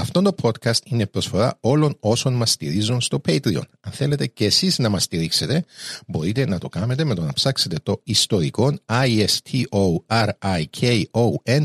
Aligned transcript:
Αυτό 0.00 0.22
το 0.22 0.34
podcast 0.42 0.78
είναι 0.84 1.06
προσφορά 1.06 1.56
όλων 1.60 1.96
όσων 2.00 2.34
μας 2.34 2.50
στηρίζουν 2.50 3.00
στο 3.00 3.20
Patreon. 3.28 3.62
Αν 3.80 3.92
θέλετε 3.92 4.26
και 4.26 4.44
εσείς 4.44 4.78
να 4.78 4.88
μας 4.88 5.02
στηρίξετε, 5.02 5.64
μπορείτε 6.06 6.46
να 6.46 6.58
το 6.58 6.68
κάνετε 6.68 7.04
με 7.04 7.14
το 7.14 7.22
να 7.22 7.32
ψάξετε 7.32 7.76
το 7.82 8.00
ιστορικό 8.04 8.74
I-S-T-O-R-I-K-O-N 8.86 9.64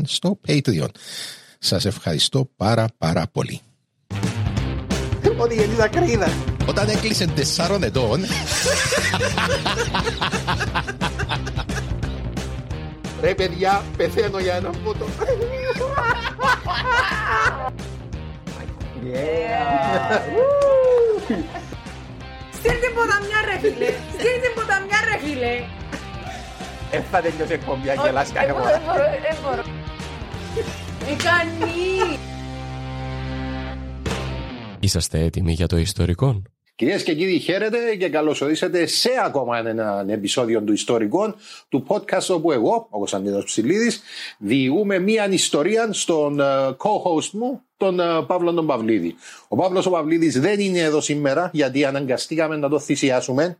στο 0.04 0.40
Patreon. 0.48 0.88
Σας 1.58 1.84
ευχαριστώ 1.84 2.50
πάρα 2.56 2.86
πάρα 2.98 3.26
πολύ. 3.32 3.60
Ότι 5.38 5.54
γεννήσα 5.54 5.88
κρίδα. 5.88 6.32
Όταν 6.68 6.88
έκλεισε 6.88 7.26
τεσσάρων 7.26 7.82
ετών, 7.82 8.20
Ρε 13.20 13.34
παιδιά, 13.34 13.84
πεθαίνω 13.96 14.38
για 14.38 14.54
ένα 14.54 14.70
φώτο. 14.84 15.06
Στείλ 22.52 22.76
την 22.80 22.94
ποταμιά 22.94 23.38
ρε 23.44 23.58
φίλε. 23.58 23.90
Στείλ 24.12 24.36
την 24.42 24.52
ποταμιά 24.54 24.98
ρε 25.10 25.18
φίλε. 25.26 25.54
Δεν 26.90 27.02
θα 27.10 27.20
τελειώσει 27.20 27.50
η 27.50 27.54
εκπομπή, 27.54 27.90
αν 27.90 27.98
Όχι, 27.98 28.06
γελάς 28.06 28.32
κάθε 28.32 28.46
δεν 28.46 28.54
μπορώ, 28.54 28.64
φορά. 28.68 28.78
δεν 28.78 28.86
μπορώ, 28.86 29.04
δεν 29.28 29.36
μπορώ. 29.42 29.62
Τι 31.06 31.24
κάνει. 31.24 32.18
Είσαστε 34.80 35.18
έτοιμοι 35.18 35.52
για 35.52 35.66
το 35.66 35.76
ιστορικό; 35.76 36.42
Κυρίες 36.76 37.02
και 37.02 37.14
κύριοι, 37.14 37.38
χαίρετε 37.38 37.96
και 37.96 38.08
καλώς 38.08 38.40
ορίσατε 38.40 38.86
σε 38.86 39.10
ακόμα 39.24 39.58
ένα 39.58 40.04
επεισόδιο 40.08 40.62
του 40.62 40.72
Ιστορικών 40.72 41.34
του 41.68 41.86
podcast 41.88 42.26
όπου 42.28 42.52
εγώ, 42.52 42.86
ο 42.90 42.98
Κωνσταντίνος 42.98 43.44
Ψηλίδης, 43.44 44.02
διηγούμε 44.38 44.98
μία 44.98 45.28
ιστορία 45.28 45.92
στον 45.92 46.40
ε, 46.40 46.44
co-host 46.76 47.30
μου, 47.32 47.60
τον 47.76 48.00
ε, 48.00 48.22
Παύλο 48.26 48.52
τον 48.52 48.66
Παυλίδη. 48.66 49.14
Ο 49.48 49.56
Παύλος 49.56 49.86
ο 49.86 49.90
Παυλίδης 49.90 50.40
δεν 50.40 50.60
είναι 50.60 50.78
εδώ 50.78 51.00
σήμερα 51.00 51.50
γιατί 51.52 51.84
αναγκαστήκαμε 51.84 52.56
να 52.56 52.68
το 52.68 52.78
θυσιάσουμε. 52.78 53.58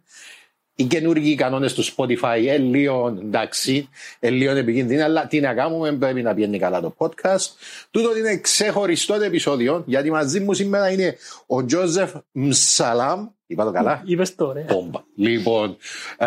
Οι 0.77 0.85
καινούργιοι 0.85 1.35
κανόνες 1.35 1.75
του 1.75 1.85
Spotify 1.85 2.45
ε, 2.47 2.57
λίγο 2.57 3.19
εντάξει, 3.21 3.89
ε, 4.19 4.31
λίγο 4.31 4.57
επικίνδυνοι, 4.57 5.01
αλλά 5.01 5.27
τι 5.27 5.41
να 5.41 5.55
κάνουμε, 5.55 5.93
πρέπει 5.93 6.23
να 6.23 6.35
πιένει 6.35 6.59
καλά 6.59 6.81
το 6.81 6.95
podcast. 6.99 7.49
Τούτο 7.91 8.17
είναι 8.17 8.37
ξεχωριστό 8.37 9.17
το 9.17 9.23
επεισόδιο, 9.23 9.83
γιατί 9.87 10.11
μαζί 10.11 10.41
μου 10.41 10.53
σήμερα 10.53 10.91
είναι 10.91 11.17
ο 11.47 11.65
Τζόζεφ 11.65 12.13
Μσαλάμ. 12.33 13.27
Είπα 13.47 13.65
το 13.65 13.71
καλά; 13.71 14.03
Είπες 14.07 14.35
το, 14.35 14.53
ρε. 14.53 14.61
Πόμπα. 14.61 15.01
Λοιπόν, 15.17 15.77
ε, 16.19 16.27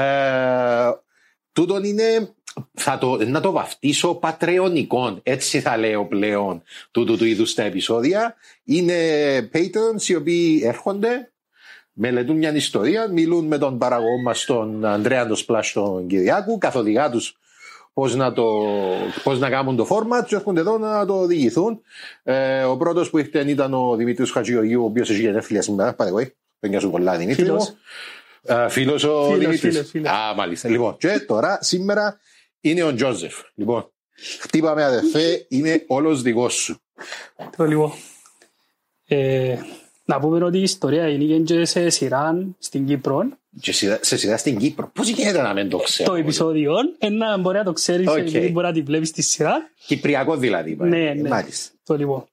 τούτον 1.52 1.84
είναι, 1.84 2.34
θα 2.74 2.98
το, 2.98 3.26
να 3.26 3.42
το 3.42 3.52
βαφτίσω 3.52 4.16
πατρεωνικών. 4.16 5.20
Έτσι 5.24 5.60
θα 5.60 5.78
λέω 5.78 6.06
πλέον 6.06 6.64
τούτου 6.92 7.18
του 7.18 7.26
είδους 7.26 7.54
τα 7.54 7.64
επεισόδια. 7.64 8.36
Είναι 8.64 8.96
patrons 9.54 10.08
οι 10.08 10.16
οποίοι 10.16 10.62
έρχονται, 10.66 11.32
μελετούν 11.98 12.38
μια 12.38 12.56
ιστορία, 12.56 13.08
μιλούν 13.12 13.46
με 13.46 13.58
τον 13.58 13.78
παραγωγό 13.78 14.22
μας 14.22 14.46
τον 14.46 14.86
Ανδρέα 14.86 15.28
τον 15.28 15.36
Σπλάς 15.36 15.72
τον 15.72 16.08
Κυριάκου, 16.08 16.58
καθοδηγά 16.58 17.10
τους 17.10 17.38
πώς 17.94 18.16
να, 18.16 18.34
το, 18.34 18.66
πώς 19.24 19.40
να 19.40 19.50
κάνουν 19.50 19.76
το 19.76 19.88
format 19.90 20.26
και 20.28 20.36
έρχονται 20.36 20.60
εδώ 20.60 20.78
να 20.78 21.06
το 21.06 21.14
οδηγηθούν. 21.20 21.82
Ε, 22.24 22.64
ο 22.64 22.78
πρώτος 22.78 23.10
που 23.10 23.18
ήρθε 23.18 23.50
ήταν 23.50 23.74
ο 23.74 23.96
Δημήτρης 23.96 24.32
Χατζηγεωργίου, 24.32 24.82
ο 24.82 24.86
οποίος 24.86 25.10
έχει 25.10 25.22
γενέθλια 25.22 25.62
σήμερα, 25.62 25.96
by 25.98 26.04
the 26.04 26.22
way. 26.22 26.28
Παιδιά 26.60 26.80
σου 26.80 26.90
πολλά, 26.90 27.18
Δημήτρη 27.18 27.44
μου. 27.44 27.62
Φίλος. 27.62 27.76
Ε, 28.44 28.70
φίλος 28.70 29.04
ο 29.04 29.24
Φίλος, 29.24 29.38
Δημήτρης. 29.40 29.60
φίλος, 29.60 29.90
φίλος. 29.90 30.12
Α, 30.12 30.34
μάλιστα. 30.36 30.70
Λοιπόν, 30.70 30.98
και 30.98 31.20
τώρα, 31.28 31.58
σήμερα 31.62 32.20
είναι 32.62 32.84
ο 32.84 32.94
Τζόζεφ. 32.94 33.36
Λοιπόν, 33.56 33.92
χτύπα 34.40 34.73
με 34.73 34.84
αδερφέ, 34.84 35.46
είναι 35.50 35.84
όλος 35.88 36.22
δικός 36.22 36.54
σου. 36.54 36.82
Το 37.58 37.66
λίγο. 37.66 37.94
Ε, 39.06 39.58
να 40.10 40.20
πούμε 40.20 40.44
ότι 40.46 40.58
η 40.58 40.62
ιστορία 40.62 41.08
είναι 41.10 41.38
και 41.40 41.66
σε 41.66 41.90
σειρά 41.90 42.48
στην 42.60 42.86
Κύπρο. 42.86 43.24
Και 43.62 43.72
σειρά- 43.72 44.04
σε 44.04 44.18
σειρά 44.18 44.38
στην 44.38 44.58
Κύπρο. 44.58 44.92
Πώς 44.94 45.08
γίνεται 45.08 45.42
να 45.42 45.54
μην 45.54 45.70
το 45.70 45.78
ξέρω. 45.78 46.10
Το 46.10 46.16
επεισόδιο, 46.16 46.74
ένα 46.98 47.38
μπορεί 47.38 47.58
να 47.58 47.64
το 47.64 47.74
ξέρεις, 47.74 48.08
Οκ. 48.08 48.18
επειδή 48.18 48.50
μπορεί 48.52 48.66
να 48.66 48.74
τη 48.74 48.82
βλέπεις 48.82 49.08
στη 49.10 49.22
σειρά. 49.22 49.70
Κυπριακό 49.86 50.38
δηλαδή. 50.38 50.72
είπα. 50.72 50.86
Ναι, 50.86 51.14
ναι. 51.14 51.30
Μάλιστα. 51.30 51.72
Το 51.84 51.96
λοιπόν. 51.98 52.26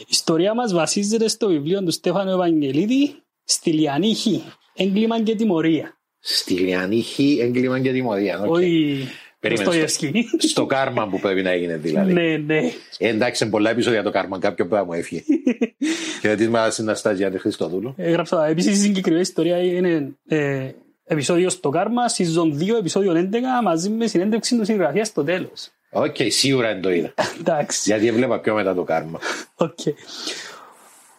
Η 0.00 0.04
ιστορία 0.08 0.54
μας 0.54 0.72
βασίζεται 0.72 1.28
στο 1.28 1.48
βιβλίο 1.48 1.82
του 1.84 1.90
Στέφανου 1.90 2.30
Ευαγγελίδη 2.30 3.14
«Στυλιανή 3.44 4.14
Χ. 4.14 4.26
Έγκλημα 4.74 5.22
και 5.22 5.34
τιμωρία». 5.34 5.96
Στυλιανή 6.20 7.02
Χ, 7.02 7.18
έγκλημα 7.18 7.80
και 7.80 7.92
τιμωρία. 7.92 8.40
Οκ. 8.40 8.50
Όχι 8.54 9.08
Περίμενε, 9.40 9.64
Ντοστο- 9.64 9.80
γιέφσκι. 9.80 10.28
Στο 10.38 10.66
κάρμα 10.66 11.08
που 11.08 11.20
πρέπει 11.20 11.42
να 11.42 11.50
έγινε 11.50 11.76
δηλαδή. 11.76 12.12
Ναι, 12.12 12.36
ναι. 12.36 12.58
Ε, 12.98 13.08
εντάξει, 13.08 13.44
σε 13.44 13.50
πολλά 13.50 13.70
επεισόδια 13.70 14.02
το 14.02 14.10
κάρμα 14.10 14.38
κάποιο 14.38 14.66
πράγμα 14.66 14.86
μου 14.86 14.92
έφυγε. 14.92 15.22
και 16.20 16.34
δεν 16.34 16.50
μα 16.50 16.72
Αναστάζια 16.78 17.32
Χριστόδουλου. 17.38 17.94
Έγραψα. 17.96 18.46
Επίσης 18.46 18.72
η 18.78 18.80
συγκεκριμένη 18.80 19.22
ιστορία 19.22 19.58
είναι 19.62 20.12
ε, 20.28 20.70
επεισόδιο 21.04 21.52
στο 21.52 21.68
Κάρμα, 21.70 22.02
season 22.16 22.62
2, 22.62 22.78
επεισόδιο 22.78 23.12
11, 23.32 23.36
μαζί 23.62 23.90
με 23.90 24.06
συνέντευξη 24.06 24.56
του 24.56 24.64
συγγραφέα 24.64 25.04
στο 25.04 25.24
τέλος. 25.24 25.68
Οκ, 25.90 26.16
σίγουρα 26.28 26.72
δεν 26.72 26.80
το 26.82 26.90
είδα. 26.90 27.14
Εντάξει. 27.40 27.80
Γιατί 27.84 28.06
έβλεπα 28.06 28.40
πιο 28.40 28.54
μετά 28.54 28.74
το 28.74 28.82
κάρμα. 28.82 29.18
Οκ. 29.54 29.78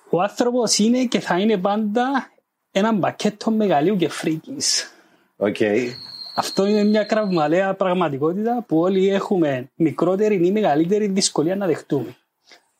Ο 0.09 0.21
άνθρωπος 0.21 0.77
είναι 0.77 1.03
και 1.05 1.19
θα 1.19 1.39
είναι 1.39 1.57
πάντα 1.57 2.29
ένα 2.71 2.91
πακέτο 2.93 3.51
μεγαλείου 3.51 3.95
και 3.95 4.09
φρίκης. 4.09 4.91
Οκ. 5.37 5.55
Αυτό 6.39 6.65
είναι 6.65 6.83
μια 6.83 7.03
κραυγαλέα 7.03 7.73
πραγματικότητα 7.73 8.63
που 8.67 8.79
όλοι 8.79 9.09
έχουμε 9.09 9.69
μικρότερη 9.75 10.45
ή 10.47 10.51
μεγαλύτερη 10.51 11.07
δυσκολία 11.07 11.55
να 11.55 11.65
δεχτούμε. 11.65 12.15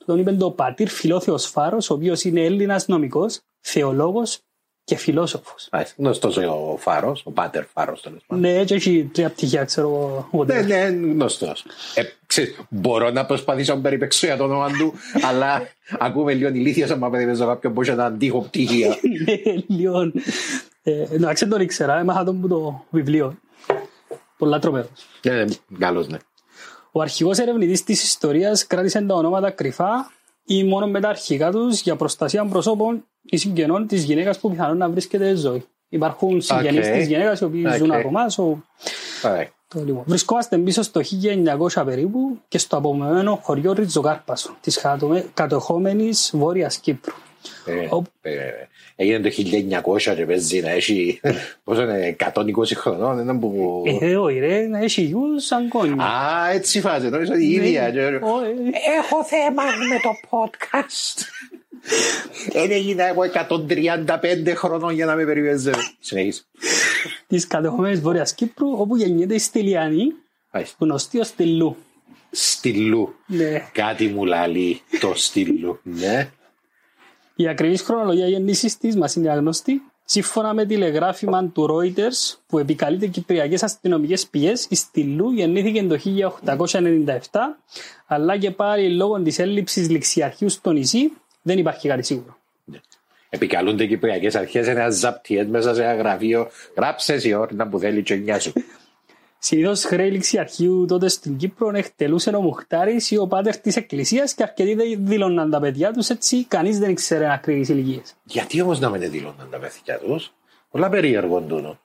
Τον 0.06 0.20
είπε 0.20 0.32
το 0.32 0.52
πατήρ 0.52 0.90
Φιλόθεος 0.90 1.46
Φάρος, 1.46 1.90
ο 1.90 1.94
οποίος 1.94 2.24
είναι 2.24 2.42
Έλληνας 2.42 2.88
νομικός, 2.88 3.40
θεολόγος 3.60 4.40
και 4.84 4.96
φιλόσοφος. 4.96 5.70
Γνωστός 5.98 6.38
ο 6.38 6.76
Φάρος, 6.80 7.22
ο 7.26 7.32
Πάτερ 7.32 7.64
Φάρος 7.66 8.02
τέλος 8.02 8.24
πάντων. 8.28 8.44
Ναι, 8.44 8.58
έτσι 8.58 8.74
έχει 8.74 9.10
τρία 9.14 9.30
πτυχία, 9.30 9.64
ξέρω 9.64 9.88
εγώ. 9.88 10.46
Ναι, 10.46 10.60
whatever. 10.60 10.66
ναι, 10.66 10.86
γνωστός. 11.12 11.66
Ε, 11.96 12.02
ξέρεις, 12.26 12.60
μπορώ 12.70 13.12
να 13.12 13.26
προσπαθήσω 13.26 13.76
να 13.76 13.82
περιπαίξω 13.82 14.26
για 14.26 14.38
το 14.38 14.44
όνομα 14.44 14.68
του, 14.68 14.94
αλλά 15.22 15.62
ακούμε 16.00 16.34
λίγο 16.34 16.50
ηλίθια 16.50 16.94
άμα 16.94 17.10
περιπαίξω 17.10 17.46
κάποιον 17.46 17.74
που 17.74 17.82
έχει 17.82 17.92
ένα 17.92 18.06
αντίχο 18.06 18.42
πτυχία. 18.42 18.96
Ναι, 19.26 19.54
λίγο. 19.68 20.12
Ε, 20.84 21.06
Εντάξει, 21.12 21.44
δεν 21.44 21.54
τον 21.54 21.62
ήξερα, 21.62 22.00
έμαθα 22.00 22.24
τον 22.24 22.42
που 22.42 22.48
το 22.48 22.86
βιβλίο. 22.90 23.38
Πολλά 24.40 24.60
τρομερός. 24.60 24.90
Ναι, 25.26 25.44
ναι, 25.44 25.54
καλός, 25.80 26.08
ναι. 26.08 26.18
Ο 26.92 27.02
αρχηγός 27.02 27.38
ερευνητής 27.38 27.84
της 27.84 28.04
ιστορίας 28.04 28.68
κράτησε 28.68 29.02
τα 29.02 29.16
ονόματα 29.16 29.50
κρυφά 29.52 30.12
ή 30.46 30.64
μόνο 30.64 30.88
με 30.88 31.00
τα 31.00 31.10
αρχικά 31.10 31.52
τους 31.52 31.82
για 31.82 31.96
προστασία 31.96 32.46
προσώπων 32.46 33.06
ή 33.24 33.38
συγγενών 33.38 33.88
της 33.88 34.04
γυναίκας 34.04 34.40
που 34.40 34.50
πιθανόν 34.50 34.78
να 34.78 34.90
βρίσκεται 34.90 35.36
ζωή. 35.36 35.66
Υπάρχουν 35.90 36.42
συγγενείς 36.42 36.88
Οκ. 36.88 36.94
της 36.94 37.08
γυναίκας 37.08 37.40
οι 37.40 37.44
οποίοι 37.44 37.66
Οκ. 37.68 37.76
ζουν 37.76 37.92
από 37.92 38.08
εμάς. 38.08 38.38
ο- 38.38 38.64
Ωραία. 39.26 39.48
το 39.68 39.84
λοιπόν. 39.84 40.04
Βρισκόμαστε 40.06 40.58
πίσω 40.58 40.82
στο 40.82 41.02
1900 41.04 41.84
περίπου 41.86 42.40
και 42.48 42.58
στο 42.58 42.78
απομονωμένο 42.78 43.40
χωριό 43.44 43.74
Ριζοκάρπασο 43.74 44.56
της 44.62 44.78
κατομε- 44.82 45.26
κατεχόμενης 45.34 46.32
Βόρειας 46.34 46.78
Κύπρου. 46.78 47.14
Ε, 47.66 47.88
Οπ. 47.90 48.06
ε, 48.22 48.32
Έγινε 49.02 49.20
το 49.20 49.30
1900 49.98 50.16
και 50.16 50.26
παίζει 50.26 50.60
να 50.62 50.70
έχει 50.70 51.20
πόσο 51.64 51.82
είναι, 51.82 52.16
120 52.34 52.42
χρονών. 52.76 53.20
είναι 53.20 53.34
που... 53.40 53.84
Ε, 54.02 54.16
όχι 54.16 54.40
ρε, 54.40 54.68
να 54.68 54.80
έχει 54.80 55.02
γιους 55.02 55.46
σαν 55.46 55.68
κόνια. 55.68 56.04
Α, 56.06 56.50
έτσι 56.52 56.82
φάζε, 56.82 57.10
νομίζω 57.10 57.34
ότι 57.34 57.46
η 57.46 57.52
ίδια. 57.52 57.90
και- 57.92 58.00
Όχι. 58.22 58.54
Έχω 59.00 59.24
θέμα 59.24 59.64
με 59.64 60.00
το 60.04 60.10
podcast. 60.30 61.24
Δεν 62.52 62.72
έγινα 62.72 63.04
εγώ 63.08 63.22
135 64.48 64.54
χρονών 64.56 64.94
για 64.94 65.06
να 65.06 65.16
με 65.16 65.26
περιπέζε. 65.26 65.72
Συνεχίζει. 66.00 66.42
Της 67.28 67.48
κατεχόμενης 67.48 68.02
Βόρειας 68.02 68.34
Κύπρου, 68.34 68.72
όπου 68.80 68.96
γεννιέται 68.98 69.34
η 69.34 69.40
Στυλιανή, 69.40 70.14
Μάλιστα. 70.52 70.76
γνωστή 70.80 71.20
ως 71.20 71.28
Στυλού. 71.28 71.76
Στυλού. 72.32 73.16
Ναι. 73.26 73.68
Κάτι 73.72 74.08
μου 74.08 74.26
λαλεί 74.26 74.82
το 75.00 75.12
στυλού. 75.16 75.80
Ναι. 75.84 76.30
Η 77.40 77.48
ακριβής 77.48 77.82
χρονολογία 77.82 78.28
γέννησης 78.28 78.78
της 78.78 78.96
μας 78.96 79.16
είναι 79.16 79.30
αγνωστή. 79.30 79.82
Σύμφωνα 80.06 80.54
με 80.54 80.66
τηλεγράφημα 80.66 81.46
του 81.46 81.68
Reuters 81.72 82.38
που 82.48 82.60
επικαλείται 82.60 83.08
κυπριακές 83.08 83.64
αστυνομικές 83.64 84.28
πηγές, 84.28 84.68
η 84.70 84.76
Στυλού 84.76 85.32
γεννήθηκε 85.32 85.84
το 85.84 85.98
1897, 85.98 87.18
αλλά 88.08 88.38
και 88.38 88.52
πάλι 88.52 88.90
λόγω 88.96 89.22
της 89.22 89.40
έλλειψης 89.40 89.90
ληξιαρχείου 89.90 90.50
στο 90.50 90.72
νησί 90.72 91.12
δεν 91.42 91.58
υπάρχει 91.58 91.88
κάτι 91.88 92.04
σίγουρο. 92.04 92.38
Επικαλούνται 93.30 93.84
οι 93.84 93.88
Κυπριακές 93.88 94.36
αρχές 94.36 94.68
ένα 94.68 94.90
ζαπτιές 94.90 95.48
μέσα 95.48 95.74
σε 95.74 95.84
ένα 95.84 95.96
γραφείο. 95.96 96.48
Γράψε 96.78 97.14
εσύ 97.14 97.34
ώρα 97.34 97.68
που 97.68 97.80
θέλει 97.80 98.04
και 98.04 98.16
νιά 98.16 98.40
σου. 98.40 98.54
Συνήθως 99.40 99.84
χρέη 99.84 100.12
ληξιαρχείου 100.12 100.86
τότε 100.88 101.08
στην 101.08 101.38
Κύπρο 101.38 101.72
εκτελούσε 101.76 102.30
ο 102.30 102.42
Μουχτάρης 102.42 103.12
ή 103.12 103.18
ο 103.18 103.28
πάτερ 103.28 103.58
της 103.58 103.76
Εκκλησίας 103.76 104.34
και 104.34 104.44
αρκετοί 104.44 104.74
δεν 104.74 104.98
δήλωναν 105.06 105.50
τα 105.50 105.60
παιδιά 105.60 105.94
τους 105.94 106.10
έτσι, 106.10 106.46
κανείς 106.46 106.80
δεν 106.80 106.90
ήξερε 106.90 107.32
ακριβεί 107.34 107.74
ηλικίες. 107.74 108.14
Γιατί 108.24 108.62
όμως 108.62 108.80
να 108.80 108.90
μην 108.90 109.12
δήλωναν 109.12 109.48
τα 109.52 109.58
παιδιά 109.58 110.00
τους; 110.00 110.34
Πολλά 110.72 110.90
περίεργο 110.90 111.40
τούτο. 111.42 111.80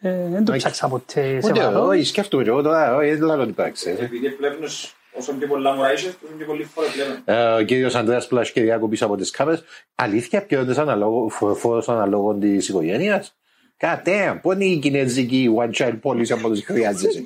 Ε, 0.00 0.28
δεν 0.28 0.44
το 0.44 0.52
ψάξα 0.56 0.88
ποτέ 0.88 1.40
σε 1.40 1.50
Ούτε 1.50 1.60
βαρό. 1.62 1.92
εγώ, 1.92 2.04
σκέφτομαι 2.04 2.42
και 2.42 2.48
εγώ 2.48 2.62
τώρα, 2.62 2.96
όχι, 2.96 3.10
δεν 3.14 3.22
λάβω 3.26 3.44
την 3.44 3.54
πράξη. 3.54 3.90
Επειδή 3.98 4.30
πλέονες 4.30 4.94
όσο 5.18 5.32
πιο 5.32 5.46
πολλά 5.46 5.74
μωρά 5.74 5.92
είσαι, 5.92 6.14
τόσο 6.20 6.34
πιο 6.36 6.46
πολύ 6.46 6.64
φορά 6.64 6.86
πλέον. 6.92 7.40
Ε, 7.56 7.60
Ο 7.60 7.64
κύριος 7.64 7.94
Ανδρέας 7.94 8.26
Πλάς 8.26 8.50
και 8.52 8.60
Διάκο 8.60 8.88
πίσω 8.88 9.04
από 9.06 9.16
τις 9.16 9.30
κάμερες. 9.30 9.62
Αλήθεια 9.94 10.42
ποιότητες 10.46 10.78
αναλόγω, 10.78 11.28
φο- 11.28 11.54
φόρος 11.54 11.88
αναλόγων 11.88 12.40
της 12.40 12.68
οικογένειας; 12.68 13.34
Κατέ, 13.76 14.38
πού 14.42 14.52
είναι 14.52 14.64
η 14.64 14.78
κινέζικη 14.78 15.50
one 15.58 15.70
child 15.70 15.98
policy 16.02 16.30
από 16.30 16.48
τους 16.48 16.64
χρειάζεσαι; 16.64 17.24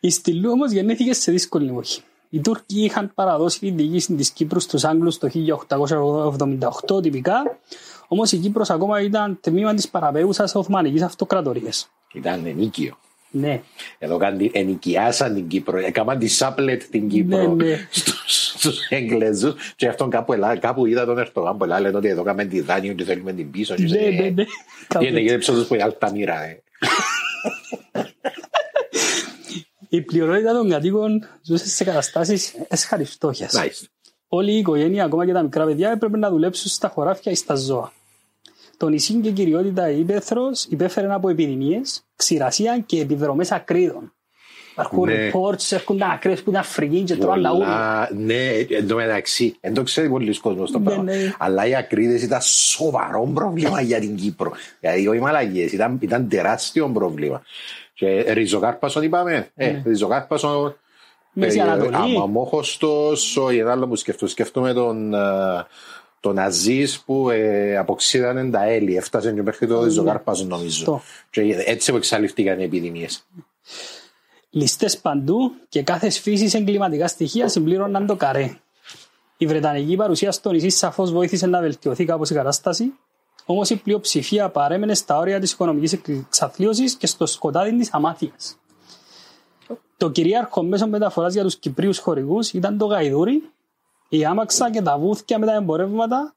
Η 0.00 0.10
Στυλού 0.10 0.50
όμως 0.50 0.70
γεννήθηκε 0.70 1.12
σε 1.12 1.32
δύσκολη 1.32 1.68
εποχή. 1.68 2.00
Οι 2.30 2.40
Τούρκοι 2.40 2.84
είχαν 2.84 3.12
παραδώσει 3.14 3.58
την 3.58 3.76
διοίκηση 3.76 4.14
της 4.14 4.30
Κύπρου 4.30 4.60
στους 4.60 4.84
Άγγλους 4.84 5.18
το 5.18 5.28
1878 6.88 7.02
τυπικά, 7.02 7.58
όμως 8.08 8.32
η 8.32 8.38
Κύπρος 8.38 8.70
ακόμα 8.70 9.00
ήταν 9.00 9.38
τμήμα 9.40 9.74
της 9.74 9.88
παραπέουσα 9.88 10.50
Οθμανικής 10.54 11.02
Αυτοκρατορίας. 11.02 11.90
Ήταν 12.12 12.46
ενίκιο. 12.46 12.96
Ναι, 13.30 13.60
Εδώ 13.98 14.16
κάνουν 14.16 14.50
ενοικιάσαν 14.52 15.34
την 15.34 15.46
Κύπρο, 15.48 15.78
έκαναν 15.78 16.18
τη 16.18 16.28
Σάπλετ 16.28 16.82
την 16.90 17.08
Κύπρο 17.08 17.54
Ναι, 17.54 17.64
ναι. 17.64 17.86
στους, 17.90 18.52
στους 18.56 18.78
Εγγλέζους 18.88 19.72
και 19.76 19.88
αυτόν 19.88 20.10
κάπου, 20.10 20.32
ελά, 20.32 20.56
κάπου 20.56 20.86
είδα 20.86 21.04
τον 21.04 21.18
Ερτογάν 21.18 21.56
που 21.56 21.64
λένε 21.64 21.96
ότι 21.96 22.08
εδώ 22.08 22.22
κάνουμε 22.22 22.44
τη 22.44 22.60
δάνειο 22.60 22.92
και 22.92 23.04
θέλουμε 23.04 23.32
την 23.32 23.50
πίσω. 23.50 23.74
και 23.74 23.82
ναι, 23.82 23.88
σε- 23.88 23.98
ναι. 23.98 24.30
ναι. 24.30 24.44
Κάπου 24.88 25.04
Είναι 25.04 25.12
έτσι. 25.12 25.22
γύρεψε 25.22 25.52
τους 25.52 25.66
που 25.66 25.74
είναι 25.74 25.82
Αλταμίρα. 25.82 26.42
ε. 26.44 26.62
Η 29.88 30.00
πλειονότητα 30.02 30.52
των 30.52 30.70
κατοίκων 30.70 31.24
ζούσε 31.42 31.68
σε 31.68 31.84
καταστάσεις 31.84 32.54
έσχαρης 32.68 33.10
φτώχειας. 33.10 33.54
Nice. 33.56 33.86
Όλη 34.28 34.52
η 34.52 34.58
οικογένεια, 34.58 35.04
ακόμα 35.04 35.26
και 35.26 35.32
τα 35.32 35.42
μικρά 35.42 35.64
παιδιά, 35.64 35.90
έπρεπε 35.90 36.16
να 36.18 36.30
δουλέψουν 36.30 36.70
στα 36.70 36.88
χωράφια 36.88 37.32
ή 37.32 37.34
στα 37.34 37.54
ζώα. 37.54 37.92
Το 38.78 38.88
νησί 38.88 39.14
και 39.14 39.30
κυριότητα 39.30 39.90
υπαίθρο 39.90 40.42
υπέφερε 40.68 41.12
από 41.14 41.28
επιδημίες, 41.28 42.02
ξηρασία 42.16 42.78
και 42.86 43.00
επιδρομές 43.00 43.52
ακρίδων. 43.52 44.12
Υπάρχουν 44.72 45.02
Ναι. 45.04 45.30
reports, 45.32 45.70
έρχονται 45.70 46.04
ακρίδε 46.12 46.40
που 46.40 46.50
είναι 46.50 46.58
Αφρική 46.58 47.00
και 47.02 47.16
τρώνε 47.16 47.42
τα 47.42 47.52
ούλα. 47.52 47.64
Πολλά, 47.66 48.08
ναι, 48.24 48.48
εν 48.76 48.88
τω 48.88 48.94
μεταξύ, 48.96 49.56
δεν 49.60 49.74
το 49.74 49.82
ξέρει 49.82 50.08
πολλοίς 50.08 50.38
κόσμος 50.40 50.70
το 50.70 50.78
Ναι, 50.78 50.84
πράγμα. 50.84 51.02
ναι. 51.02 51.34
Αλλά 51.38 51.66
οι 51.66 51.74
ακρίδες 51.74 52.22
ήταν 52.22 52.40
σοβαρό 52.42 53.30
πρόβλημα 53.34 53.80
για 53.80 54.00
την 54.00 54.16
Κύπρο. 54.16 54.52
Δηλαδή, 54.80 55.08
όχι 55.08 55.20
μαλαγίες, 55.20 55.72
ήταν, 55.72 55.98
ήταν 56.00 56.28
τεράστιο 56.28 56.88
πρόβλημα. 56.88 57.42
Και 57.94 58.20
ριζοκάρπασον 58.32 59.02
είπαμε, 59.02 59.50
ε, 59.54 59.82
ριζοκάρπασον, 59.84 60.62
Ναι. 61.32 61.44
Μέση 61.44 61.58
ε, 61.58 61.62
Ανατολή. 61.62 61.94
αμαμόχωστος, 61.94 63.36
όχι, 63.36 63.58
ένα 63.58 63.70
άλλο 63.72 63.86
που 63.88 63.96
σκεφτώ, 63.96 64.26
σκέφτομαι 64.26 64.72
τον, 64.72 65.14
ε, 65.14 65.18
τον 66.20 66.38
Αζής 66.38 67.00
που 67.00 67.30
ε, 67.30 67.76
αποξίδανε 67.76 68.50
τα 68.50 68.64
έλη, 68.64 68.96
έφτασε 68.96 69.32
και 69.32 69.42
μέχρι 69.42 69.66
το 69.66 69.84
ριζοκάρπασον 69.84 70.46
νομίζω. 70.46 70.84
Ναι. 70.90 70.96
Αυτό. 70.96 71.06
Και 71.30 71.62
έτσι 71.66 71.90
που 71.90 71.96
εξαλειφθήκαν 71.96 72.60
οι 72.60 72.64
επιδημίες. 72.64 73.26
Ληστές 74.50 74.98
παντού 74.98 75.52
και 75.68 75.82
κάθε 75.82 76.10
φύση 76.10 76.58
εγκληματικά 76.58 77.08
στοιχεία 77.08 77.48
συμπλήρωναν 77.48 78.06
το 78.06 78.16
καρέ. 78.16 78.56
Η 79.36 79.46
Βρετανική 79.46 79.96
παρουσία 79.96 80.32
στο 80.32 80.50
νησί 80.50 80.68
σαφώς 80.68 81.12
βοήθησε 81.12 81.46
να 81.46 81.60
βελτιωθεί 81.60 82.04
κάπως 82.04 82.30
η 82.30 82.34
κατάσταση, 82.34 82.92
όμως 83.44 83.70
η 83.70 83.76
πλειοψηφία 83.76 84.48
παρέμενε 84.48 84.94
στα 84.94 85.18
όρια 85.18 85.40
της 85.40 85.52
οικονομικής 85.52 85.92
εξαθλίωσης 85.92 86.94
και 86.94 87.06
στο 87.06 87.26
σκοτάδι 87.26 87.76
της 87.76 87.92
αμάθειας. 87.92 88.58
Το 89.96 90.10
κυρίαρχο 90.10 90.62
μέσο 90.62 90.86
μεταφοράς 90.86 91.32
για 91.32 91.42
τους 91.42 91.56
Κυπρίους 91.56 91.98
χορηγούς 91.98 92.52
ήταν 92.52 92.78
το 92.78 92.86
γαϊδούρι, 92.86 93.42
η 94.08 94.24
άμαξα 94.24 94.70
και 94.70 94.82
τα 94.82 94.98
βούθια 94.98 95.38
με 95.38 95.46
τα 95.46 95.54
εμπορεύματα 95.54 96.36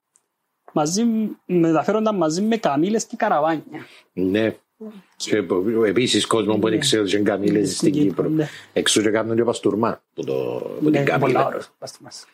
μαζί, 0.74 1.04
μεταφέρονταν 1.46 2.16
μαζί 2.16 2.42
με 2.42 2.58
καμίλε 2.58 3.00
και 3.00 3.16
καραβάνια. 3.16 3.86
Ναι. 4.14 4.56
Και 5.16 5.44
επίση 5.86 6.28
κόσμο 6.28 6.58
που 6.58 6.70
δεν 6.70 6.80
ξέρει 6.80 7.02
ότι 7.04 7.16
είναι 7.16 7.30
καμίλε 7.30 7.66
στην 7.66 7.76
Στην 7.78 7.92
Κύπρο, 7.92 8.08
Κύπρο. 8.24 8.30
ναι. 8.30 8.48
Εξού 8.74 9.02
και 9.02 9.10
κάνουν 9.10 9.36
και 9.36 9.44
παστούρμα 9.44 10.02
που, 10.14 10.24
το, 10.24 10.34
που 10.82 10.90
Ναι, 10.90 11.04
την 11.04 11.06
πολλά 11.06 11.18
καμίλα. 11.20 11.46
ωραία. 11.46 11.62
Πάστε 11.80 11.98
μας. 12.02 12.26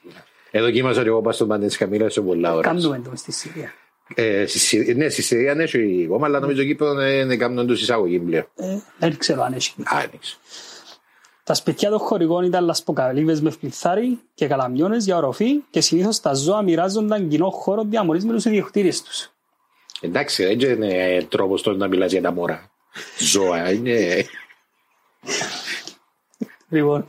Εδώ 0.52 0.72
κοίμασα 0.72 1.02
και 1.02 1.08
εγώ 1.08 1.22
παστούρμα 1.22 1.60
τη 1.60 1.78
καμίλα 1.78 2.10
σε 2.10 2.22
πολλά 2.22 2.54
ώρα. 2.54 2.62
Κάνουμε 2.62 3.00
το 3.04 3.12
στη 3.16 3.32
Συρία. 3.32 3.72
Ε, 4.16 4.46
στη 4.46 4.60
Συρία- 4.60 4.96
ναι, 4.96 5.10
στη 5.10 5.22
Συρία 5.22 5.54
ναι, 5.56 5.64
έχει 5.64 6.06
κόμμα, 6.10 6.26
αλλά 6.26 6.40
νομίζω 6.40 6.64
Κύπρο 6.64 6.94
δεν 6.94 7.28
δεν 7.28 7.38
κάνουν 7.38 7.68
του 7.68 7.74
εισαγωγή 7.74 8.20
πλέον. 8.20 8.46
Ε, 8.56 8.78
δεν 9.00 9.18
ξέρω 9.18 9.42
αν 9.44 9.54
έχει. 9.54 9.74
Άνοιξε. 11.48 11.54
Τα 11.54 11.54
σπιτιά 11.54 11.90
των 11.90 12.00
χορηγών 12.00 12.44
ήταν 12.44 12.66
λασποκαλύβες 12.66 13.42
με 13.42 13.50
φλιθάρι 13.50 14.20
και 14.34 14.48
καλαμιώνες 14.48 15.06
για 15.06 15.18
οροφή 15.18 15.64
και 15.70 15.82
συνήθως 15.82 16.20
τα 16.20 16.34
ζώα 16.34 16.62
μοιράζονταν 16.62 17.28
κοινό 17.28 17.50
χώρο 17.50 17.84
διαμονής 17.84 18.26
με 18.26 18.34
τους 18.34 18.46
ιδιοκτήτες 18.46 19.02
τους. 19.04 19.32
Εντάξει, 20.02 20.46
δεν 20.46 20.60
είναι 20.60 21.26
τρόπος 21.30 21.62
τώρα 21.62 21.78
να 21.78 21.88
μιλάς 21.88 22.12
για 22.12 22.22
τα 22.22 22.32
μωρά. 22.32 22.72
Ζώα, 23.20 23.72
είναι. 23.72 24.26
Λοιπόν, 26.70 27.06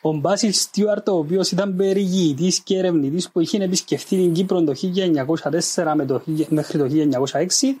ο 0.00 0.12
Μπάσιλ 0.12 0.52
Στιούαρτ, 0.52 1.08
ο 1.08 1.16
οποίος 1.16 1.50
ήταν 1.50 1.76
περιηγητής 1.76 2.60
και 2.60 2.78
ερευνητής 2.78 3.30
που 3.30 3.40
είχε 3.40 3.62
επισκεφθεί 3.62 4.16
την 4.16 4.32
Κύπρο 4.32 4.62
το 4.64 4.72
1904 4.74 5.94
με 5.94 6.04
το, 6.06 6.20
χίλια- 6.20 6.46
μέχρι 6.50 6.78
το 6.78 6.84
1906, 6.84 7.76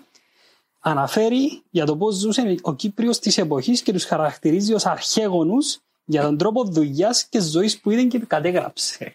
αναφέρει 0.82 1.62
για 1.70 1.84
το 1.84 1.96
πώς 1.96 2.14
ζούσε 2.14 2.54
ο 2.62 2.74
Κύπριος 2.74 3.18
της 3.18 3.38
εποχής 3.38 3.82
και 3.82 3.92
τους 3.92 4.04
χαρακτηρίζει 4.04 4.74
ως 4.74 4.86
αρχαίγονους 4.86 5.78
για 6.04 6.22
τον 6.22 6.38
τρόπο 6.38 6.64
δουλειάς 6.64 7.24
και 7.24 7.40
ζωής 7.40 7.80
που 7.80 7.90
είδε 7.90 8.02
και 8.02 8.18
κατέγραψε. 8.18 9.14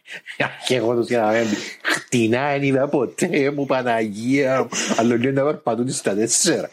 Και 0.67 0.75
εγώ 0.75 0.95
του 0.95 1.01
για 1.01 1.21
να 1.21 1.31
μην 1.31 1.47
χτινά 1.81 2.51
δεν 2.51 2.63
είδα 2.63 2.88
ποτέ 2.88 3.51
μου 3.51 3.65
Παναγία 3.65 4.62
μου. 4.62 4.69
Αλλά 4.97 5.17
λέει 5.17 5.31
να 5.31 5.43
περπατούν 5.43 5.89
στα 5.89 6.15
τέσσερα. 6.15 6.69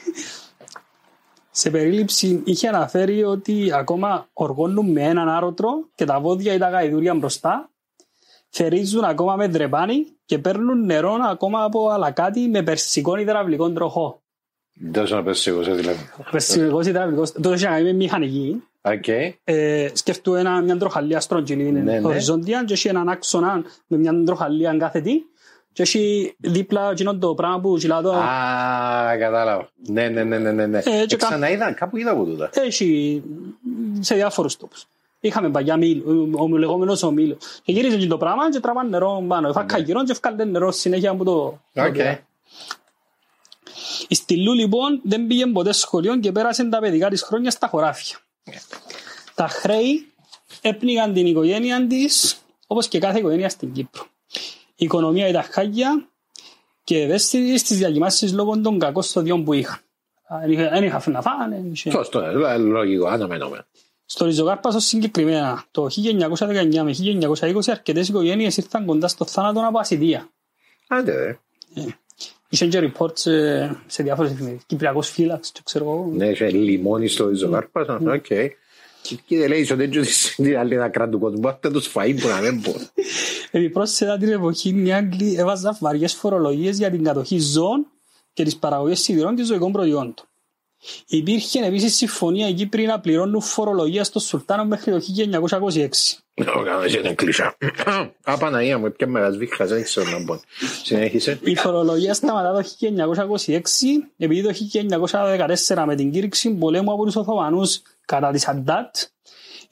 Σε 1.51 1.71
περίληψη 1.71 2.43
είχε 2.45 2.69
αναφέρει 2.69 3.25
ότι 3.25 3.73
ακόμα 3.73 4.29
οργώνουν 4.33 4.91
με 4.91 5.03
έναν 5.03 5.29
άρωτρο 5.29 5.71
και 5.95 6.05
τα 6.05 6.21
βόδια 6.21 6.53
ή 6.53 6.59
τα 6.59 6.69
γαϊδούρια 6.69 7.15
μπροστά, 7.15 7.71
θερίζουν 8.49 9.05
ακόμα 9.05 9.37
με 9.37 9.47
δρεπάνι 9.47 10.07
και 10.25 10.39
παίρνουν 10.39 10.85
νερό 10.85 11.17
ακόμα 11.31 11.65
από 11.65 11.89
αλακάτι 11.89 12.41
με 12.41 12.63
περσικών 12.63 13.19
υδραυλικών 13.19 13.75
τροχό. 13.75 14.24
Τόσο 14.93 15.15
να 15.15 15.23
πες 15.23 15.47
εγώ 15.47 15.63
σε 15.63 15.73
δηλαδή. 15.73 15.99
Περσικός 16.31 16.87
υδραυλικός, 16.87 17.33
τώρα 17.33 17.55
είχε 17.57 17.65
να 17.65 17.71
κάνει 17.71 17.85
με 17.85 17.93
μηχανική. 17.93 18.63
Οκ. 18.83 19.09
Ε, 19.45 19.89
σκέφτου 19.93 20.35
ένα, 20.35 20.61
μια 20.61 20.77
τροχαλία 20.77 21.21
στρογγυλή, 21.21 21.67
είναι 21.67 21.81
Ναι, 21.81 21.99
ναι. 21.99 22.07
οριζόντια 22.07 22.65
και 22.67 22.73
έχει 22.73 22.89
έναν 22.89 23.09
άξονα 23.09 23.63
με 23.87 23.97
μια 23.97 24.23
τροχαλία 24.25 24.77
κάθετη 24.79 25.27
και 25.73 25.83
έχει 25.83 26.35
δίπλα 26.39 26.91
εκείνο 26.91 27.17
το 27.17 27.35
πράγμα 27.35 27.61
που 27.61 27.77
κυλά 27.79 28.03
το... 28.03 28.13
Α, 28.13 29.17
κατάλαβα. 29.19 29.69
Ναι, 29.87 30.09
ναι, 30.09 30.25
ναι, 30.25 30.39
ναι, 30.39 30.53
ναι. 30.53 30.67
ναι. 30.67 30.79
Ε, 30.79 30.83
και 31.07 31.15
Ε, 31.15 31.17
Ξαναείδα, 31.17 31.73
κάπου 31.73 31.97
είδα 31.97 32.11
από 32.11 32.25
τούτα. 32.25 32.51
Έχει 32.55 33.23
σε 34.01 34.15
διάφορους 34.15 34.57
τόπους. 34.57 34.87
Είχαμε 35.21 35.51
παλιά 35.51 35.77
μύλο, 35.77 36.29
ο 36.33 36.59
λεγόμενος 36.59 37.03
ο 37.03 37.11
μύλος. 37.11 37.61
Και 37.63 37.73
γύριζε 37.73 37.97
και 37.97 38.07
το 38.07 38.17
πράγμα 38.17 38.51
και 38.51 38.61
τραβάνε 38.61 38.89
νερό 38.89 39.25
πάνω. 39.29 39.53
Φάκα 39.53 39.79
γύρω 39.79 40.05
και 40.05 40.13
έφκαλε 40.13 40.45
νερό 40.45 40.71
συνέχεια 40.71 41.11
από 41.11 41.25
το... 41.25 41.61
Ναι. 43.75 44.03
Οκ. 44.03 44.11
Η 44.11 44.15
Στυλού 44.15 44.53
λοιπόν 44.53 45.01
δεν 45.05 45.27
πήγε 45.27 45.47
ποτέ 45.47 45.73
σχολείο 45.73 46.19
και 46.19 46.33
πέρασε 46.33 46.65
τα 46.65 46.79
παιδικά 46.79 47.09
της 47.09 47.23
χρόνια 47.23 47.51
στα 47.51 47.67
χωράφια. 47.67 48.17
Τα 49.35 49.49
χρέη 49.49 50.13
έπνιγαν 50.61 51.13
την 51.13 51.27
οικογένεια 51.27 51.87
της 51.87 52.37
όπως 52.67 52.89
και 52.89 52.99
κάθε 52.99 53.19
οικογένεια 53.19 53.49
στην 53.49 53.73
Κύπρο. 53.73 54.07
η 54.77 54.85
οικονομία 54.85 55.29
ήταν 55.29 55.43
χάλια 55.51 56.09
και 56.85 57.03
ευαίσθητη 57.03 57.59
στις 57.59 57.79
διακυμάνσεις 57.79 58.33
λόγω 58.33 58.61
των 58.61 58.79
κακών 58.79 59.03
σοδειών 59.03 59.45
που 59.45 59.53
είχαν. 59.53 59.79
Δεν 60.41 60.51
είχα- 60.51 60.69
Δεν 60.71 60.85
είχα 60.85 61.03
να 61.07 61.23
φάνε. 61.23 61.57
δεν 61.57 61.73
είχε- 61.73 61.91
Σωστό, 61.91 62.21
ε, 62.21 62.57
λογικό, 62.59 63.07
αναμενόμενο. 63.07 63.65
Στο 64.05 64.25
Ριζογάρπασο 64.25 64.79
συγκεκριμένα, 64.79 65.65
το 65.71 65.89
1919 65.89 66.83
με 66.83 66.93
1920 66.93 67.71
αρκετές 67.71 68.09
οικογένειες 68.09 68.57
ήρθαν 68.57 68.85
κοντά 68.85 69.09
στο 69.09 69.25
θάνατο 69.25 69.67
από 69.67 69.79
ασιτία. 69.79 70.29
Άντε, 70.89 71.13
ρε. 71.17 71.39
Είχε 72.55 72.67
και 72.67 72.93
reports 72.93 73.27
ε, 73.27 73.71
σε 73.87 74.03
διάφορες 74.03 74.31
εφημερίδες. 74.33 74.65
Κυπριακός 74.67 75.11
φύλαξ, 75.11 75.53
το 75.53 75.61
ξέρω 75.63 75.85
εγώ. 75.85 76.13
Ναι, 76.15 76.27
είχε 76.27 76.51
λιμόν 76.51 77.09
στο 77.09 77.31
Ριζογάρπα. 77.31 78.01
Οκ. 78.07 78.27
Και 79.27 79.49
λέει 79.49 79.61
ότι 79.71 79.87
δεν 79.87 80.05
στην 80.05 80.59
άλλη 80.59 80.83
άκρα 80.83 81.09
του 81.09 81.19
κόσμου, 81.19 81.41
πάτε 81.41 81.71
τους 81.71 81.93
φαΐν 81.95 82.17
που 82.21 82.29
να 82.29 82.41
μην 82.41 82.63
πω. 82.63 82.75
Επιπρόσθετα 83.59 84.19
την 84.19 84.29
εποχή 84.29 84.83
οι 84.87 84.93
Άγγλοι 84.93 85.35
έβαζαν 85.39 85.77
βαριές 85.81 86.15
φορολογίες 86.15 86.79
για 86.79 86.91
την 86.91 87.05
κατοχή 87.05 87.39
ζώων 87.39 87.87
και 88.33 88.45
τις 88.45 88.57
παραγωγές 88.57 89.01
σιτηρών 89.01 89.37
και 89.37 89.45
ζωικών 89.45 89.73
προϊόντων. 89.73 90.15
Υπήρχε 91.07 91.65
επίσης 91.65 91.97
συμφωνία 91.97 92.49
οι 92.49 92.53
Κύπριοι 92.53 92.87
να 92.87 93.01
πληρώνουν 93.01 93.43
φορολογία 93.43 94.05
στο 94.05 94.19
Σουλτάνο 94.21 94.65
μέχρι 94.65 94.91
το 94.93 95.01
1926. 95.75 95.89
Ο 96.57 96.63
κάνος 96.63 96.95
είναι 96.95 97.15
κλεισά. 97.15 97.57
Α, 98.25 98.39
Παναγία 98.39 98.79
μου, 98.79 98.93
πια 98.93 99.07
με 99.07 99.31
βήχας, 99.31 99.69
δεν 99.69 99.83
ξέρω 99.83 100.11
να 100.11 100.25
πω. 100.25 100.41
Συνέχισε. 100.83 101.39
Η 101.43 101.57
φορολογία 101.57 102.15
σταματά 102.15 102.53
το 102.53 102.63
1926 103.47 103.61
επειδή 104.19 104.43
το 104.43 104.53
1914 105.67 105.85
με 105.87 105.95
την 105.95 106.11
κήρυξη 106.11 106.51
πολέμου 106.51 106.93
από 106.93 107.05
τους 107.05 107.17
Οθωμανούς 107.17 107.83
κατά 108.05 108.31
της 108.31 108.49
Αντάτ 108.49 108.97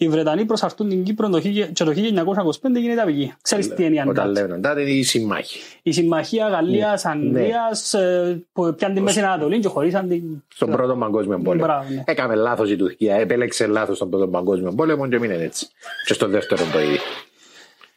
οι 0.04 0.08
Βρετανοί 0.08 0.44
προσαρτούν 0.44 0.88
την 0.88 1.04
Κύπρο 1.04 1.28
το 1.28 1.40
χι- 1.40 1.72
και 1.72 1.84
το 1.84 1.90
1925 1.90 2.80
γίνεται 2.80 3.00
απικία. 3.00 3.36
Ξέρεις 3.42 3.74
τι 3.74 3.84
είναι 3.84 3.94
η 3.94 3.98
Όταν 3.98 4.08
Αντάτ. 4.10 4.38
λένε 4.38 4.54
Αντάτ 4.54 4.78
είναι 4.78 4.90
η 4.90 5.02
συμμάχη. 5.02 5.58
Η 5.82 5.92
συμμαχία 5.92 6.48
Γαλλίας-Αγγλίας 6.48 7.94
ε, 7.94 8.42
που 8.52 8.74
πιάνει 8.76 8.94
τη 8.94 9.00
Μέση 9.00 9.20
Ανατολή 9.20 9.58
και 9.58 9.68
χωρίσαν 9.68 10.08
την... 10.08 10.22
Στον 10.54 10.70
πρώτο 10.70 10.94
παγκόσμιο 10.96 11.38
πόλεμο. 11.38 11.64
Μπράβο, 11.64 11.88
ναι. 11.94 12.02
Έκαμε 12.06 12.34
λάθος 12.34 12.70
η 12.70 12.76
Τουρκία, 12.76 13.14
επέλεξε 13.14 13.66
λάθος 13.66 13.96
στον 13.96 14.10
πρώτο 14.10 14.28
παγκόσμιο 14.28 14.72
πόλεμο 14.72 15.08
και 15.08 15.18
μείνε 15.18 15.34
έτσι. 15.34 15.66
Και 16.06 16.14
στον 16.14 16.30
δεύτερο 16.30 16.62
το 16.72 16.80
ίδιο. 16.80 17.00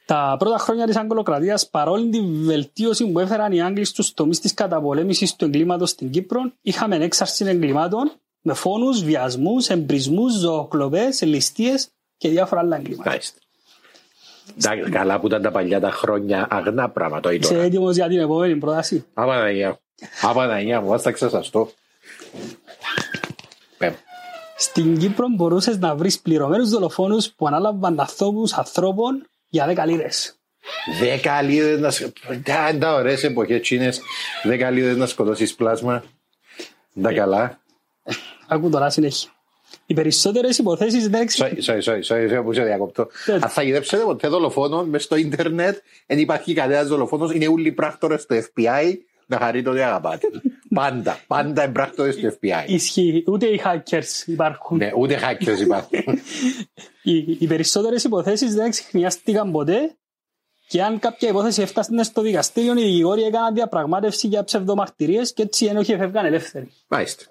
Τα 0.05 0.35
πρώτα 0.39 0.57
χρόνια 0.57 0.85
της 0.85 0.97
Αγγλοκρατίας, 0.97 1.69
παρόλη 1.69 2.09
τη 2.09 2.21
βελτίωση 2.21 3.07
που 3.11 3.19
έφεραν 3.19 3.51
οι 3.51 3.61
Άγγλοι 3.61 3.85
στους 3.85 4.13
τομείς 4.13 4.39
της 4.39 4.53
καταπολέμησης 4.53 5.35
του 5.35 5.45
εγκλήματος 5.45 5.89
στην 5.89 6.09
Κύπρο, 6.09 6.41
είχαμε 6.61 6.95
έξαρση 6.95 7.45
εγκλημάτων 7.45 8.11
με 8.41 8.53
φόνους, 8.53 9.03
βιασμούς, 9.03 9.67
εμπρισμούς, 9.67 10.33
ζωοκλοπές, 10.33 11.21
ληστείες 11.21 11.87
και 12.17 12.29
διάφορα 12.29 12.61
άλλα 12.61 12.75
εγκλήματα. 12.75 13.09
Μάλιστα. 13.09 13.39
Εντάξει, 14.57 14.91
Καλά 14.91 15.19
που 15.19 15.27
ήταν 15.27 15.41
τα 15.41 15.51
παλιά 15.51 15.79
τα 15.79 15.91
χρόνια 15.91 16.47
αγνά 16.49 16.89
πράγματα. 16.89 17.29
όχι 17.29 17.37
Είσαι 17.37 17.53
τώρα. 17.53 17.63
έτοιμος 17.65 17.95
για 17.95 18.07
την 18.07 18.19
επόμενη 18.19 18.55
πρόταση; 18.55 19.05
Απαναγία. 19.13 19.79
Απαναγία 20.21 20.81
μου, 20.81 20.93
ας 20.93 21.01
τα 21.01 21.11
ξεσαστώ. 21.11 21.69
Πέμ. 23.77 23.93
Στην 24.57 24.97
Κύπρο 24.97 25.27
μπορούσες 25.35 25.77
να 25.77 25.95
βρεις 25.95 26.19
πληρωμένους 26.19 26.69
δολοφόνους 26.69 27.31
που 27.31 27.47
ανάλαβαν 27.47 27.99
αθώπους 27.99 28.53
ανθρώπων 28.53 29.27
για 29.49 29.65
10 29.65 29.85
λίρες. 29.85 30.35
Δέκα 30.99 31.41
λίδες 31.41 31.79
να 31.79 31.89
σκοτώσεις. 31.91 32.41
Τα 32.43 32.77
τα 32.79 32.93
ωραίες 32.93 33.23
εποχές 33.23 33.61
τσίνες. 33.61 34.01
Δέκα 34.43 34.69
λίδες 34.69 34.97
να 34.97 35.05
σκοτώσεις 35.05 35.55
πλάσμα. 35.55 36.03
Τα 37.01 37.13
καλά. 37.13 37.59
Άκου 38.47 38.69
τώρα 38.69 38.89
συνέχεια. 38.89 39.29
Οι 39.85 39.93
περισσότερες 39.93 40.57
υποθέσεις 40.57 41.07
δεν 41.07 41.21
εξ... 41.21 41.37
Sorry, 41.41 41.57
sorry, 41.65 41.81
sorry, 41.81 42.01
sorry, 42.07 42.41
που 42.43 42.53
σε 42.53 42.63
διακόπτω. 42.63 43.07
Ναι. 43.25 43.33
Αν 43.33 43.49
θα 43.49 43.63
γυρέψετε 43.63 44.03
ποτέ 44.03 44.27
δολοφόνο 44.27 44.85
μες 44.85 45.03
στο 45.03 45.15
ίντερνετ, 45.15 45.77
δεν 46.05 46.19
υπάρχει 46.19 46.53
κανένας 46.53 46.87
δολοφόνος, 46.87 47.33
είναι 47.33 47.47
όλοι 47.47 47.67
οι 47.67 47.71
πράκτορες 47.71 48.25
του 48.25 48.35
FBI 48.35 48.93
να 49.25 49.37
χαρείτε 49.37 49.69
ότι 49.69 49.81
αγαπάτε. 49.81 50.27
Πάντα, 50.73 51.19
πάντα 51.27 51.65
οι 51.65 51.69
πράκτορες 51.69 52.15
του 52.15 52.37
FBI. 52.41 52.63
Ισχύει. 52.67 53.23
Ούτε 53.27 53.45
οι 53.45 53.61
hackers 53.65 54.27
υπάρχουν. 54.27 54.77
Ναι, 54.77 54.91
ούτε 54.97 55.19
hackers 55.23 55.59
υπάρχουν. 55.59 56.03
Οι, 57.03 57.17
οι 57.39 57.47
περισσότερες 57.47 58.03
υποθέσεις 58.03 58.53
δεν 58.53 58.65
εξηχνιάστηκαν 58.65 59.51
ποτέ 59.51 59.95
και 60.67 60.83
αν 60.83 60.99
κάποια 60.99 61.29
υπόθεση 61.29 61.61
έφτασε 61.61 62.03
στο 62.03 62.21
δικαστήριο, 62.21 62.71
οι 62.71 62.83
δικηγόροι 62.83 63.23
έκαναν 63.23 63.53
διαπραγμάτευση 63.53 64.27
για 64.27 64.43
ψευδομαρτυρίες 64.43 65.33
και 65.33 65.41
έτσι 65.41 65.65
οι 65.65 65.67
ένοχοι 65.67 65.91
εφεύγαν 65.91 66.25
ελεύθεροι. 66.25 66.71
Μάλιστα. 66.87 67.23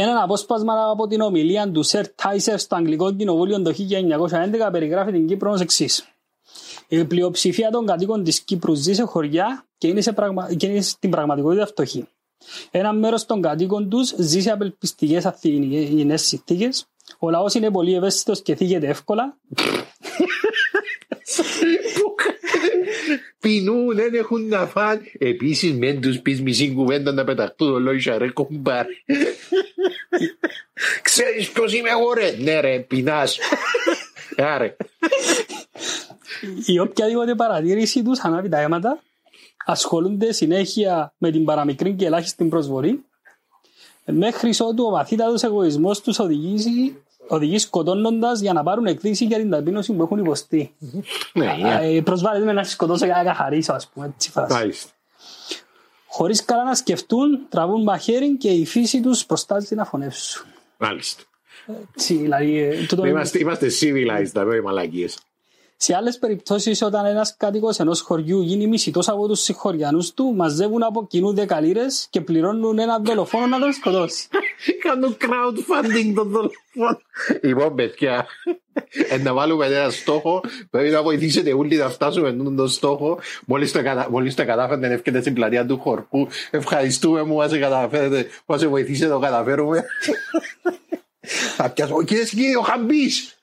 Ένα 0.00 0.22
απόσπασμα 0.22 0.90
από 0.90 1.06
την 1.06 1.20
ομιλία 1.20 1.70
του 1.70 1.82
Σερ 1.82 2.08
Τάισερ 2.08 2.58
στο 2.58 2.76
Αγγλικό 2.76 3.14
Κοινοβούλιο 3.14 3.62
το 3.62 3.74
1911 4.66 4.68
περιγράφει 4.72 5.12
την 5.12 5.26
Κύπρος 5.26 5.54
ως 5.54 5.60
εξής. 5.60 6.08
Η 6.88 7.04
πλειοψηφία 7.04 7.70
των 7.70 7.86
κατοίκων 7.86 8.24
της 8.24 8.40
Κύπρου 8.40 8.74
ζει 8.74 8.94
σε 8.94 9.02
χωριά 9.02 9.66
και 9.78 9.88
είναι, 9.88 10.00
σε 10.00 10.12
πραγμα... 10.12 10.54
και 10.54 10.66
είναι 10.66 10.80
στην 10.80 11.10
πραγματικότητα 11.10 11.66
φτωχή. 11.66 12.08
Ένα 12.70 12.92
μέρος 12.92 13.26
των 13.26 13.42
κατοίκων 13.42 13.88
τους 13.88 14.14
ζει 14.18 14.40
σε 14.40 14.50
απελπιστικές 14.50 15.26
αθηνικές 15.26 16.26
συνθήκες. 16.26 16.86
Ο 17.18 17.30
λαός 17.30 17.54
είναι 17.54 17.70
πολύ 17.70 17.94
ευαίσθητος 17.94 18.42
και 18.42 18.54
θίγεται 18.54 18.86
εύκολα. 18.86 19.36
Πεινούν, 23.40 23.94
δεν 23.94 24.14
έχουν 24.14 24.48
να 24.48 24.66
φάνε. 24.66 25.00
Επίσης 25.18 25.72
μεν 25.72 26.00
τους 26.00 26.20
πεις 26.20 26.42
μισή 26.42 26.72
κουβέντα 26.72 27.12
να 27.12 27.24
πεταχτούν 27.24 27.72
ολόγια 27.72 28.18
ρε 28.18 28.30
κομπάρε. 28.30 28.88
Ξέρεις 31.02 31.50
ποιος 31.50 31.74
είμαι 31.74 31.90
εγώ 31.90 32.12
ρε; 32.12 32.34
Ναι 32.38 32.60
ρε, 32.60 32.78
πεινάς. 32.78 33.38
Άρε. 34.36 34.76
Η 36.66 36.78
οποιαδήποτε 36.78 37.34
παρατήρηση 37.34 38.02
τους 38.02 38.18
ανάβει 38.18 38.48
τα 38.48 38.60
αίματα. 38.60 39.02
Ασχολούνται 39.66 40.32
συνέχεια 40.32 41.14
με 41.18 41.30
την 41.30 41.44
παραμικρή 41.44 41.92
και 41.92 42.06
ελάχιστη 42.06 42.44
προσβολή. 42.44 43.04
Μέχρι 44.04 44.50
ότου 44.58 44.84
ο 44.84 44.90
βαθύτατος 44.90 45.42
εγωισμός 45.42 46.00
τους 46.00 46.18
οδηγήσει, 46.18 46.96
οδηγείς 47.28 47.62
σκοτώνοντας 47.62 48.40
για 48.40 48.52
να 48.52 48.62
πάρουν 48.62 48.86
εκδίκηση 48.86 49.24
για 49.24 49.36
την 49.38 49.50
ταπείνωση 49.50 49.92
που 49.92 50.02
έχουν 50.02 50.18
υποστεί. 50.18 50.74
Ναι, 51.32 51.56
ναι. 51.62 51.78
Ε, 51.82 52.00
Προσβάλλεται 52.02 52.44
με 52.44 52.52
να 52.52 52.64
σε 52.64 52.70
σκοτώσω 52.70 53.04
για 53.04 53.14
να 53.14 53.22
καθαρίσω, 53.24 53.72
ας 53.72 53.88
πούμε. 53.88 54.06
Έτσι 54.14 54.30
φάση. 54.30 54.52
Μάλιστα. 54.52 54.90
Χωρίς 56.06 56.44
καλά 56.44 56.64
να 56.64 56.74
σκεφτούν, 56.74 57.46
τραβούν 57.48 57.82
μαχαίρι 57.82 58.36
και 58.36 58.48
η 58.48 58.66
φύση 58.66 59.00
τους 59.00 59.26
προστάζει 59.26 59.74
να 59.74 59.84
φωνεύσουν. 59.84 60.46
Μάλιστα. 60.76 61.22
Έτσι, 61.94 62.14
δηλαδή, 62.14 62.58
ε, 62.58 62.86
τούτο 62.86 63.02
είναι- 63.02 63.10
Είμαστε, 63.10 63.38
είμαστε 63.38 63.66
civilized, 63.80 64.28
τα 64.32 64.56
οι 64.56 64.60
μαλακίες. 64.60 65.18
Σε 65.80 65.94
άλλες 65.94 66.18
περιπτώσεις, 66.18 66.82
όταν 66.82 67.06
ένας 67.06 67.36
κάτοικος 67.36 67.78
ενός 67.78 68.00
χωριού 68.00 68.40
γίνει 68.40 68.66
μισητός 68.66 69.08
από 69.08 69.28
τους 69.28 69.40
συγχωριανούς 69.40 70.12
του, 70.14 70.34
μαζεύουν 70.36 70.82
από 70.82 71.06
κοινού 71.06 71.34
δεκαλύρε 71.34 71.86
και 72.10 72.20
πληρώνουν 72.20 72.78
έναν 72.78 73.04
δολοφόνο 73.04 73.46
να 73.46 73.58
τον 73.58 73.72
σκοτώσει. 73.72 74.28
Κάνουν 74.84 75.16
crowdfunding 75.20 76.12
τον 76.14 76.28
δολοφόνο. 76.28 77.00
Λοιπόν, 77.42 77.74
παιδιά, 77.74 78.26
ε, 79.08 79.18
να 79.18 79.32
βάλουμε 79.32 79.66
ένα 79.66 79.90
στόχο, 79.90 80.40
πρέπει 80.70 80.90
να 80.90 81.02
βοηθήσετε 81.02 81.52
όλοι 81.52 81.76
να 81.76 81.88
φτάσουμε 81.88 82.28
αυτόν 82.28 82.56
τον 82.56 82.68
στόχο. 82.68 83.18
Μόλις 83.46 83.72
το, 83.72 83.82
κατα... 83.82 84.06
Μόλις 84.10 84.34
το 84.34 84.44
κατάφερετε 84.44 84.86
να 84.86 84.92
ευκαιρία 84.92 85.20
στην 85.20 85.34
πλατεία 85.34 85.66
του 85.66 85.78
χορκού, 85.78 86.28
ευχαριστούμε 86.50 87.24
που 87.24 87.34
μας 87.34 87.58
καταφέρετε, 87.58 88.22
που 88.22 88.52
μας 88.52 88.66
βοηθήσετε 88.66 89.06
να 89.08 89.14
το 89.14 89.20
καταφέρουμε. 89.20 89.84
Θα 91.56 91.70
πιάσω, 91.70 91.94
ο 91.94 92.02
κύριε 92.02 92.24
κύριε, 92.24 92.56
ο 92.56 92.60
Χαμπής. 92.60 93.38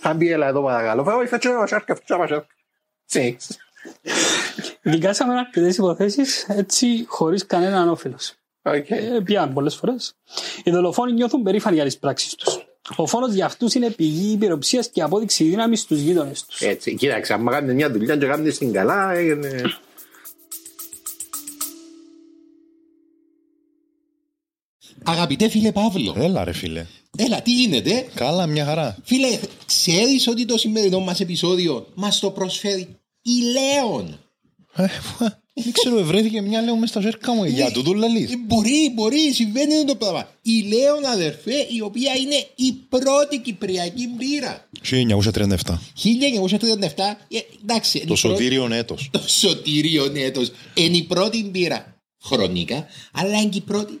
Χαμπή, 0.00 0.30
έλα 0.30 0.46
εδώ 0.46 0.62
παρακαλώ. 0.62 1.04
Φάω, 1.04 1.26
θα 1.26 1.38
τσιώ, 1.38 1.66
σάρκα, 1.66 1.98
τσάμα, 2.04 2.26
σάρκα. 2.26 2.46
Τσέξ. 3.06 3.58
Δικάσαμε 4.82 5.38
αρκετέ 5.38 5.68
υποθέσεις 5.68 6.46
έτσι 6.48 7.04
χωρίς 7.08 7.46
κανέναν 7.46 7.88
όφελο. 7.88 8.18
Οκ. 8.62 8.90
Ε, 8.90 9.20
πιάνουν 9.24 9.54
πολλές 9.54 9.74
φορές. 9.74 10.14
Οι 10.64 10.70
δολοφόνοι 10.70 11.12
νιώθουν 11.12 11.42
περήφανοι 11.42 11.74
για 11.74 11.84
τις 11.84 11.98
πράξεις 11.98 12.34
τους. 12.34 12.64
Ο 12.96 13.06
φόνος 13.06 13.32
για 13.32 13.46
αυτούς 13.46 13.74
είναι 13.74 13.90
πηγή 13.90 14.32
υπεροψίας 14.32 14.88
και 14.88 15.02
απόδειξη 15.02 15.44
δύναμης 15.44 15.80
στους 15.80 16.00
γείτονες 16.00 16.44
τους. 16.44 16.60
Έτσι, 16.60 16.94
κοίταξε, 16.94 17.32
άμα 17.32 17.50
κάνετε 17.50 17.72
μια 17.72 17.90
δουλειά 17.90 18.16
και 18.16 18.26
κάνετε 18.26 18.50
στην 18.50 18.72
καλά, 18.72 19.12
έγινε... 19.12 19.62
Αγαπητέ 25.04 25.48
φίλε 25.48 25.72
Παύλο, 25.72 26.14
Έλα 26.18 26.44
ρε 26.44 26.52
φίλε. 26.52 26.86
Έλα 27.18 27.42
τι 27.42 27.52
γίνεται; 27.52 28.06
Καλά, 28.14 28.46
μια 28.46 28.64
χαρά. 28.64 28.96
Φίλε, 29.04 29.38
ξέρεις 29.66 30.28
ότι 30.28 30.44
το 30.44 30.58
σημερινό 30.58 31.00
μας 31.00 31.20
επεισόδιο 31.20 31.86
μας 31.94 32.18
το 32.18 32.30
προσφέρει 32.30 32.88
η 33.22 33.30
Λέων; 33.52 34.18
Ε, 34.74 34.86
Δεν 35.54 35.72
ξέρω, 35.72 35.98
ευρέθηκε 35.98 36.40
μια 36.40 36.62
λέω 36.62 36.76
μες 36.76 36.88
στα 36.88 37.00
ζέρκα 37.00 37.34
μου. 37.34 37.44
Για 37.44 37.70
τούτο 37.70 37.92
λαλείς. 37.92 38.30
Ε, 38.32 38.36
Μπορεί, 38.46 38.90
μπορεί, 38.94 39.32
συμβαίνει 39.32 39.84
το 39.84 39.94
πράγμα. 39.94 40.28
Η 40.42 40.60
Λέων 40.60 41.04
αδερφέ, 41.06 41.66
η 41.76 41.80
οποία 41.80 42.14
είναι 42.14 42.46
η 42.56 42.72
πρώτη 42.88 43.38
κυπριακή 43.38 44.08
μπύρα. 44.08 44.68
1937. 44.82 45.78
1937, 45.94 47.16
ε, 47.28 47.38
εντάξει. 47.62 47.98
είναι 47.98 48.06
Το 48.06 48.14
η 48.14 48.18
πρώτη- 48.20 48.38
σωτήριον 48.38 48.72
έτος. 48.72 49.08
Το 49.10 49.22
σωτήριο 49.26 50.12
έτος. 50.14 50.50
Είναι 50.74 50.96
η 50.96 51.02
πρώτη 51.02 51.44
μπύρα 51.50 51.96
χρονικά, 52.22 52.86
αλλά 53.12 53.36
είναι 53.40 53.48
και 53.48 53.58
η 53.58 53.60
πρώτη 53.60 54.00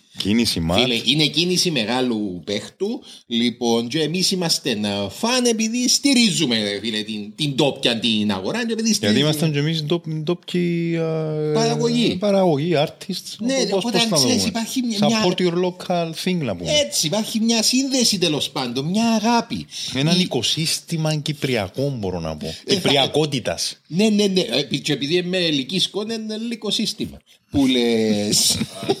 Κίνηση 0.17 0.59
ματ. 0.59 0.81
Φίλε, 0.81 1.01
είναι 1.05 1.25
κίνηση 1.25 1.71
μεγάλου 1.71 2.41
παίχτου. 2.45 3.03
Λοιπόν, 3.27 3.87
και 3.87 3.99
εμείς 4.01 4.31
είμαστε 4.31 4.69
ε, 4.69 4.77
φαν 5.09 5.45
επειδή 5.45 5.87
στηρίζουμε 5.89 6.63
ρε, 6.63 6.79
φίλε, 6.79 7.01
την, 7.01 7.35
την 7.35 7.55
ντόπια 7.55 7.99
την 7.99 8.31
αγορά. 8.31 8.57
Και 8.65 8.73
επειδή 8.73 8.81
Γιατί 8.87 8.93
στηρίζουμε. 8.93 9.23
ήμασταν 9.23 9.51
και 9.51 9.59
εμείς 9.59 9.83
ντόπιοι 10.23 10.93
ε, 10.95 11.51
Παραγωγή. 11.53 12.15
Παραγωγή, 12.19 12.71
artists. 12.75 13.35
Ναι, 13.39 13.53
Πώς- 13.53 13.71
οπότε 13.85 13.97
πώς 13.97 14.03
να 14.03 14.09
το 14.09 14.15
ξέρεις, 14.15 14.35
πούμε. 14.37 14.47
υπάρχει 14.47 14.81
μια- 14.81 14.99
Support 14.99 15.35
your 15.41 15.53
local 15.65 16.11
thing 16.23 16.35
να 16.35 16.55
πούμε. 16.55 16.71
Έτσι, 16.71 17.07
υπάρχει 17.07 17.39
μια 17.39 17.63
σύνδεση 17.63 18.17
τέλος 18.17 18.49
πάντων, 18.49 18.85
μια 18.85 19.05
αγάπη. 19.11 19.65
Έναν 19.95 20.17
Η- 20.17 20.21
οικοσύστημα 20.21 21.15
κυπριακό 21.15 21.95
μπορώ 21.99 22.19
να 22.19 22.37
πω. 22.37 22.45
Ε, 22.45 22.51
θα- 22.65 22.73
Κυπριακότητας. 22.73 23.79
Ναι, 23.87 24.09
ναι, 24.09 24.25
ναι. 24.27 24.41
Ε, 24.41 24.77
Και 24.77 24.93
επειδή 24.93 25.15
είμαι 25.15 25.37
ελική 25.37 25.79
σκόνη, 25.79 26.13
είναι 26.13 26.33
ελληνικό 26.33 26.69
σύστημα. 26.71 27.17
Που 27.51 27.67
λες. 27.67 28.57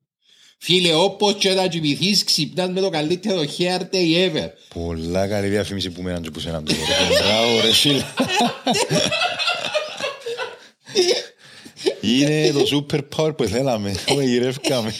Φίλε, 0.63 0.93
όπως 0.93 1.33
και 1.39 1.49
να 1.53 1.67
κοιμηθείς, 1.67 2.23
ξυπνάς 2.23 2.69
με 2.69 2.81
το 2.81 2.89
καλύτερο 2.89 3.41
hair 3.57 3.79
day 3.93 4.29
ever. 4.29 4.49
Πολλά 4.73 5.27
καλή 5.27 5.47
διαφήμιση 5.47 5.89
που 5.89 6.01
μέναν 6.01 6.21
και 6.21 6.31
που 6.31 6.39
σέναν 6.39 6.65
το 6.65 6.73
Μπράβο 7.23 7.61
ρε 7.61 7.73
φίλε. 7.73 8.03
Είναι 12.01 12.51
το 12.51 12.85
super 12.89 12.99
power 13.15 13.37
που 13.37 13.43
θέλαμε. 13.43 13.95
Το 14.05 14.21
γυρεύκαμε. 14.21 14.93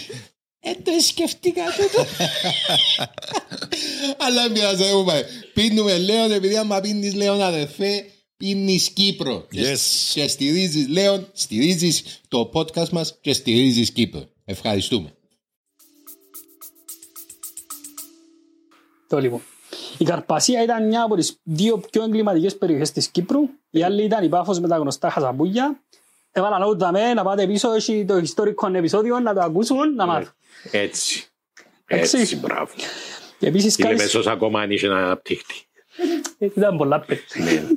Ε, 0.60 0.72
το 0.84 0.91
σκεφτήκα 1.08 1.62
τούτο. 1.77 2.06
Αλλά 4.18 4.50
μια 4.50 4.74
ζεούμε. 4.74 5.25
Πίνουμε 5.53 5.98
Λέον, 5.98 6.32
επειδή 6.32 6.58
άμα 6.58 6.80
πίνεις 6.80 7.13
Λέον 7.13 7.41
αδερφέ, 7.41 8.06
πίνεις 8.38 8.89
Κύπρο. 8.89 9.48
Και- 9.51 9.74
Yes. 9.74 9.80
Και 10.13 10.27
στηρίζεις 10.27 10.88
Λέον, 10.88 11.27
στηρίζεις 11.34 12.03
το 12.27 12.51
podcast 12.53 12.89
μας 12.89 13.18
και 13.22 13.34
στηρίζεις 13.34 13.91
Κύπρο. 13.91 14.30
Ευχαριστούμε. 14.46 15.13
Το 19.12 19.20
λοιπόν. 19.20 19.41
Η 19.98 20.06
Καρπασία 20.06 20.63
ήταν 20.63 20.88
μια 20.88 21.03
από 21.03 21.15
τις 21.15 21.39
δύο 21.44 21.77
πιο 21.77 22.03
εγκληματικές 22.03 22.58
περιοχές 22.58 22.91
της 22.91 23.08
Κύπρου. 23.08 23.39
Η 23.70 23.84
άλλη 23.84 24.03
ήταν 24.03 24.24
η 24.24 24.30
Πάφος 24.30 24.60
με 24.60 24.68
τα 24.68 24.77
γνωστά 24.77 25.10
χαζαμπούγια. 25.10 25.80
Έβαλα 26.32 26.60
νόου 26.60 26.77
δαμέ, 26.77 27.13
να 27.13 27.24
πάτε 27.24 27.48
πίσω, 27.48 27.74
έχει 27.74 28.06
το 28.08 28.18
ιστορικό 28.18 28.68
επεισόδιο, 28.68 29.20
να 29.20 29.34
το 29.34 29.41
ακούσουν, 29.41 29.96
να 29.96 30.06
μάθουν. 30.06 30.34
Έτσι. 30.72 31.25
Έτσι. 31.86 32.18
Έτσι, 32.18 32.36
μπράβο. 32.36 32.74
Και 33.39 33.48
επίσης 33.48 33.77
Είναι 33.77 33.89
κάτι... 33.89 34.01
μέσος 34.01 34.27
ακόμα 34.27 34.62
αν 34.62 34.72
είχε 34.72 34.86
ένα 34.86 34.98
αναπτύχτη. 34.98 35.56
Ήταν 36.38 36.77
πολλά 36.77 37.00
παιδιά. 37.00 37.68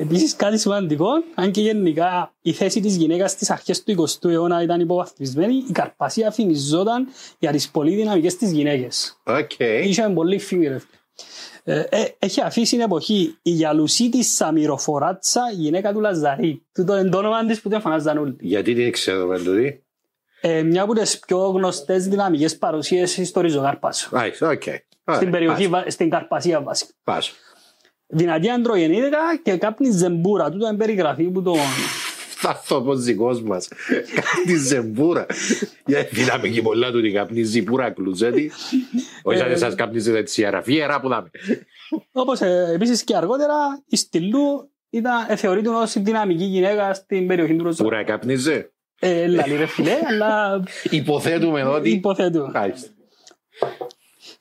Επίσης 0.00 0.36
κάτι 0.36 0.58
σημαντικό, 0.58 1.06
αν 1.34 1.50
και 1.50 1.60
γενικά 1.60 2.34
η 2.42 2.52
θέση 2.52 2.80
της 2.80 2.96
γυναίκας 2.96 3.30
στις 3.30 3.50
αρχές 3.50 3.82
του 3.82 4.06
20ου 4.08 4.30
αιώνα 4.30 4.62
ήταν 4.62 4.80
υποβαθμισμένη, 4.80 5.54
η 5.68 5.72
Καρπασία 5.72 6.30
φημιζόταν 6.30 7.08
για 7.38 7.50
τις 7.50 7.70
πολύ 7.70 7.94
δυναμικές 7.94 8.36
της 8.36 8.52
γυναίκες. 8.52 9.20
Οκ. 9.24 9.50
Είχε 9.58 10.08
πολύ 10.14 10.38
φήμη 10.38 10.66
ρε. 10.66 10.76
Ε, 11.64 11.80
ε, 11.88 12.04
έχει 12.18 12.40
αφήσει 12.40 12.70
την 12.76 12.84
εποχή 12.84 13.38
η 13.42 13.50
Γιαλουσίτη 13.50 14.24
Σαμιροφοράτσα, 14.24 15.42
η 15.52 15.54
γυναίκα 15.54 15.92
του 15.92 16.00
Λαζαρή. 16.00 16.66
Τούτο 16.72 16.98
είναι 16.98 17.08
το 17.08 17.18
όνομα 17.18 17.46
της 17.46 17.60
που 17.60 17.68
την 17.68 17.80
φανάζαν 17.80 18.18
όλοι. 18.18 18.36
Γιατί 18.40 18.74
την 18.74 18.92
ξέρουμε 18.92 19.38
τούτη; 19.38 19.84
Ε, 20.40 20.62
μια 20.62 20.82
από 20.82 20.94
τις 20.94 21.18
πιο 21.18 21.38
γνωστές 21.38 22.08
δυναμικές 22.08 22.58
παρουσίες 22.58 23.20
στο 23.24 23.40
Ριζογάρπασο. 23.40 24.08
Μάλιστα, 24.12 24.48
οκ. 24.48 24.62
Ωραία, 25.04 25.20
Στην 25.20 25.30
περιοχή, 25.30 25.68
πας, 25.68 25.82
βα- 25.82 25.90
στην 25.90 26.10
Καρπασία 26.10 26.62
βασικά. 26.62 26.92
Πας. 28.10 28.18
Δυνατή 28.18 28.50
αντρογεννήτικα 28.50 29.18
και 29.42 29.56
κάπνη 29.56 29.90
ζεμπούρα. 29.90 30.50
Τούτο 30.50 30.66
είναι 30.66 30.76
περιγραφή 30.76 31.24
που 31.24 31.42
τον... 31.42 31.56
Θα 32.42 32.62
το 32.68 32.82
πω 32.82 32.94
δικός 32.94 33.42
μας. 33.42 33.68
Κάτι 34.14 34.56
ζεμπούρα. 34.56 35.26
Για 35.86 36.04
Φυλάμε 36.12 36.48
και 36.48 36.62
πολλά 36.62 36.90
του 36.90 37.00
την 37.00 37.14
καπνίζει 37.14 37.62
πουρα 37.62 37.90
κλουζέτη. 37.90 38.50
Όχι 39.22 39.38
σαν 39.38 39.50
εσάς 39.50 39.74
καπνίζετε 39.74 40.22
τη 40.22 40.30
σιαραφιέρα 40.30 41.00
που 41.00 41.08
δάμε. 41.08 41.30
Όπως 42.12 42.40
ε, 42.40 42.70
επίσης 42.74 43.04
και 43.04 43.16
αργότερα 43.16 43.54
η 43.86 43.96
Στυλού 43.96 44.70
ήταν, 44.90 45.26
ε, 45.28 45.36
θεωρείται 45.36 45.68
ως 45.68 45.94
η 45.94 46.00
δυναμική 46.00 46.44
γυναίκα 46.44 46.94
στην 46.94 47.26
περιοχή 47.26 47.56
του 47.56 47.64
Ριζογάρπασο. 47.64 47.82
Πουρα 47.82 48.04
καπνίζε. 48.04 48.72
Ε, 49.00 49.26
λαλή 49.26 49.56
ρε 49.56 49.66
φίλε, 49.66 49.98
αλλά 50.08 50.62
Υποθέτουμε 50.90 51.62
ότι... 51.62 51.90
υποθέτω. 51.90 52.52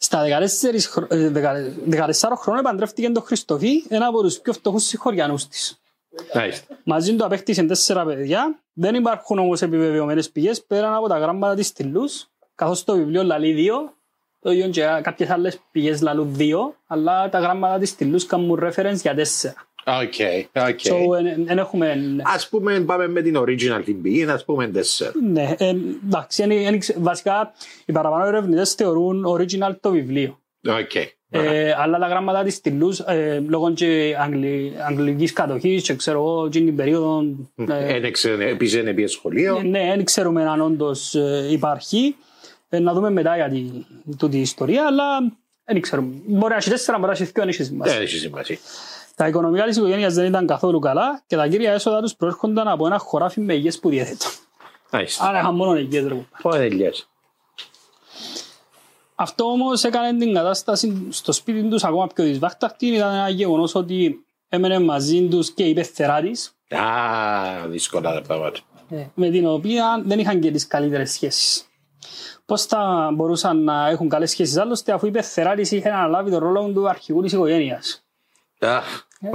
Μάλιστα. 0.02 0.18
Στα 0.18 0.24
14, 0.24 0.88
χρο- 0.90 1.12
ε, 1.14 1.30
δεκα- 1.30 1.74
14 1.86 2.36
χρόνια 2.36 2.64
παντρεύτηκε 2.64 3.10
τον 3.10 3.24
Χριστοφή, 3.24 3.84
ένα 3.90 4.06
από 4.08 4.22
τους 4.22 4.40
πιο 4.40 4.54
φτωχούς 4.54 4.84
συγχωριανούς 4.84 5.48
της. 5.48 5.82
Μάλιστα. 6.34 6.78
Μαζί 6.84 7.16
του 7.16 7.26
απέκτησε 7.26 7.64
τέσσερα 7.64 8.06
παιδιά. 8.06 8.60
Δεν 8.74 8.96
υπάρχουν 8.96 9.40
όμως 9.40 9.62
επιβεβαιωμένες 9.62 10.30
πηγές 10.30 10.64
πέραν 10.64 10.94
από 10.94 11.08
τα 11.08 11.18
γράμματα 11.18 11.56
της 11.56 11.68
στυλούς, 11.68 12.28
καθώς 12.56 12.84
το 12.84 12.94
βιβλίο 12.96 13.24
λαλεί 13.24 13.52
δύο, 13.54 13.94
το 14.40 14.52
ίδιο 14.52 14.70
και 14.70 14.82
κάποιες 15.02 15.30
άλλες 15.30 15.60
πηγές 15.72 16.02
λαλούν 16.02 16.36
δύο, 16.36 16.76
αλλά 16.88 17.30
τα 17.30 17.40
γράμματα 17.40 17.78
της 17.80 17.90
στυλούς 17.90 18.26
κάνουν 18.26 18.60
reference 18.64 18.96
για 19.02 19.16
τέσσερα. 19.16 19.68
Οκ, 20.02 20.14
οκ. 20.70 20.80
So, 20.84 20.96
δεν 21.46 21.58
έχουμε... 21.58 21.96
Ας 22.24 22.50
πούμε 22.50 22.80
πάμε 22.80 23.08
με 23.08 23.22
την 23.22 23.38
original 23.38 23.82
την 23.86 24.02
πηγή, 24.02 24.24
ας 24.26 24.46
πούμε 24.46 24.68
τέσσερα. 24.68 25.12
Ναι, 25.32 25.56
ε, 25.58 25.74
εντάξει, 26.06 26.44
εν- 26.44 26.52
εν- 26.52 26.80
βασικά 26.98 27.52
οι 27.86 27.92
παραπάνω 27.92 28.26
ερευνητές 28.26 28.74
θεωρούν 28.74 29.26
original 29.28 29.76
το 29.82 29.92
βιβλίο. 29.92 30.40
Οκ. 30.68 30.96
Ε, 31.32 31.74
αλλά 31.78 31.98
τα 32.00 32.08
γράμματα 32.08 32.44
της 32.44 32.54
στυλούς, 32.54 33.00
ε, 33.00 33.44
λόγω 33.48 33.74
και 33.74 34.16
αγγλι, 34.20 34.74
αγγλικής 34.88 35.34
κατοχής 35.34 35.84
και 35.84 35.96
ξέρω 35.96 36.20
εγώ, 36.20 36.50
και 36.50 36.60
την 36.60 36.76
περίοδο, 36.76 37.24
ε, 37.56 37.96
Ένεξε, 37.96 38.32
επίσης 38.32 38.80
εν 38.82 38.94
επήγε 38.94 39.08
σχολείο. 39.08 39.62
ναι, 39.64 39.94
δεν 39.96 40.04
ξέρουμε 40.04 40.50
αν 40.50 40.62
όντως 40.62 41.16
ε, 41.16 41.48
υπάρχει. 41.52 42.16
Ε, 42.70 42.80
να 42.80 42.94
δούμε 42.94 43.10
μετά 43.10 43.36
για 43.36 43.50
τη, 43.50 43.66
τούτη 44.18 44.38
η 44.38 44.42
ιστορία, 44.42 44.86
αλλά 44.86 45.04
δεν 45.64 45.82
ξέρουμε. 45.82 46.14
Μπορεί 46.26 46.52
να 46.52 46.58
έχει 46.58 46.70
τέσσερα, 46.70 46.98
μπορεί 46.98 47.10
να 47.10 47.14
έχει 47.14 47.24
δύο, 47.24 47.32
δεν 47.34 47.48
έχει 47.48 47.64
σημασία. 47.64 48.58
Δεν 49.20 49.28
έχει 49.28 49.28
σημασία. 49.28 49.28
Τα 49.28 49.28
οικονομικά 49.28 49.66
της 49.66 49.78
οικογένειας 49.78 50.14
δεν 50.14 50.26
ήταν 50.26 50.48
καθόλου 50.48 50.80
καλά 50.80 51.24
και 51.28 51.36
τα 51.36 51.48
κύρια 51.48 51.72
έσοδα 51.72 52.02
τους 52.02 52.16
προέρχονταν 52.16 52.68
από 52.68 52.86
ένα 52.86 52.98
χωράφι 52.98 53.42
με 53.42 53.54
υγιές 53.54 53.80
που 53.80 53.90
διέθετο. 53.90 54.26
Μάλιστα. 54.92 55.28
Άρα 55.28 55.40
είχαν 55.40 55.56
μόνο 55.56 55.76
υγιές 55.76 56.08
ρε. 56.08 56.26
Πότε 56.42 56.58
τελειώσει. 56.58 57.08
Αυτό 59.16 59.44
όμως 59.46 59.84
έκανε 59.84 60.18
την 60.18 60.34
κατάσταση 60.34 61.08
στο 61.10 61.32
σπίτι 61.32 61.70
τους 61.70 61.84
ακόμα 61.84 62.08
πιο 62.08 62.24
δυσβάχτακτη. 62.24 62.88
Ήταν 62.88 63.14
ένα 63.14 63.30
γεγονός 63.30 63.76
ότι 63.76 64.26
έμενε 64.50 64.80
μαζί 64.80 65.28
τους 65.28 65.52
και 65.52 65.64
η 65.64 65.74
πεθερά 65.74 66.22
της, 66.22 66.56
Α, 66.70 67.68
δύσκολα 67.68 68.14
τα 68.14 68.22
πράγματα. 68.22 68.60
με 69.14 69.30
την 69.30 69.48
οποία 69.48 70.02
δεν 70.06 70.20
είχαν 70.20 70.40
και 70.40 70.52
τις 70.52 70.68
καλύτερες 70.68 71.12
σχέσεις. 71.12 71.64
Πώς 72.46 72.64
θα 72.66 73.12
μπορούσαν 73.14 73.64
να 73.64 73.88
έχουν 73.88 74.10
καλές 74.10 74.30
σχέσεις 74.30 74.58
άλλωστε 74.58 74.92
αφού 74.92 75.06
η 75.08 75.12
πεθερά 75.12 75.56
της 75.56 75.72
είχε 75.72 75.90
αναλάβει 75.90 76.32
τον 76.32 76.40
ρόλο 76.40 76.72
του 76.74 76.90
αρχηγού 76.90 77.22
της 77.22 77.32
οικογένειας. 77.34 78.04
Α, 78.60 78.80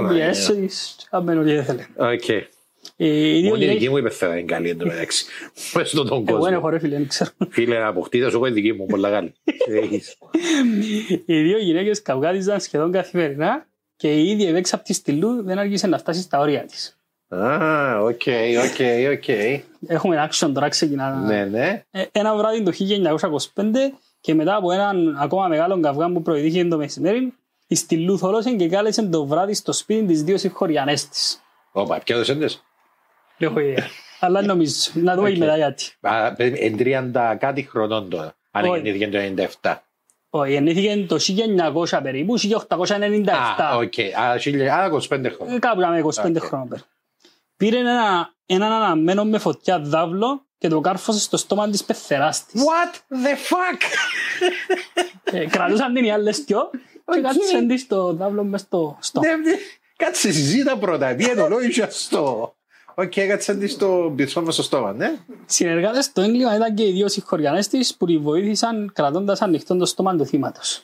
Πιέσαι 0.09 0.53
της, 0.55 0.95
άμπαινε 1.09 1.39
ό,τι 1.39 1.51
ήθελε. 1.51 1.85
Οκ. 1.97 2.29
Ε, 2.29 2.43
Οι 2.97 3.39
δύο 3.41 3.49
Μόνο 3.49 3.55
η 3.55 3.59
δική 3.59 3.65
γυναίκες... 3.65 3.87
μου 3.89 3.97
είπε 3.97 4.09
θα 4.09 4.27
είναι 4.27 4.41
καλή 4.41 4.69
εν 4.69 4.77
τω 4.77 4.85
μεταξύ. 4.85 5.25
Πες 5.73 5.89
στον 5.89 6.07
τον 6.07 6.17
Εγώ 6.27 6.37
είναι 6.37 6.39
κόσμο. 6.45 6.59
χωρέ 6.59 6.79
φίλε, 6.79 6.95
δεν 6.95 7.07
ξέρω. 7.07 7.29
Φίλε, 7.49 7.83
αποκτήτα 7.83 8.29
σου 8.29 8.35
εγώ 8.35 8.47
η 8.47 8.51
δική 8.51 8.73
μου, 8.73 8.85
πολλά 8.85 9.09
καλή. 9.09 9.33
Έχεις. 9.81 10.17
Οι 11.25 11.41
δύο 11.41 11.57
γυναίκες 11.57 12.01
καυγάδιζαν 12.01 12.59
σχεδόν 12.59 12.91
καθημερινά 12.91 13.65
και 13.95 14.13
η 14.13 14.29
ίδια 14.29 14.49
η 14.49 14.51
δέξα 14.51 14.75
από 14.75 14.83
τη 14.83 14.93
Στυλλού 14.93 15.43
δεν 15.43 15.57
άργησε 15.59 15.87
να 15.87 15.97
φτάσει 15.97 16.21
στα 16.21 16.39
όρια 16.39 16.65
της. 16.65 16.97
Α, 17.27 17.99
οκ, 18.01 18.21
OK, 18.63 18.79
OK. 19.11 19.27
Έχουμε 19.87 20.29
action 20.29 20.51
τώρα 20.53 20.69
ξεκινά. 20.69 21.15
Ναι, 21.15 21.45
ναι. 21.45 21.83
Ε, 21.91 22.03
Ένα 22.11 22.35
βράδυ 22.35 22.63
το 22.63 22.71
1925 23.53 23.63
και 24.21 24.33
μετά 24.33 24.55
από 24.55 24.71
έναν 24.71 25.17
ακόμα 25.19 25.47
μεγάλο 25.47 25.79
καυγά 25.79 26.11
που 26.11 26.21
προηγήθηκε 26.21 26.65
το 26.65 26.77
μεσημέρι, 26.77 27.33
η 27.67 27.75
Στυλλού 27.75 28.17
θόλωσε 28.17 28.51
και 28.51 28.67
κάλεσε 28.69 29.01
το 29.03 29.25
βράδυ 29.25 29.53
στο 29.53 29.71
σπίτι 29.73 30.05
της 30.05 30.23
δύο 30.23 30.37
συγχωριανές 30.37 31.07
της. 31.09 31.41
Όπα, 31.71 31.99
ποια 31.99 32.17
δες 32.17 32.29
έντες. 32.29 32.63
Δεν 33.37 33.49
έχω 33.49 33.59
ιδέα. 33.59 33.87
Αλλά 34.19 34.41
νομίζω. 34.41 34.91
Να 34.93 35.15
δούμε 35.15 35.29
Οκ. 35.29 35.37
μετά 35.37 35.55
γιατί. 35.57 35.85
Α, 36.01 36.33
παιδί, 36.33 36.59
Εν 36.59 36.77
30 37.13 37.35
κάτι 37.39 37.61
χρονών 37.63 38.09
τώρα. 38.09 38.35
Αν 38.51 38.65
Όχι. 38.65 38.81
γεννήθηκε 38.81 39.07
το 39.07 39.17
97. 39.61 39.75
Όχι, 40.29 40.51
γεννήθηκε 40.51 41.05
το 41.07 41.19
1900 41.19 41.99
περίπου, 42.03 42.37
1897. 42.37 43.61
Α, 43.61 43.75
οκ. 43.75 43.93
Α, 44.19 44.37
χίλια- 44.37 44.75
α, 44.75 44.85
25 44.85 45.29
χρόνια. 45.35 45.55
Ε, 45.55 45.59
Κάπου 45.59 45.79
δαμέ 45.79 45.99
25 45.99 46.35
Οκ. 46.41 46.47
χρόνια 46.47 46.67
πέρα. 46.69 46.81
Πήρε 47.57 47.77
ένα, 47.77 48.33
έναν 48.45 48.71
αναμμένο 48.71 49.23
με 49.25 49.37
φωτιά 49.37 49.79
δαυλό 49.79 50.45
και 50.57 50.67
το 50.67 50.79
κάρφωσε 50.81 51.19
στο 51.19 51.37
στόμα 51.37 51.69
της 51.69 51.83
πεθεράς 51.83 52.45
της. 52.45 52.61
What 52.61 52.93
the 52.95 53.33
fuck! 53.53 53.81
Ε, 55.23 55.45
Κρατούσαν 55.45 55.93
την 55.93 56.03
οι 56.05 56.11
άλλες 56.11 56.43
δυο 56.43 56.69
και 57.05 57.17
Οκ. 57.19 57.21
κάτσε 57.21 57.65
της 57.67 57.87
το 57.87 58.13
δαυλό 58.13 58.43
μες 58.43 58.61
στο 58.61 58.97
στόμα. 58.99 59.27
Ναι, 59.27 59.35
ναι. 59.35 59.57
Κάτσε 59.95 60.31
συζήτα 60.31 60.77
πρώτα. 60.77 61.15
Τι 61.15 61.25
εννοείς 61.29 61.79
αυτό; 61.81 62.55
Οκ, 62.95 63.13
κάτσε 63.27 63.55
τη 63.55 63.67
στο 63.67 64.13
πισό 64.15 64.41
μας 64.41 64.53
στο 64.53 64.63
στόμα, 64.63 64.93
ναι. 64.93 65.15
Συνεργάτες 65.45 66.05
στο 66.05 66.21
έγκλημα 66.21 66.55
ήταν 66.55 66.73
και 66.75 66.83
οι 66.87 66.91
δύο 66.91 67.07
συγχωριανές 67.09 67.67
της 67.67 67.95
που 67.95 68.05
τη 68.05 68.17
βοήθησαν 68.17 68.91
κρατώντας 68.93 69.41
ανοιχτό 69.41 69.75
το 69.75 69.85
στόμα 69.85 70.15
του 70.15 70.25
θύματος. 70.25 70.81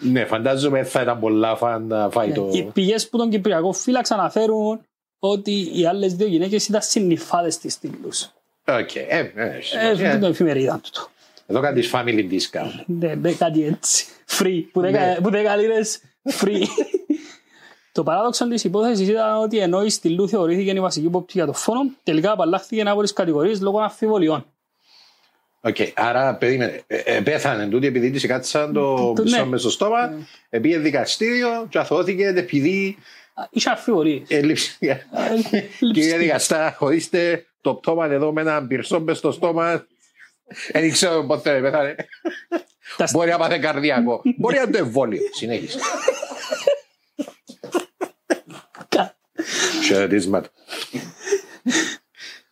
Ναι, 0.00 0.24
φαντάζομαι 0.24 0.84
θα 0.84 1.02
ήταν 1.02 1.18
πολλά 1.20 1.56
fun 1.56 1.86
να 1.86 2.10
φάει 2.10 2.32
το... 2.32 2.48
Οι 2.52 2.62
πηγές 2.62 3.08
που 3.08 3.18
τον 3.18 3.30
Κυπριακό 3.30 3.72
Φύλαξ 3.72 4.10
αναφέρουν 4.10 4.80
ότι 5.18 5.70
οι 5.80 5.86
άλλες 5.86 6.14
δύο 6.14 6.26
γυναίκες 6.26 6.68
ήταν 6.68 6.82
συννυφάδες 6.82 7.58
της 7.58 7.72
Στυλλούς. 7.72 8.30
Οκ, 8.66 8.94
ε, 8.94 9.32
ε, 9.34 9.58
Ε, 9.80 10.10
ε, 10.10 10.18
την 10.18 10.22
εφημερίδα 10.22 10.80
του. 10.82 10.90
το. 10.92 11.08
Εδώ 11.50 11.60
κάνεις 11.60 11.90
family 11.94 12.28
discount. 12.30 12.82
Ναι, 12.86 13.14
ναι, 13.14 13.32
κάτι 13.32 13.64
έτσι. 13.64 14.06
Free. 14.38 14.62
Που 14.72 14.80
δέκα, 14.80 15.18
που 15.22 15.30
δέκα 15.30 15.56
λίρες 15.56 16.00
free. 16.40 16.62
Το 17.92 18.02
παράδοξο 18.02 18.48
της 18.48 18.64
υπόθεσης 18.64 19.08
ήταν 19.08 19.36
ότι 19.42 19.58
ενώ 19.58 19.82
η 19.84 19.90
Στυλλού 19.90 20.28
θεωρήθηκε 20.28 20.70
η 20.70 20.80
βασική 20.80 21.06
υπόπτη 21.06 21.32
για 21.34 21.46
το 21.46 21.52
φόνο, 21.52 21.80
τελικά 22.02 22.32
απαλλάχθηκε 22.32 22.82
από 22.82 23.02
τις 23.02 23.12
κατηγορίες 23.12 23.60
λόγω 23.60 23.78
αμφιβολιών. 23.80 24.44
Οκ, 25.60 25.76
άρα 25.94 26.34
περίμενε. 26.34 26.82
Ε, 26.86 26.96
ε, 27.04 27.20
πέθανε 27.20 27.66
τούτη 27.66 27.86
επειδή 27.86 28.10
της 28.10 28.26
κάτσαν 28.26 28.72
το 28.72 29.12
Το- 29.16 29.22
πισό 29.22 29.36
ναι. 29.36 29.44
μες 29.44 29.60
στο 29.60 29.70
στόμα, 29.70 30.12
πήγε 30.50 30.78
δικαστήριο 30.78 31.66
και 31.68 31.78
αθωώθηκε 31.78 32.26
επειδή 32.26 32.96
Α, 33.34 33.42
Είχε 33.50 33.70
αμφιβολίες. 33.70 34.22
έλειψε. 34.28 34.78
Κύριε 35.94 36.16
δικαστά, 36.18 36.74
χωρίστε 36.78 37.46
το 37.60 37.74
πτώμα 37.74 38.06
εδώ 38.06 38.32
με 38.32 38.40
ένα 38.40 38.66
πυρσό 38.66 39.00
μες 39.00 39.18
στο 39.18 39.32
στόμα. 39.32 39.86
Δεν 40.72 40.92
ξέρω 40.92 41.24
πότε 41.24 41.54
θα 41.54 41.60
πέθανε. 41.60 41.94
Τα- 42.96 43.08
Μπορεί 43.12 43.30
να 43.30 43.38
πάθει 43.38 43.58
καρδιακό. 43.58 44.22
Μπορεί 44.36 44.56
να 44.56 44.62
είναι 44.62 44.70
το 44.70 44.78
εμβόλιο. 44.78 45.20
Συνέχισε. 45.32 45.78
Κα- 48.88 49.16
Χαιρετίσματα. 49.86 50.48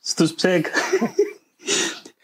Στους 0.00 0.32
ψεκ. 0.34 0.66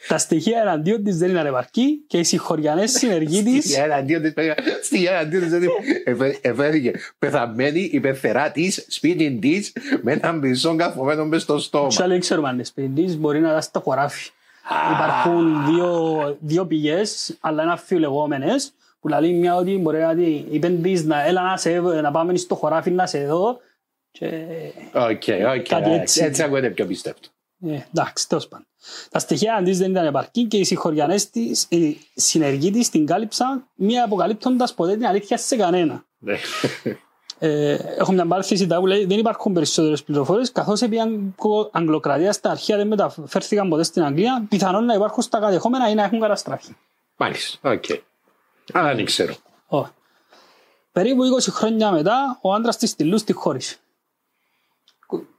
Τα 0.08 0.18
στοιχεία 0.18 0.60
εναντίον 0.60 1.04
της 1.04 1.16
δεν 1.18 1.28
είναι 1.30 1.40
ανεπαρκή 1.40 2.04
και 2.06 2.18
οι 2.18 2.24
συγχωριανές 2.24 2.90
συνεργοί 2.90 3.42
της 3.42 3.64
Στη 3.64 3.74
εναντίον 3.74 4.22
της, 4.22 4.32
παιδιά, 4.32 4.54
στη 4.82 5.04
εναντίον 5.06 5.42
της, 5.42 5.50
δηλαδή, 5.50 5.68
εφέ- 6.04 6.46
εφέθηκε 6.46 6.92
πεθαμένη 7.18 7.80
η 7.92 8.00
πεθερά 8.00 8.50
της, 8.50 8.86
σπίτι 8.88 9.38
της, 9.40 9.72
με 10.02 10.12
έναν 10.12 10.40
πισό 10.40 10.76
καθομένο 10.76 11.24
μες 11.24 11.42
στο 11.42 11.58
στόμα. 11.58 11.88
και 11.88 12.02
άλλοι 12.02 12.18
ξέρουμε 12.18 12.48
αν 12.48 12.54
είναι 12.54 12.64
σπίτι 12.64 13.02
της, 13.02 13.16
μπορεί 13.16 13.40
να 13.40 13.48
ήταν 13.48 13.62
στο 13.62 13.80
χωράφι. 13.80 14.30
Υπάρχουν 14.94 15.64
δύο, 15.66 16.36
δύο 16.40 16.66
πηγές, 16.66 17.36
αλλά 17.40 17.62
είναι 17.62 17.72
αφιλεγόμενες, 17.72 18.72
που 19.00 19.08
λέει 19.08 19.32
μια 19.32 19.56
ότι 19.56 19.78
μπορεί 19.78 19.98
να 19.98 20.14
τη 20.14 20.44
είπεν 20.50 20.82
της 20.82 21.04
να 21.04 21.24
έλα 21.24 21.42
να, 21.42 21.56
σε, 21.56 21.80
να 21.80 22.10
πάμε 22.10 22.36
στο 22.36 22.54
χωράφι 22.54 22.90
να 22.90 23.06
σε 23.06 23.26
δω 23.26 23.60
και 24.10 24.46
OK, 24.92 25.22
OK, 25.56 25.68
Κάτι 25.68 25.90
έτσι. 25.92 26.24
έτσι 26.24 26.42
ακούγεται 26.42 26.70
πιο 26.70 26.86
πιστεύτο. 26.86 27.28
Ε, 27.66 27.78
εντάξει, 27.94 28.28
τέλος 28.28 28.48
πάντων. 28.48 28.66
Τα 29.10 29.18
στοιχεία 29.18 29.54
αντί 29.54 29.72
δεν 29.72 29.90
ήταν 29.90 30.06
επαρκή 30.06 30.44
και 30.44 30.56
οι 30.56 30.64
συγχωριανές 30.64 31.30
της, 31.30 31.66
οι 31.68 31.98
συνεργοί 32.14 32.70
της 32.70 32.90
την 32.90 33.06
κάλυψαν, 33.06 33.68
μη 33.74 34.04
αποκαλύπτοντας 34.04 34.74
ποτέ 34.74 34.92
την 34.92 35.06
αλήθεια 35.06 35.36
σε 35.36 35.56
κανένα. 35.56 36.04
Ναι. 37.46 37.52
Ε, 37.70 37.78
έχω 37.98 38.12
μια 38.12 38.26
παράθεση 38.26 38.66
που 38.66 38.86
λέει 38.86 39.04
δεν 39.04 39.18
υπάρχουν 39.18 39.52
περισσότερες 39.52 40.02
πληροφορίες 40.02 40.52
καθώς 40.52 40.82
επί 40.82 40.98
Αγγλο- 41.00 41.70
Αγγλοκρατία 41.72 42.32
στα 42.32 42.50
αρχεία 42.50 42.76
δεν 42.76 42.86
μεταφέρθηκαν 42.86 43.68
ποτέ 43.68 43.82
στην 43.82 44.02
Αγγλία 44.04 44.46
πιθανόν 44.48 44.84
να 44.84 44.94
υπάρχουν 44.94 45.22
στα 45.22 45.38
κατεχόμενα 45.40 45.90
ή 45.90 45.94
να 45.94 46.02
έχουν 46.02 46.20
καταστραφεί. 46.20 46.76
Μάλιστα, 47.16 47.70
οκ. 47.70 47.84
Αλλά 48.72 48.94
δεν 48.94 49.04
ξέρω. 49.04 49.34
Ω. 49.68 49.86
Περίπου 50.92 51.22
20 51.24 51.50
χρόνια 51.50 51.90
μετά 51.90 52.38
ο 52.42 52.52
άντρας 52.52 52.76
της 52.76 52.94
η 52.96 53.00
Στυλλού 53.00 53.24
τη 53.24 53.32
χώρισε. 53.32 53.76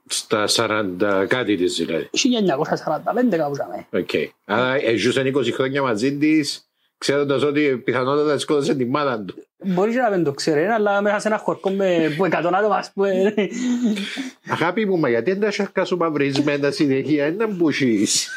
Στα 0.08 0.44
40 0.48 1.26
κάτι 1.28 1.56
της 1.56 1.74
δηλαδή. 1.76 2.10
1945 2.12 3.36
κάπου 3.36 3.54
δαμέ. 3.54 3.86
Οκ. 3.92 4.10
Άρα 4.44 4.74
ε, 4.74 4.96
ζούσαν 4.96 5.36
20 5.36 5.52
χρόνια 5.52 5.82
μαζί 5.82 6.16
της, 6.18 6.68
ξέροντας 6.98 7.42
ότι 7.42 7.82
πιθανότατα 7.84 8.38
σκότωσε 8.38 8.74
τη 8.74 8.84
μάνα 8.84 9.24
του. 9.24 9.45
Μπορεί 9.64 9.92
και 9.92 9.98
να 9.98 10.10
δεν 10.10 10.24
το 10.24 10.32
ξέρει, 10.32 10.64
αλλά 10.64 11.00
μέσα 11.00 11.18
σε 11.18 11.28
ένα 11.28 11.38
χωρκό 11.38 11.70
με 11.70 12.14
που 12.16 12.24
100 12.24 12.30
άτομα 12.30 12.76
ας 12.76 12.90
πούμε. 12.94 13.34
Αγάπη 14.48 14.86
μου, 14.86 14.98
μα 14.98 15.08
γιατί 15.08 15.30
δεν 15.30 15.40
τα 15.40 15.50
σαρκά 15.50 15.84
σου 15.84 15.96
μαυρισμένα 15.96 16.70
συνεχεία, 16.70 17.26
είναι 17.26 17.44
να 17.44 17.52
μπούσεις. 17.52 18.28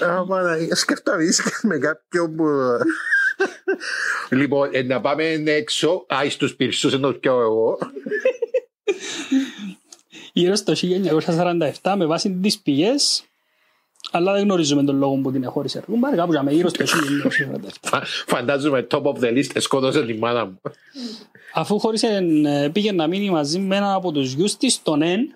Άμα 0.00 0.56
σκεφτόμαι 0.70 1.24
με 1.62 1.78
κάποιον 1.78 2.36
που... 2.36 2.44
Λοιπόν, 4.30 4.68
ε, 4.72 4.82
να 4.82 5.00
πάμε 5.00 5.24
έξω, 5.46 6.06
άι 6.08 6.30
στους 6.30 6.54
πυρσούς 6.54 6.92
ενώ 6.92 7.12
πιω 7.12 7.40
εγώ. 7.40 7.78
Γύρω 10.32 10.54
στο 10.54 10.72
1947 11.82 11.94
με 11.96 12.06
βάση 12.06 12.30
τις 12.30 12.58
πηγές 12.58 13.24
αλλά 14.12 14.32
δεν 14.32 14.42
γνωρίζουμε 14.42 14.84
τον 14.84 14.96
λόγο 14.96 15.14
που 15.14 15.32
την 15.32 15.42
εχώρισε. 15.44 15.82
Ρούμπαρ 15.86 16.14
κάπου 16.14 16.32
ζαμε 16.32 16.52
γύρω 16.52 16.68
στο 16.68 16.84
1947. 16.84 17.68
Φα- 17.82 18.04
Φαντάζομαι 18.26 18.86
top 18.90 19.02
of 19.02 19.14
the 19.18 19.32
list, 19.36 19.50
σκότωσε 19.60 20.04
τη 20.06 20.14
μάνα 20.14 20.44
μου. 20.44 20.60
Αφού 21.54 21.78
χώρισε 21.78 22.06
ε, 22.44 22.68
πήγε 22.72 22.92
να 22.92 23.06
μείνει 23.06 23.30
μαζί 23.30 23.58
με 23.58 23.76
έναν 23.76 23.92
από 23.94 24.12
τους 24.12 24.32
γιους 24.32 24.56
της, 24.56 24.82
τον 24.82 25.02
Εν 25.02 25.34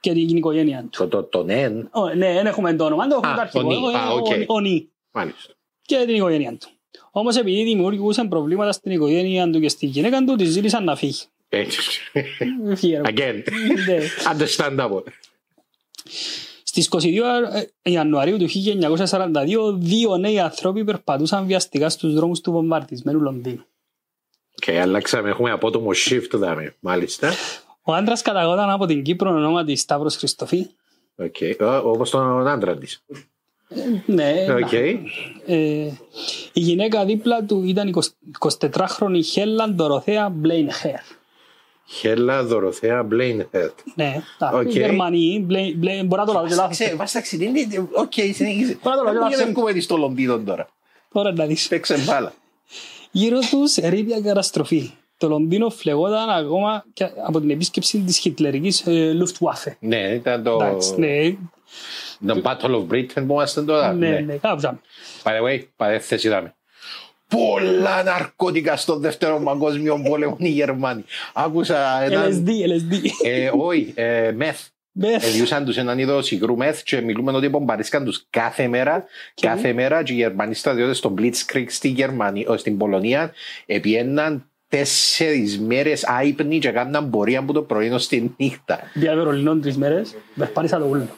και 0.00 0.12
την 0.12 0.36
οικογένεια 0.36 0.80
του. 0.80 0.88
Το, 0.98 1.08
το, 1.08 1.22
τον 1.22 1.50
εν, 1.50 1.88
Ω, 1.92 2.08
Ναι, 2.14 2.32
δεν 2.32 2.46
έχουμε 2.46 2.74
το 2.74 2.84
όνομα, 2.84 3.06
το 3.06 3.14
έχουμε 3.14 3.32
Α, 3.32 3.34
το 3.34 3.40
αρχικό. 3.40 3.64
ο 3.66 3.68
Νι. 3.68 3.74
Εγώ, 3.74 3.86
Α, 3.88 4.10
ο- 4.12 4.16
οκ. 4.16 4.26
ο 4.46 4.60
Νι. 4.60 4.88
μάλιστα. 5.12 5.52
και 5.82 6.02
την 6.06 6.14
οικογένεια 6.14 6.50
του. 6.60 6.68
Όμως 7.10 7.36
επειδή 7.36 7.62
δημιουργούσαν 7.64 8.28
προβλήματα 8.28 8.72
στην 8.72 8.92
οικογένεια 8.92 9.50
του 9.50 9.60
και 9.60 9.68
στη 9.68 9.86
γυναίκα 9.86 10.24
του, 10.24 10.34
της 10.36 10.48
ζήτησαν 10.48 10.84
να 10.84 10.96
φύγει. 10.96 11.22
Ε, 11.48 11.64
Φύγε, 12.74 13.00
ρε. 13.00 13.02
Again, 13.14 13.42
Ναι. 13.86 13.98
understandable. 14.32 15.02
Στις 16.76 16.88
22 16.90 17.62
Ιανουαρίου 17.82 18.36
του 18.36 18.48
1942, 18.48 19.74
δύο 19.78 20.16
νέοι 20.16 20.38
άνθρωποι 20.38 20.84
περπατούσαν 20.84 21.46
βιαστικά 21.46 21.88
στους 21.88 22.14
δρόμους 22.14 22.40
του 22.40 22.52
βομβαρδισμένου 22.52 23.20
Λονδίνου. 23.20 23.64
Και 24.54 24.80
αλλάξαμε, 24.80 25.28
έχουμε 25.28 25.50
απότομο 25.50 25.90
shift 25.94 26.30
δαμέ, 26.32 26.74
μάλιστα. 26.80 27.32
Ο 27.82 27.94
άντρας 27.94 28.22
καταγόταν 28.22 28.70
από 28.70 28.86
την 28.86 29.02
Κύπρο 29.02 29.30
ονόματι 29.30 29.76
Σταύρος 29.76 30.16
Χριστοφή. 30.16 30.66
Okay. 31.22 31.80
Όπως 31.84 32.10
τον 32.10 32.46
άντρα 32.46 32.76
της. 32.76 33.04
Ναι, 34.06 34.46
Οκ. 34.64 34.72
ε, 34.72 35.56
η 36.52 36.60
γυναίκα 36.60 37.04
δίπλα 37.04 37.44
του 37.44 37.62
ήταν 37.64 37.88
η 37.88 37.92
24χρονη 38.38 39.20
Χέλλαν 39.24 39.76
Δωροθέα 39.76 40.28
Μπλέινχερ. 40.28 41.00
Χέλα 41.88 42.44
Δωροθέα 42.44 43.02
Μπλέινχερτ. 43.02 43.78
Ναι, 43.94 44.22
τα 44.38 44.50
Οκ. 44.54 44.70
Γερμανοί, 44.70 45.40
Μπλέιν- 45.46 45.76
Μπλέιν- 45.78 46.06
μπορώ 46.06 46.20
να 46.24 46.26
το 46.26 46.32
λέω 46.38 46.46
και 46.48 46.54
λάθος. 46.54 46.70
Ξέρε, 46.76 46.94
βάσταξη, 46.94 47.36
δεν 47.36 47.56
είναι... 47.56 47.88
Οκ, 47.92 48.12
συνέχισε. 48.12 48.78
Τώρα 48.82 48.96
το 48.96 49.02
λέω, 49.02 49.12
Γιατί 49.12 49.34
δεν 49.36 49.46
λάθος. 49.48 49.62
πούμε 49.64 49.80
στο 49.80 49.96
Λονδίνο 49.96 50.38
τώρα. 50.38 50.68
Τώρα 51.12 51.32
να 51.32 51.46
δεις. 51.46 51.68
Παίξε 51.68 51.98
μπάλα. 52.06 52.32
Γύρω 53.10 53.38
τους 53.50 53.76
ερήπια 53.76 54.20
καταστροφή. 54.20 54.90
Το 55.18 55.28
Λονδίνο 55.28 55.70
φλεγόταν 55.70 56.30
ακόμα 56.30 56.84
και 56.92 57.08
από 57.26 57.40
την 57.40 57.50
επίσκεψη 57.50 57.98
της 57.98 58.18
χιτλερικής 58.18 58.80
ε, 58.86 59.16
Luftwaffe. 59.22 59.72
Ναι, 59.78 59.98
ήταν 60.14 60.42
το... 60.42 60.58
Εντάξει, 60.62 60.94
ναι, 61.00 62.34
Το 62.34 62.40
Battle 62.44 62.70
of 62.70 62.86
Britain 62.94 63.06
που 63.26 63.32
είμαστε 63.32 63.62
τώρα. 63.62 63.92
ναι, 63.92 64.08
ναι, 64.20 64.34
κάπου 64.34 64.60
ζάμε. 64.60 64.78
By 65.22 65.28
the 65.28 65.42
way, 65.48 65.62
παρέθεση 65.76 66.26
είδαμε. 66.26 66.54
Πολλά 67.28 68.02
ναρκωτικά 68.02 68.76
στον 68.76 69.00
δεύτερο 69.00 69.40
παγκόσμιο 69.44 70.00
πόλεμο 70.08 70.36
οι 70.38 70.48
Γερμανοί. 70.48 71.04
Άκουσα 71.34 72.02
έναν... 72.02 72.44
LSD, 72.46 72.48
LSD. 72.48 73.08
Ε, 73.24 73.50
όχι, 73.56 73.92
ε, 73.94 74.30
μεθ. 74.34 74.60
Μεθ. 74.98 75.24
Εδιούσαν 75.26 75.64
τους 75.64 75.76
έναν 75.76 75.98
είδο 75.98 76.20
υγρού 76.30 76.56
μεθ 76.56 76.82
και 76.82 77.00
μιλούμε 77.00 77.32
ότι 77.32 77.48
μπομπαρίσκαν 77.48 78.04
τους 78.04 78.26
κάθε 78.30 78.68
μέρα. 78.68 79.04
Και- 79.34 79.46
Κάθε 79.46 79.72
μέρα 79.72 80.02
και 80.02 80.12
οι 80.12 80.16
Γερμανοί 80.16 80.54
στρατιώτες 80.54 80.96
στο 80.98 81.14
Blitzkrieg 81.18 81.64
στη 81.68 81.88
Γερμανία, 81.88 82.46
ε, 82.52 82.56
στην 82.56 82.76
Πολωνία 82.76 83.32
επιέναν 83.66 84.50
τέσσερις 84.68 85.58
μέρες 85.60 86.04
άϊπνοι 86.04 86.58
και 86.58 86.70
κάναν 86.70 87.10
πορεία 87.10 87.38
από 87.38 87.52
το 87.52 87.62
πρωί 87.62 87.90
ως 87.90 88.06
τη 88.08 88.22
νύχτα. 88.36 88.80
Δια 88.94 89.14
Βερολινών 89.14 89.60
τρεις 89.60 89.76
μέρες, 89.76 90.14
περπάτησα 90.36 90.78
το 90.78 90.84
ούλο. 90.84 91.08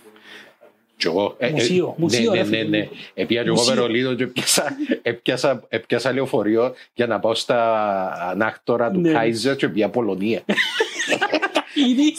Και 0.99 1.09
εγώ, 1.09 1.35
ε, 1.39 1.47
ε, 1.47 1.51
Μουσείο, 1.51 1.95
μουσείο, 1.99 2.31
ναι, 2.33 2.37
ρε 2.37 2.43
ναι, 2.45 2.49
ναι, 2.57 2.65
φίλε. 2.65 2.79
ναι. 2.79 2.89
Επία 3.15 3.43
και 3.43 3.49
εγώ 3.49 3.57
Μουσείο. 3.57 3.75
Βερολίνο 3.75 4.15
και 4.15 4.23
έπιασα, 4.23 4.77
έπιασα, 5.03 5.65
έπιασα 5.69 6.13
λεωφορείο 6.13 6.75
για 6.95 7.07
να 7.07 7.21
πάω 7.21 7.35
στα 7.35 8.13
ανάκτορα 8.31 8.91
του 8.91 9.01
Ναι. 9.01 9.13
Κάιζερ 9.13 9.57
και 9.57 9.69
πια 9.69 9.89
Πολωνία. 9.89 10.43
Είδης. 11.75 12.17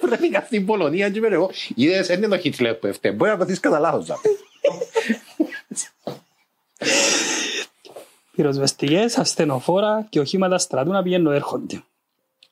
Πρέπει 0.00 0.28
να 0.28 0.40
στην 0.40 0.66
Πολωνία 0.66 1.10
και 1.10 1.18
είμαι 1.18 1.28
εγώ. 1.28 1.50
Είδες, 1.74 2.06
δεν 2.06 2.18
είναι 2.18 2.28
το 2.28 2.38
Χίτλερ 2.38 2.74
που 2.74 2.86
έφταιγε. 2.86 3.14
Μπορεί 3.14 3.30
να 3.30 3.36
παθείς 3.36 3.60
κατά 3.60 3.78
λάθος. 3.78 4.06
να 4.06 4.14
πει. 4.14 4.28
Πυροσβεστικές, 8.36 9.18
ασθενοφόρα 9.18 10.06
και 10.10 10.20
οχήματα 10.20 10.58
στρατού 10.58 10.90
να 10.90 11.02
πηγαίνουν 11.02 11.32
έρχονται. 11.32 11.82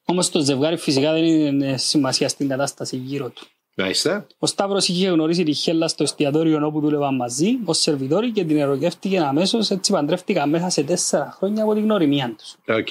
Όμως 0.05 0.31
το 0.31 0.41
ζευγάρι 0.41 0.77
φυσικά 0.77 1.13
δεν 1.13 1.25
έδινε 1.25 1.77
σημασία 1.77 2.29
στην 2.29 2.49
κατάσταση 2.49 2.97
γύρω 2.97 3.29
του. 3.29 3.47
Μάλιστα. 3.81 4.27
Ο 4.39 4.47
Σταύρος 4.47 4.89
είχε 4.89 5.09
γνωρίσει 5.09 5.43
τη 5.43 5.53
Χέλα 5.53 5.89
στο 5.89 6.03
εστιατόριο 6.03 6.67
όπου 6.67 6.81
δούλευαν 6.81 7.15
μαζί 7.15 7.59
ως 7.65 7.79
σερβιτόροι 7.79 8.31
και 8.31 8.45
την 8.45 8.57
ερωτεύτηκε 8.57 9.19
αμέσως 9.19 9.71
έτσι 9.71 9.93
παντρεύτηκαν 9.93 10.49
μέσα 10.49 10.69
σε 10.69 10.83
τέσσερα 10.83 11.35
χρόνια 11.37 11.63
από 11.63 11.75
την 11.75 11.83
γνωριμία 11.83 12.35
τους. 12.39 12.57
Οκ. 12.77 12.89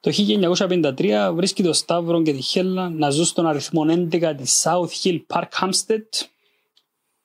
Το 0.00 0.12
1953 0.98 1.32
βρίσκει 1.34 1.62
τον 1.62 1.74
Σταύρο 1.74 2.22
και 2.22 2.32
τη 2.32 2.42
Χέλα 2.42 2.88
να 2.88 3.10
ζουν 3.10 3.24
στον 3.24 3.46
αριθμό 3.46 3.84
11 3.88 4.34
της 4.36 4.66
South 4.66 5.02
Hill 5.02 5.20
Park 5.26 5.48
Hampstead. 5.60 6.26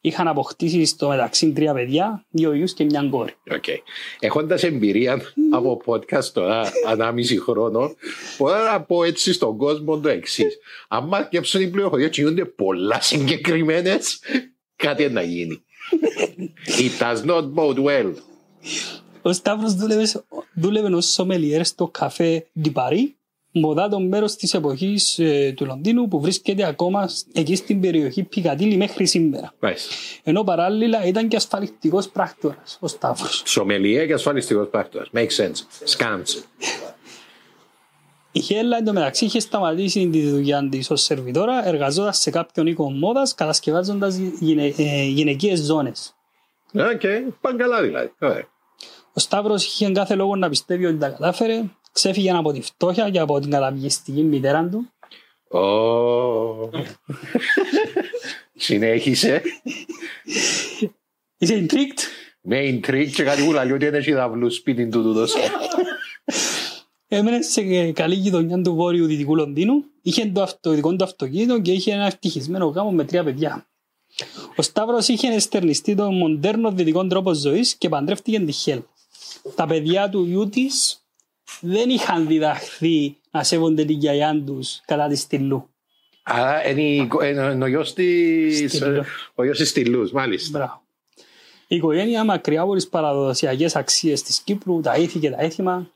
Είχαν 0.05 0.27
αποκτήσει 0.27 0.85
στο 0.85 1.07
μεταξύ 1.07 1.51
τρία 1.51 1.73
παιδιά, 1.73 2.25
δύο 2.29 2.53
γιους 2.53 2.73
και 2.73 2.83
μια 2.83 3.07
κόρη. 3.09 3.33
Οκ. 3.51 3.63
Έχοντας 4.19 4.63
εμπειρία 4.63 5.21
από 5.51 5.81
podcast 5.85 6.23
τώρα, 6.23 6.71
ενάμιση 6.87 7.39
χρόνο, 7.39 7.95
μπορώ 8.37 8.63
να 8.63 8.81
πω 8.81 9.03
έτσι 9.03 9.33
στον 9.33 9.57
κόσμο 9.57 9.99
το 9.99 10.09
εξής. 10.09 10.57
Αν 10.87 11.13
αρκέψουν 11.13 11.61
οι 11.61 11.67
πληροφορίες 11.67 12.09
και 12.09 12.21
γίνονται 12.21 12.45
πολλά 12.45 13.01
συγκεκριμένες, 13.01 14.19
κάτι 14.75 15.09
να 15.09 15.21
γίνει. 15.21 15.63
It 16.65 17.03
does 17.03 17.25
not 17.25 17.53
bode 17.53 17.83
well. 17.83 18.13
Ο 19.21 19.33
Σταύρος 19.33 19.73
δούλευε, 19.73 20.23
δούλευε 20.55 20.95
ως 20.95 21.05
σομελιέρ 21.05 21.65
στο 21.65 21.87
Café 21.87 22.47
de 22.59 22.74
Paris, 22.74 23.17
μοδάτο 23.53 23.99
μέρος 23.99 24.35
της 24.35 24.53
εποχής 24.53 25.19
ε, 25.19 25.53
του 25.55 25.65
Λονδίνου 25.65 26.07
που 26.07 26.21
βρίσκεται 26.21 26.65
ακόμα 26.65 27.09
εκεί 27.33 27.55
στην 27.55 27.79
περιοχή 27.81 28.23
Πικαντίλι 28.23 28.77
μέχρι 28.77 29.05
σήμερα. 29.05 29.53
Μάλιστα. 29.59 29.93
Ενώ 30.23 30.43
παράλληλα 30.43 31.05
ήταν 31.05 31.27
και 31.27 31.35
ασφαλιστικός 31.35 32.09
πράκτορας 32.09 32.77
ο 32.79 32.87
Σταύρος. 32.87 33.43
Σομελιέ 33.45 34.05
και 34.05 34.13
ασφαλιστικός 34.13 34.67
πράκτορας. 34.69 35.09
Makes 35.13 35.35
sense. 35.37 35.87
Scams. 35.97 36.43
Η 38.31 38.39
Χέλα 38.39 38.77
εντωμεταξύ 38.77 39.25
είχε 39.25 39.39
σταματήσει 39.39 40.09
τη 40.09 40.29
δουλειά 40.29 40.67
της 40.71 40.91
ως 40.91 41.01
σερβιτόρα, 41.01 41.67
εργαζόταν 41.67 42.13
σε 42.13 42.29
κάποιον 42.29 42.67
οίκο 42.67 42.91
μόδας, 42.91 43.35
κατασκευάζοντας 43.35 44.15
γυναι, 44.39 44.73
ε, 44.77 45.03
γυναικείες 45.03 45.59
ζώνες. 45.59 46.15
Οκ. 46.73 47.01
Πάνε 47.41 47.57
καλά 47.57 47.81
δηλαδή. 47.81 48.11
Ωραία. 48.19 48.47
Ο 49.13 49.19
Σταύρος 49.19 49.65
είχε 49.65 49.91
κάθε 49.91 50.15
λόγο 50.15 50.35
να 50.35 50.49
πιστεύει 50.49 50.85
ότι 50.85 50.97
τα 50.97 51.09
κατάφερε, 51.09 51.63
ξέφυγε 51.93 52.31
από 52.31 52.51
τη 52.51 52.61
φτώχεια 52.61 53.09
και 53.09 53.19
από 53.19 53.39
την 53.39 53.49
καταπιεστική 53.49 54.21
μητέρα 54.21 54.69
του. 54.69 54.87
Ω. 55.59 56.69
Συνέχισε. 58.55 59.41
Είσαι 61.37 61.65
intrigued; 61.65 61.99
Με 62.41 62.59
intrigue 62.61 63.11
και 63.15 63.23
κάτι 63.23 63.43
που 63.43 63.51
λέει 63.51 63.71
ότι 63.71 63.85
είναι 63.85 64.01
χειδαβλού 64.01 64.51
σπίτι 64.51 64.89
του 64.89 65.03
τούτος. 65.03 65.33
Έμενε 67.07 67.41
σε 67.41 67.91
καλή 67.91 68.15
γειτονιά 68.15 68.61
του 68.61 68.75
βόρειου 68.75 69.05
δυτικού 69.05 69.35
Λονδίνου, 69.35 69.83
είχε 70.01 70.25
το 70.25 70.41
αυτο, 70.41 70.71
δικό 70.71 70.95
του 70.95 71.03
αυτοκίνητο 71.03 71.61
και 71.61 71.71
είχε 71.71 71.91
ένα 71.91 72.05
ευτυχισμένο 72.05 72.65
γάμο 72.65 72.91
με 72.91 73.05
τρία 73.05 73.23
παιδιά. 73.23 73.67
Ο 74.55 74.61
Σταύρος 74.61 75.07
είχε 75.07 75.27
εστερνιστεί 75.27 75.95
τον 75.95 76.17
μοντέρνο 76.17 76.71
δυτικό 76.71 77.07
τρόπο 77.07 77.33
ζωής 77.33 77.75
και 77.75 77.89
παντρεύτηκε 77.89 78.39
τη 78.39 78.51
Χέλ. 78.51 78.81
Τα 79.55 79.67
παιδιά 79.67 80.09
του 80.09 80.23
γιού 80.23 80.49
της 80.49 81.02
δεν 81.61 81.89
είχαν 81.89 82.27
διδαχθεί 82.27 83.17
να 83.31 83.43
σέβονται 83.43 83.85
την 83.85 83.97
γιαγιά 83.97 84.43
τους 84.45 84.81
κατά 84.85 85.07
της 85.07 85.19
στυλού. 85.19 85.67
Άρα 86.23 86.69
είναι 86.69 86.81
η- 86.81 87.09
είναι 87.23 87.63
ο 87.63 87.67
γιος 87.67 87.93
της... 87.93 88.73
Στυλού. 88.73 89.03
Ο 89.35 89.43
γιος 89.43 89.57
της 89.57 89.69
Στυλούς, 89.69 90.11
μάλιστα. 90.11 90.57
Μπράβο. 90.57 90.81
Η 91.67 91.75
οικογένεια 91.75 92.23
μακριά 92.23 92.61
από 92.61 92.75
τις 92.75 92.87
παραδοσιακές 92.87 93.75
αξίες 93.75 94.21
της 94.21 94.39
Κύπρου, 94.39 94.79
τα 94.81 94.95
ήθη 94.97 95.19
και 95.19 95.29
τα 95.29 95.41
έθιμα, 95.41 95.89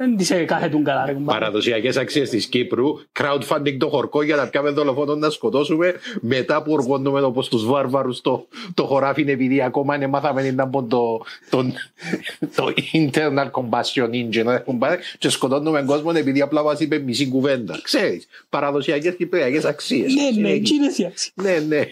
δεν 0.00 0.16
τη 0.16 0.34
εκάθετουν 0.34 0.84
καλά. 0.84 1.06
ρε 1.06 1.12
κουμπάρε. 1.12 1.38
Παραδοσιακές 1.38 1.96
αξίες 1.96 2.30
της 2.30 2.46
Κύπρου, 2.46 2.86
crowdfunding 3.20 3.76
το 3.78 3.88
χορκό 3.88 4.22
για 4.22 4.36
να 4.36 4.46
πιάμε 4.46 4.70
δολοφόνο 4.70 5.14
να 5.14 5.30
σκοτώσουμε, 5.30 5.94
μετά 6.20 6.62
που 6.62 6.72
οργώνουμε 6.72 7.20
όπως 7.20 7.48
τους 7.48 7.66
βάρβαρους 7.66 8.20
το, 8.20 8.46
το 8.74 8.84
χωράφι 8.84 9.20
είναι 9.22 9.30
επειδή 9.32 9.62
ακόμα 9.62 9.94
είναι 9.94 10.06
μάθαμε 10.06 10.50
να 10.50 10.68
πω 10.68 10.82
το, 10.82 11.20
το, 11.50 11.72
το 12.56 12.72
internal 12.92 13.50
combustion 13.50 14.08
engine 14.10 14.44
ρε 14.46 14.58
κουμπάρε, 14.58 14.98
και 15.18 15.28
σκοτώνουμε 15.28 15.82
κόσμο 15.82 16.12
επειδή 16.14 16.40
απλά 16.40 16.62
μας 16.62 16.80
είπε 16.80 16.98
μισή 16.98 17.28
κουβέντα. 17.28 17.78
Ξέρεις, 17.82 18.26
παραδοσιακές 18.48 19.14
κυπριακές 19.14 19.64
αξίες. 19.64 20.14
Ναι, 20.14 20.22
ναι, 20.22 20.30
Συνέχισε. 20.30 20.54
εκείνες 20.54 20.98
οι 20.98 21.04
αξίες. 21.04 21.32
ναι, 21.34 21.58
ναι. 21.68 21.86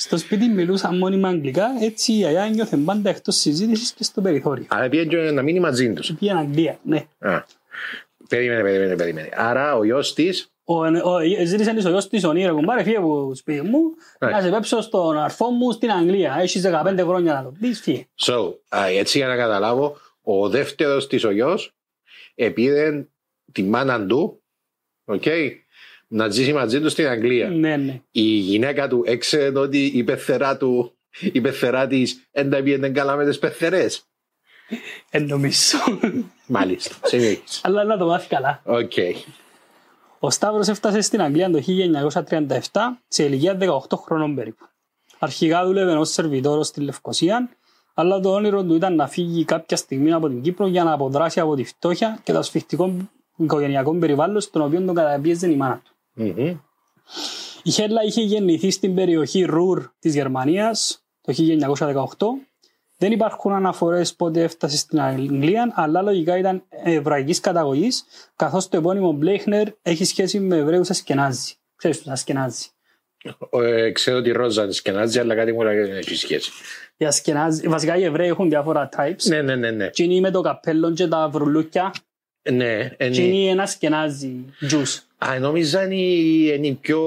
Στο 0.00 0.16
σπίτι 0.18 0.48
μιλούσαν 0.48 0.98
μόνιμα 0.98 1.28
αγγλικά, 1.28 1.66
έτσι 1.80 2.12
η 2.12 2.14
γιαγιά 2.16 2.48
νιώθε 2.48 2.76
πάντα 2.76 3.10
εκτός 3.10 3.36
συζήτησης 3.36 3.92
και 3.92 4.04
στο 4.04 4.20
περιθώριο. 4.20 4.64
Αλλά 4.68 4.88
πήγαινε 4.88 5.08
και 5.08 5.30
να 5.30 5.42
μείνει 5.42 5.60
μαζί 5.60 5.92
τους. 5.92 6.12
Πήγαινε 6.18 6.38
Αγγλία, 6.38 6.78
ναι. 6.82 7.06
Α. 7.18 7.44
Περίμενε, 8.28 8.62
περίμενε, 8.62 8.96
περίμενε. 8.96 9.28
Άρα 9.34 9.76
ο 9.76 9.84
γιος 9.84 10.14
της 10.14 10.52
Ο, 10.64 10.86
ο, 10.86 11.20
ζήτησε 11.44 11.74
της 11.74 11.84
ο 11.84 11.88
γιος 11.88 12.08
της 12.08 12.24
ο 12.24 12.32
Νίρε, 12.32 12.52
κουμπάρε, 12.52 12.82
φύγε 12.82 12.96
από 12.96 13.28
το 13.28 13.34
σπίτι 13.34 13.60
μου, 13.60 13.80
Ναι. 14.18 14.30
να 14.30 14.40
σε 14.40 14.50
πέψω 14.50 14.80
στον 14.80 15.18
αρφό 15.18 15.50
μου 15.50 15.72
στην 15.72 15.90
Αγγλία. 15.90 16.36
Έχεις 16.40 16.62
15 16.66 16.98
χρόνια 16.98 17.34
να 17.34 17.42
το 17.42 17.52
πεις, 17.60 17.80
φύγε. 17.80 18.06
So, 18.20 18.52
α, 18.68 18.86
έτσι 18.86 19.18
για 19.18 19.26
να 19.26 19.36
καταλάβω, 19.36 19.96
ο 20.22 20.48
δεύτερος 20.48 21.06
της 21.06 21.24
ο 21.24 21.30
γιος 21.30 21.74
επήρε 22.34 23.06
τη 23.52 23.62
μάνα 23.62 24.06
του, 24.06 24.42
okay, 25.06 25.50
να 26.12 26.28
ζήσει 26.28 26.52
μαζί 26.52 26.80
του 26.80 26.88
στην 26.88 27.08
Αγγλία. 27.08 27.48
Ναι, 27.48 27.76
ναι. 27.76 28.00
Η 28.10 28.22
γυναίκα 28.22 28.88
του 28.88 29.02
έξερε 29.06 29.58
ότι 29.58 29.84
η 29.84 30.04
πεθερά 30.04 30.56
του, 30.56 30.92
η 31.32 31.40
πεθερά 31.40 31.86
της 31.86 32.28
δεν 32.32 32.50
τα 32.50 32.62
πήγαινε 32.62 32.88
καλά 32.88 33.16
με 33.16 33.24
τις 33.24 33.38
πεθερές. 33.38 34.04
Εν 35.10 35.26
νομίζω. 35.26 35.78
Μάλιστα, 36.46 36.94
συνέχισε. 37.02 37.60
Αλλά 37.62 37.84
να 37.84 37.96
το 37.96 38.06
μάθει 38.06 38.28
καλά. 38.28 38.60
Οκ. 38.64 38.92
Ο 40.18 40.30
Σταύρος 40.30 40.68
έφτασε 40.68 41.00
στην 41.00 41.22
Αγγλία 41.22 41.50
το 41.50 41.62
1937 42.38 42.58
σε 43.08 43.24
ηλικία 43.24 43.58
18 43.60 43.98
χρονών 44.04 44.34
περίπου. 44.34 44.64
Αρχικά 45.18 45.64
δούλευε 45.64 45.92
ως 45.92 46.10
σερβιτόρος 46.10 46.66
στη 46.66 46.80
Λευκοσία, 46.80 47.48
αλλά 47.94 48.20
το 48.20 48.32
όνειρο 48.32 48.64
του 48.64 48.74
ήταν 48.74 48.94
να 48.94 49.08
φύγει 49.08 49.44
κάποια 49.44 49.76
στιγμή 49.76 50.12
από 50.12 50.28
την 50.28 50.42
Κύπρο 50.42 50.66
για 50.66 50.84
να 50.84 50.92
αποδράσει 50.92 51.40
από 51.40 51.54
τη 51.54 51.64
φτώχεια 51.64 52.18
και 52.22 52.32
το 52.32 52.38
ασφιχτικό 52.38 52.96
οικογενειακό 53.36 53.94
περιβάλλον 53.94 54.40
στον 54.40 54.62
οποίο 54.62 54.82
τον 54.82 54.94
καταπίεζε 54.94 55.50
η 55.50 55.56
μάνα 55.56 55.82
του. 55.84 55.89
Μμμ. 56.14 56.56
Η 57.62 57.70
Χέλα 57.70 58.02
είχε 58.02 58.20
γεννηθεί 58.22 58.70
στην 58.70 58.94
περιοχή 58.94 59.42
Ρουρ 59.44 59.84
της 59.98 60.14
Γερμανίας 60.14 61.04
το 61.20 61.32
1918. 61.36 62.04
Δεν 62.96 63.12
υπάρχουν 63.12 63.52
αναφορές 63.52 64.14
πότε 64.14 64.42
έφτασε 64.42 64.76
στην 64.76 65.00
Αγγλία, 65.00 65.72
αλλά 65.74 66.02
λογικά 66.02 66.38
ήταν 66.38 66.62
εβραϊκής 66.68 67.40
καταγωγής, 67.40 68.04
καθώς 68.36 68.68
το 68.68 68.76
επώνυμο 68.76 69.12
Μπλέχνερ 69.12 69.68
έχει 69.82 70.04
σχέση 70.04 70.40
με 70.40 70.56
Εβραίους 70.56 70.90
Ασκενάζι. 70.90 71.54
Ξέρεις 71.76 71.98
τους 71.98 72.06
Ασκενάζι. 72.12 72.66
Ε, 73.50 73.90
Ξέρω 73.90 74.18
ότι 74.18 74.28
η 74.28 74.32
Ρόζα 74.32 74.62
είναι 74.62 74.72
σκενάζει, 74.72 75.18
αλλά 75.18 75.34
κάτι 75.34 75.52
μου 75.52 75.62
λέει 75.62 75.78
δεν 75.80 75.96
έχει 75.96 76.14
σχέση. 76.14 76.50
Οι 76.96 77.04
Ασκενάζι, 77.04 77.68
βασικά 77.68 77.96
οι 77.96 78.04
Εβραίοι 78.04 78.28
έχουν 78.28 78.48
διάφορα 78.48 78.88
types. 78.96 79.22
Ναι, 79.22 79.42
ναι, 79.42 79.56
ναι, 79.56 79.70
ναι. 79.70 79.88
Και 79.88 80.02
είναι 80.02 80.20
με 80.20 80.30
το 80.30 80.40
καπέλο 80.40 80.92
και 80.92 81.06
τα 81.06 81.28
βρουλούκια. 81.28 81.92
Ναι, 82.50 82.88
Και 82.88 83.04
είναι- 83.04 83.16
είναι 83.36 83.50
ένα 83.50 83.62
Ασκενάζι 83.62 84.44
juice. 84.70 84.98
Α, 85.26 85.38
νόμιζα 85.38 85.84
είναι 85.84 85.94
η- 85.94 86.54
είναι 86.56 86.66
η 86.66 86.78
πιο, 86.80 87.00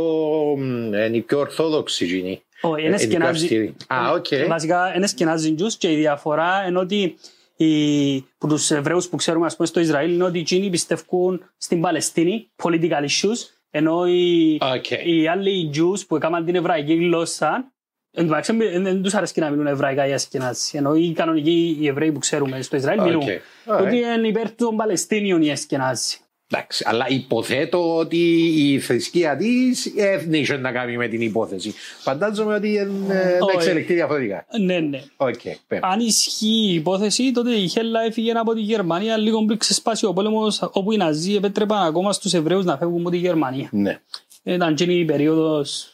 μ, 0.58 0.94
είναι 0.94 1.18
η 1.18 1.22
πιο 1.22 1.40
ορθόδοξη 1.40 2.06
γίνει. 2.06 2.44
Όχι, 2.62 2.82
είναι 2.82 2.82
Ε, 2.82 2.88
είναι 2.88 2.98
πιο 2.98 3.06
σκενάζι. 3.10 3.44
αυστηρή. 3.44 3.76
Α, 3.88 4.12
οκ. 4.14 4.48
Βασικά 4.48 4.94
είναι 4.96 5.08
σκενάζι 5.08 5.56
juice 5.60 5.74
και 5.78 5.92
η 5.92 5.96
διαφορά 5.96 6.66
είναι 6.68 6.80
ότι 6.80 7.16
οι, 7.56 8.22
που 8.38 8.48
τους 8.48 8.72
Εβραίους 8.72 9.08
που 9.08 9.16
ξέρουμε 9.16 9.46
ας 9.46 9.56
πούμε, 9.56 9.68
στο 9.68 9.80
Ισραήλ 9.80 10.14
είναι 10.14 10.24
ότι 10.24 10.40
εκείνοι 10.40 10.70
πιστεύουν 10.70 11.42
στην 11.58 11.82
Παλαιστίνη, 11.82 12.48
political 12.64 13.02
issues, 13.02 13.38
ενώ 13.72 14.06
οι, 14.08 14.58
Οκ. 14.76 14.90
οι 14.92 15.28
άλλοι 15.28 15.70
Jews 15.76 16.00
που 16.08 16.16
έκαναν 16.16 16.46
την 16.46 16.56
εβραϊκή 16.56 16.94
γλώσσα 16.94 17.72
εν 18.16 18.24
τω 18.24 18.30
μεταξύ, 18.30 18.54
δεν 18.58 18.84
δεν 18.84 19.02
τους 19.02 19.14
αρέσει 19.14 19.40
να 19.40 19.50
μιλούν 19.50 19.68
εβραϊκά 19.68 20.08
ή 20.08 20.14
ασκενάζι. 20.14 20.70
Ενώ 20.78 20.96
οι 20.96 21.12
κανονικοί 21.12 21.78
οι 21.80 21.88
Εβραίοι 21.88 22.12
που 22.12 22.20
ξέρουμε 22.20 22.62
στο 22.62 22.76
Ισραήλ 22.76 23.00
Οκ. 23.00 23.06
μιλούν. 23.06 23.22
Ωραία. 23.66 23.82
Ότι 23.88 23.96
είναι 23.98 24.28
υπέρ 24.28 24.52
των 24.56 24.76
Παλαιστίνιων 24.76 25.42
οι 25.42 25.52
ασκενάζι. 25.52 26.18
Εντάξει, 26.56 26.84
αλλά 26.88 27.06
υποθέτω 27.10 27.98
ότι 27.98 28.18
η 28.56 28.80
θρησκεία 28.80 29.36
της 29.36 29.94
δεν 30.28 30.34
είχε 30.34 30.58
να 30.58 30.72
κάνει 30.72 30.98
με 30.98 31.08
την 31.08 31.22
υπόθεση. 31.22 31.74
Φαντάζομαι 32.00 32.56
ότι 32.56 32.78
ε, 32.78 32.84
θα 32.84 33.46
Όχι. 33.46 33.56
εξελιχθεί 33.56 33.94
διαφορετικά. 33.94 34.46
Ναι, 34.60 34.80
ναι. 34.80 35.02
Οκ, 35.16 35.40
πέρα. 35.68 35.88
Αν 35.88 36.00
ισχύει 36.00 36.70
η 36.72 36.74
υπόθεση, 36.74 37.32
τότε 37.32 37.52
η 37.52 37.68
Χέλα 37.68 38.02
έφυγε 38.02 38.32
από 38.32 38.54
τη 38.54 38.62
Γερμανία 38.62 39.18
λίγο 39.18 39.46
πριν 39.46 39.58
ξεσπάσει 39.58 40.06
ο 40.06 40.14
πόλεμος, 40.14 40.70
όπου 40.72 40.92
οι 40.92 40.98
Ναζί 40.98 41.36
επέτρεπαν 41.36 41.86
ακόμα 41.86 42.14
στους 42.14 42.34
Εβραίους 42.34 42.66
να 42.66 42.78
φεύγουν 42.78 43.00
από 43.00 43.10
τη 43.10 43.18
Γερμανία. 43.18 43.70
Ναι. 43.72 44.00
Ήταν 44.44 44.72
εκείνη 44.72 44.94
η 44.94 45.06
περίοδος. 45.06 45.88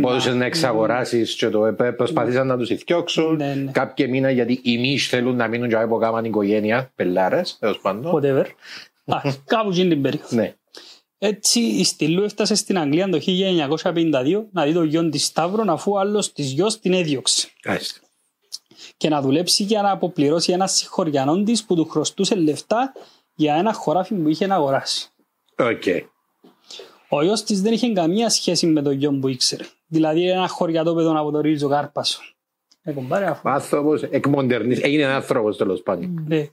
Μπορούσες 0.00 0.34
να 0.34 0.44
εξαγοράσεις 0.44 1.34
και 1.34 1.48
το 1.48 1.66
ε, 1.66 1.72
προσπαθήσαν 1.72 2.46
να 2.46 2.58
τους 2.58 2.70
ηθιώξουν. 2.70 3.36
Ναι, 3.36 3.54
ναι. 3.64 3.70
Κάποιοι 3.70 4.06
μήνα 4.10 4.30
γιατί 4.30 4.60
οι 4.62 4.78
μη 4.78 4.98
θέλουν 4.98 5.36
να 5.36 5.48
μείνουν 5.48 5.68
και 5.68 5.74
από 5.74 5.98
κάμαν 5.98 6.24
οικογένεια, 6.24 6.92
πελάρες, 6.94 7.56
τέλος 7.60 7.78
πάντων. 7.80 8.12
Whatever. 8.14 8.44
Α, 9.04 9.20
κάπου 9.44 9.70
εκείνη 9.70 9.88
την 9.88 10.02
περίοδο. 10.02 10.36
Ναι. 10.36 10.54
Έτσι 11.18 11.60
η 11.60 11.84
Στυλού 11.84 12.22
έφτασε 12.22 12.54
στην 12.54 12.78
Αγγλία 12.78 13.08
το 13.08 13.20
1952 13.26 14.42
να 14.52 14.64
δει 14.64 14.72
το 14.72 14.82
γιο 14.82 15.08
της 15.08 15.24
Σταύρον 15.24 15.70
αφού 15.70 15.92
ο 15.92 15.98
άλλος 15.98 16.32
της 16.32 16.50
γιος 16.50 16.78
την 16.78 16.92
έδιωξε. 16.92 17.48
Άιστα. 17.64 18.00
και 18.96 19.08
να 19.08 19.20
δουλέψει 19.20 19.62
για 19.62 19.82
να 19.82 19.90
αποπληρώσει 19.90 20.52
ένα 20.52 20.66
συγχωριανόν 20.66 21.44
της 21.44 21.64
που 21.64 21.74
του 21.74 21.88
χρωστούσε 21.88 22.34
λεφτά 22.34 22.92
για 23.34 23.54
ένα 23.54 23.72
χωράφι 23.72 24.14
που 24.14 24.28
είχε 24.28 24.46
να 24.46 24.54
αγοράσει. 24.54 25.08
Οκ. 25.58 25.82
Ο 27.08 27.22
γιος 27.22 27.42
της 27.42 27.62
δεν 27.62 27.72
είχε 27.72 27.92
καμία 27.92 28.28
σχέση 28.30 28.66
με 28.66 28.82
τον 28.82 28.92
γιο 28.92 29.18
που 29.18 29.28
ήξερε. 29.28 29.64
Δηλαδή 29.86 30.30
ένα 30.30 30.48
χωριατόπεδο 30.48 31.20
από 31.20 31.30
το 31.30 31.40
Ρίτζο 31.40 31.68
Κάρπασο. 31.68 32.20
Ε, 32.82 32.92
κομπάρε, 32.92 33.26
αφού. 33.26 33.48
Άνθρωπος 33.48 34.02
εκμοντερνής. 34.02 34.80
Έγινε 34.80 35.04
άνθρωπος 35.04 35.56
τέλος 35.56 35.82
πάντων. 35.82 36.24
Ναι. 36.26 36.48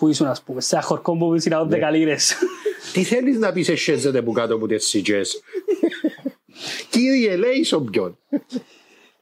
Πού 0.00 0.08
ήσουν 0.08 0.26
ας 0.26 0.42
πούμε, 0.42 0.60
σε 0.60 0.74
ένα 0.74 0.84
χορκό 0.84 1.16
που 1.16 1.34
ήσουν 1.34 1.68
δέκα 1.68 1.90
λίρες. 1.90 2.34
Τι 2.92 3.02
θέλεις 3.02 3.38
να 3.38 3.52
πεις 3.52 3.68
εσχέζεται 3.68 4.22
που 4.22 4.32
κάτω 4.32 4.54
από 4.54 4.66
τις 4.66 4.86
σιτζές. 4.86 5.42
Κύριε 6.90 7.36
Λέισον 7.36 7.90
ποιον; 7.90 8.18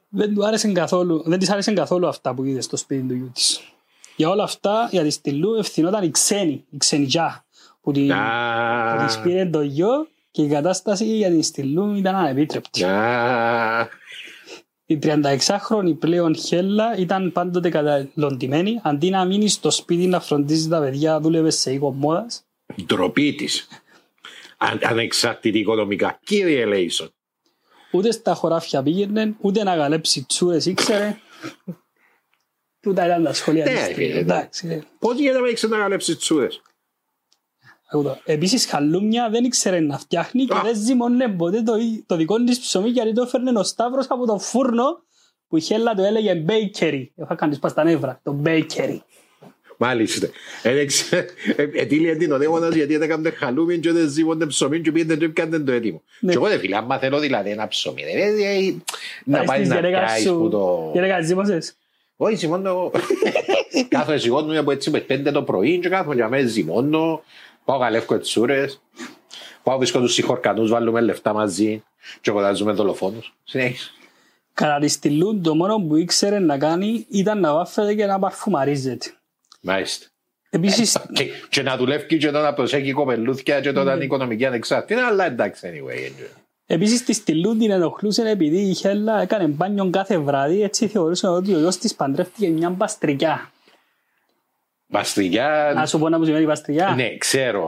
δεν, 0.09 0.33
του 0.33 0.45
άρεσε 0.45 0.71
καθόλου, 0.71 1.23
δεν 1.25 1.39
της 1.39 1.49
άρεσε 1.49 1.73
καθόλου 1.73 2.07
αυτά 2.07 2.33
που 2.33 2.43
είδες 2.43 2.65
στο 2.65 2.77
σπίτι 2.77 3.07
του 3.07 3.13
γιού 3.13 3.31
της. 3.33 3.59
Για 4.15 4.29
όλα 4.29 4.43
αυτά, 4.43 4.87
για 4.91 5.03
τη 5.03 5.09
Στυλού 5.09 5.55
ευθυνόταν 5.55 6.03
η 6.03 6.11
ξένη, 6.11 6.65
η 6.69 6.77
ξενιτζά, 6.77 7.45
που, 7.81 7.91
την, 7.91 8.07
που 8.07 9.05
της 9.05 9.19
πήρε 9.19 9.45
το 9.45 9.61
γιο 9.61 10.07
και 10.31 10.41
η 10.41 10.47
κατάσταση 10.47 11.05
για 11.05 11.29
την 11.29 11.43
Στυλού 11.43 11.95
ήταν 11.95 12.15
ανεπίτρεπτη. 12.15 12.83
Α, 12.83 13.89
Η 14.91 14.99
36χρονη 15.03 15.95
πλέον 15.99 16.35
Χέλα 16.35 16.97
ήταν 16.97 17.31
πάντοτε 17.31 17.69
καταλοντημένη, 17.69 18.79
αντί 18.83 19.09
να 19.09 19.25
μείνει 19.25 19.49
στο 19.49 19.71
σπίτι 19.71 20.07
να 20.07 20.19
φροντίζει 20.19 20.67
τα 20.67 20.79
παιδιά, 20.79 21.19
δούλευε 21.19 21.49
σε 21.49 21.71
οίκο 21.73 21.91
μόδας. 21.93 22.45
ντροπή 22.85 23.33
της. 23.35 23.67
Αν, 24.57 24.79
ανεξάρτητη 24.83 25.59
οικονομικά. 25.59 26.19
Κύριε 26.23 26.65
Λέισον. 26.65 27.09
Ούτε 27.91 28.11
στα 28.11 28.33
χωράφια 28.33 28.83
πήγαινε, 28.83 29.35
ούτε 29.41 29.63
να 29.63 29.75
γαλέψει 29.75 30.23
τσούρες 30.25 30.65
ήξερε. 30.65 31.17
Τούτα 32.79 33.05
ήταν 33.05 33.23
τα 33.23 33.33
σχολεία 33.33 33.65
Ναι, 33.65 33.71
της 33.71 33.81
φίλε, 33.81 33.93
Στυλού. 33.93 34.13
ναι. 34.13 34.19
Εντάξει, 34.19 34.67
ε. 34.67 34.81
Πώς 34.99 35.17
γίνεται 35.17 35.39
να 35.39 35.47
έχεις 35.47 35.63
να 35.63 35.77
καλέψεις 35.77 36.17
τσούρες; 36.17 36.61
Ακούω. 37.91 38.17
Επίσης 38.25 38.65
χαλούμια 38.65 39.29
δεν 39.29 39.43
ήξερε 39.43 39.79
να 39.79 39.97
φτιάχνει 39.97 40.45
και 40.45 40.55
Α. 40.55 40.61
δεν 40.63 40.75
ζυμώνε 40.75 41.27
ποτέ 41.27 41.61
το, 41.61 41.73
το 42.05 42.15
δικό 42.15 42.43
της 42.43 42.59
ψωμί 42.59 42.89
γιατί 42.89 43.13
το 43.13 43.21
έφερνε 43.21 43.59
ο 43.59 43.63
Σταύρος 43.63 44.05
από 44.09 44.25
το 44.25 44.37
φούρνο 44.39 45.03
που 45.47 45.57
η 45.57 45.61
Χέλα 45.61 45.93
το 45.93 46.03
έλεγε 46.03 46.45
bakery. 46.47 47.03
Έχω 47.15 47.35
κάνεις 47.35 47.55
σπάς 47.55 47.73
τα 47.73 47.83
νεύρα. 47.83 48.19
Το 48.23 48.41
bakery. 48.45 48.97
Μάλιστα. 49.81 50.27
Έλεξε, 50.63 51.25
ετήλια 51.73 52.17
την 52.17 52.31
ονέμονας 52.31 52.75
γιατί 52.75 52.93
δεν 52.97 53.01
έκαμε 53.09 53.29
χαλούμιν 53.29 53.81
και 53.81 53.91
δεν 53.91 54.09
ζήμονται 54.09 54.45
ψωμί 54.45 54.81
και 54.81 54.91
πήγαινε 54.91 55.15
και 55.15 55.25
έπιανε 55.25 55.59
το 55.59 55.71
έτοιμο. 55.71 56.01
Ναι. 56.19 56.31
Και 56.31 56.37
εγώ 56.37 56.47
δεν 56.47 56.59
φίλε, 56.59 56.75
άμα 56.75 56.97
θέλω 56.97 57.19
δηλαδή 57.19 57.49
ένα 57.49 57.67
ψωμί, 57.67 58.03
δεν 58.03 58.17
είναι 58.17 58.31
δηλαδή 58.31 58.83
να 59.25 59.37
Πάει 59.37 59.45
πάει 59.47 59.57
στις 59.57 59.69
να 59.69 59.75
γενέκα 59.75 59.99
πιάσεις 59.99 60.23
σου. 60.27 60.37
που 60.37 60.49
το... 60.49 60.91
Γενέκα 60.93 61.21
ζύμωσες. 61.21 61.75
Όχι, 62.15 62.35
ζυμώνω 62.35 62.69
εγώ. 62.69 62.91
Κάθομαι 63.87 64.17
σηκώνω 64.17 64.59
από 64.59 64.71
έτσι 64.71 64.89
με 64.89 64.99
πέντε 64.99 65.31
το 65.31 65.43
πρωί 65.43 65.79
και 65.79 65.89
κάθομαι 65.89 66.15
για 66.15 66.29
μένα 66.29 66.47
ζυμώνω. 66.47 67.23
Πάω 67.69 67.79
καλεύκω 67.79 68.15
ετσούρες. 68.15 68.81
Πάω 69.63 69.77
βρίσκω 69.77 69.99
τους 69.99 70.13
συγχορκανούς, 70.13 70.69
βάλουμε 70.69 71.01
λεφτά 71.01 71.33
μαζί 71.33 71.83
και 72.21 72.31
κοντάζουμε 72.31 72.71
δολοφόνους. 72.71 73.33
Συνέχισε. 73.43 73.91
Κατά 74.53 74.79
τη 74.79 74.87
στυλού 74.87 75.41
το 75.41 75.55
μόνο 75.55 75.77
που 75.77 75.95
ήξερε 75.95 76.39
να 76.39 76.57
κάνει 76.57 77.05
ήταν 77.09 77.39
να 77.39 77.53
βάφεται 77.53 77.93
και 77.93 78.05
να 78.05 78.19
παρφουμαρίζεται. 78.19 79.13
Μάλιστα. 79.61 80.07
Επίσης, 80.49 80.97
Και, 81.13 81.25
και 81.49 81.61
να 81.61 81.77
δουλεύει 81.77 82.05
και 82.05 82.25
τότε 82.25 82.41
να 82.41 82.53
προσέχει 82.53 82.91
κοπελούθια 82.91 83.61
και 83.61 83.71
τότε 83.71 83.91
είναι 83.91 84.03
οικονομική 84.03 84.45
ανεξάρτητη, 84.45 84.99
αλλά 84.99 85.25
εντάξει 85.25 85.67
anyway. 85.73 86.25
επίσης 86.65 87.03
τη 87.03 87.13
στυλού 87.13 87.57
την 87.57 87.71
ενοχλούσε 87.71 88.29
επειδή 88.29 88.57
η 88.57 88.73
Χέλα 88.73 89.21
έκανε 89.21 89.47
μπάνιο 89.47 89.89
κάθε 89.89 90.17
βράδυ 90.17 90.63
έτσι 90.63 90.87
θεωρούσε 90.87 91.27
ότι 91.27 91.53
ο 91.53 91.59
γιος 91.59 91.77
της 91.77 91.95
παντρεύτηκε 91.95 92.47
μια 92.47 92.69
μπαστρικιά. 92.69 93.51
Να 94.91 94.99
Μπαστριγιά, 94.99 95.85
σου 95.85 95.99
πω 95.99 96.09
να 96.09 96.17
μου 96.17 96.23
σημαίνει 96.25 96.45
μπαστρικιά. 96.45 96.93
ναι, 96.95 97.17
ξέρω. 97.17 97.67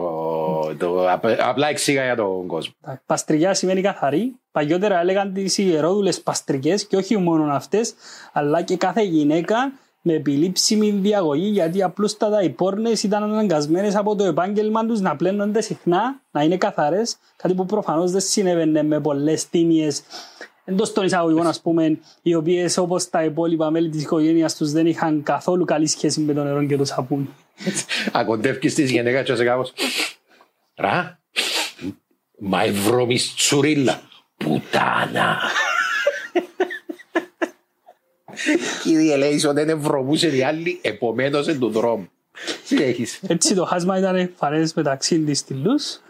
Το, 0.78 1.10
απ- 1.10 1.40
απλά 1.40 1.68
εξήγα 1.68 2.04
για 2.04 2.16
τον 2.16 2.46
κόσμο. 2.46 2.74
Τα 2.80 3.02
Παστρικιά 3.06 3.54
σημαίνει 3.54 3.80
καθαρή. 3.80 4.34
Παλιότερα 4.52 5.00
έλεγαν 5.00 5.32
τις 5.32 5.58
ιερόδουλες 5.58 6.20
παστρικές 6.20 6.86
και 6.86 6.96
όχι 6.96 7.16
μόνο 7.16 7.52
αυτές, 7.52 7.94
αλλά 8.32 8.62
και 8.62 8.76
κάθε 8.76 9.02
γυναίκα 9.02 9.72
με 10.02 10.12
επιλήψιμη 10.12 10.90
διαγωγή 10.90 11.48
γιατί 11.48 11.82
απλούστατα 11.82 12.42
οι 12.42 12.48
πόρνες 12.50 13.02
ήταν 13.02 13.22
αναγκασμένες 13.22 13.96
από 13.96 14.16
το 14.16 14.24
επάγγελμα 14.24 14.86
τους 14.86 15.00
να 15.00 15.16
πλένονται 15.16 15.60
συχνά, 15.60 16.20
να 16.30 16.42
είναι 16.42 16.56
καθαρές, 16.56 17.16
κάτι 17.36 17.54
που 17.54 17.66
προφανώς 17.66 18.10
δεν 18.10 18.20
συνέβαινε 18.20 18.82
με 18.82 19.00
πολλές 19.00 19.48
τίμιες 19.48 20.02
εντός 20.64 20.92
των 20.92 21.04
εισαγωγικών 21.04 21.46
ας 21.46 21.60
πούμε, 21.60 21.98
οι 22.22 22.34
οποίες 22.34 22.76
όπως 22.76 23.10
τα 23.10 23.24
υπόλοιπα 23.24 23.70
μέλη 23.70 23.88
της 23.88 24.02
οικογένειας 24.02 24.56
τους 24.56 24.72
δεν 24.72 24.86
είχαν 24.86 25.22
καθόλου 25.22 25.64
καλή 25.64 25.86
σχέση 25.86 26.20
με 26.20 26.32
το 26.32 26.42
νερό 26.42 26.64
και 26.64 26.76
το 26.76 26.84
σαπούνι. 26.84 27.28
Ακοντεύκεις 28.12 28.74
της 28.74 28.90
γυναίκας 28.90 29.24
και 29.24 29.34
σε 29.34 29.44
κάπως. 29.44 29.72
Ρα, 30.74 31.20
μα 32.38 32.64
η 32.64 32.70
βρώμης 32.70 33.34
τσουρίλα. 33.34 34.00
Πουτάνα. 34.36 35.38
Κύριε 38.82 39.16
Λέισον 39.16 39.54
δεν 39.54 39.68
ευρωμούσε 39.68 40.36
οι 40.36 40.42
άλλοι, 40.42 40.78
επομένως 40.82 41.48
εν 41.48 41.58
του 41.58 41.70
δρόμου. 41.70 42.08
Συνέχισε. 42.64 43.18
Έτσι 43.26 43.54
το 43.54 43.64
χάσμα 43.64 43.98
ήταν 43.98 44.30
φανές 44.36 44.74
μεταξύ 44.74 45.18
της 45.18 45.38
στυλούς 45.38 45.84
ε, 45.94 46.00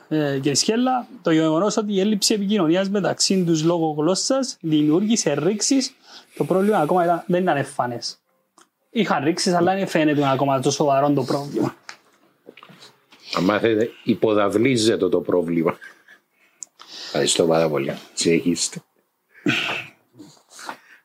και 0.41 0.55
Σχέλα. 0.55 1.07
Το 1.23 1.31
γεγονός 1.31 1.77
ότι 1.77 1.93
η 1.93 2.01
έλλειψη 2.01 2.35
επικοινωνίας 2.35 2.89
μεταξύ 2.89 3.45
τους 3.45 3.63
λόγω 3.63 3.95
γλώσσας 3.99 4.57
δημιούργησε 4.61 5.33
ρήξεις. 5.33 5.95
Το 6.37 6.45
πρόβλημα 6.45 6.79
ακόμα 6.79 7.05
ήταν, 7.05 7.25
δεν 7.27 7.43
ήταν 7.43 7.57
εμφανές. 7.57 8.21
Είχαν 8.91 9.25
ρήξεις 9.25 9.53
αλλά 9.55 9.75
δεν 9.75 9.87
φαίνεται 9.87 10.29
ακόμα 10.31 10.61
το 10.61 10.71
σοβαρό 10.71 11.11
το 11.11 11.23
πρόβλημα. 11.23 11.75
Αν 13.37 13.45
μάθετε, 13.45 13.91
υποδαβλίζεται 14.05 15.09
το 15.09 15.21
πρόβλημα. 15.21 15.77
Ευχαριστώ 17.05 17.47
πάρα 17.47 17.69
πολύ. 17.69 17.95
Συνεχίστε. 18.15 18.83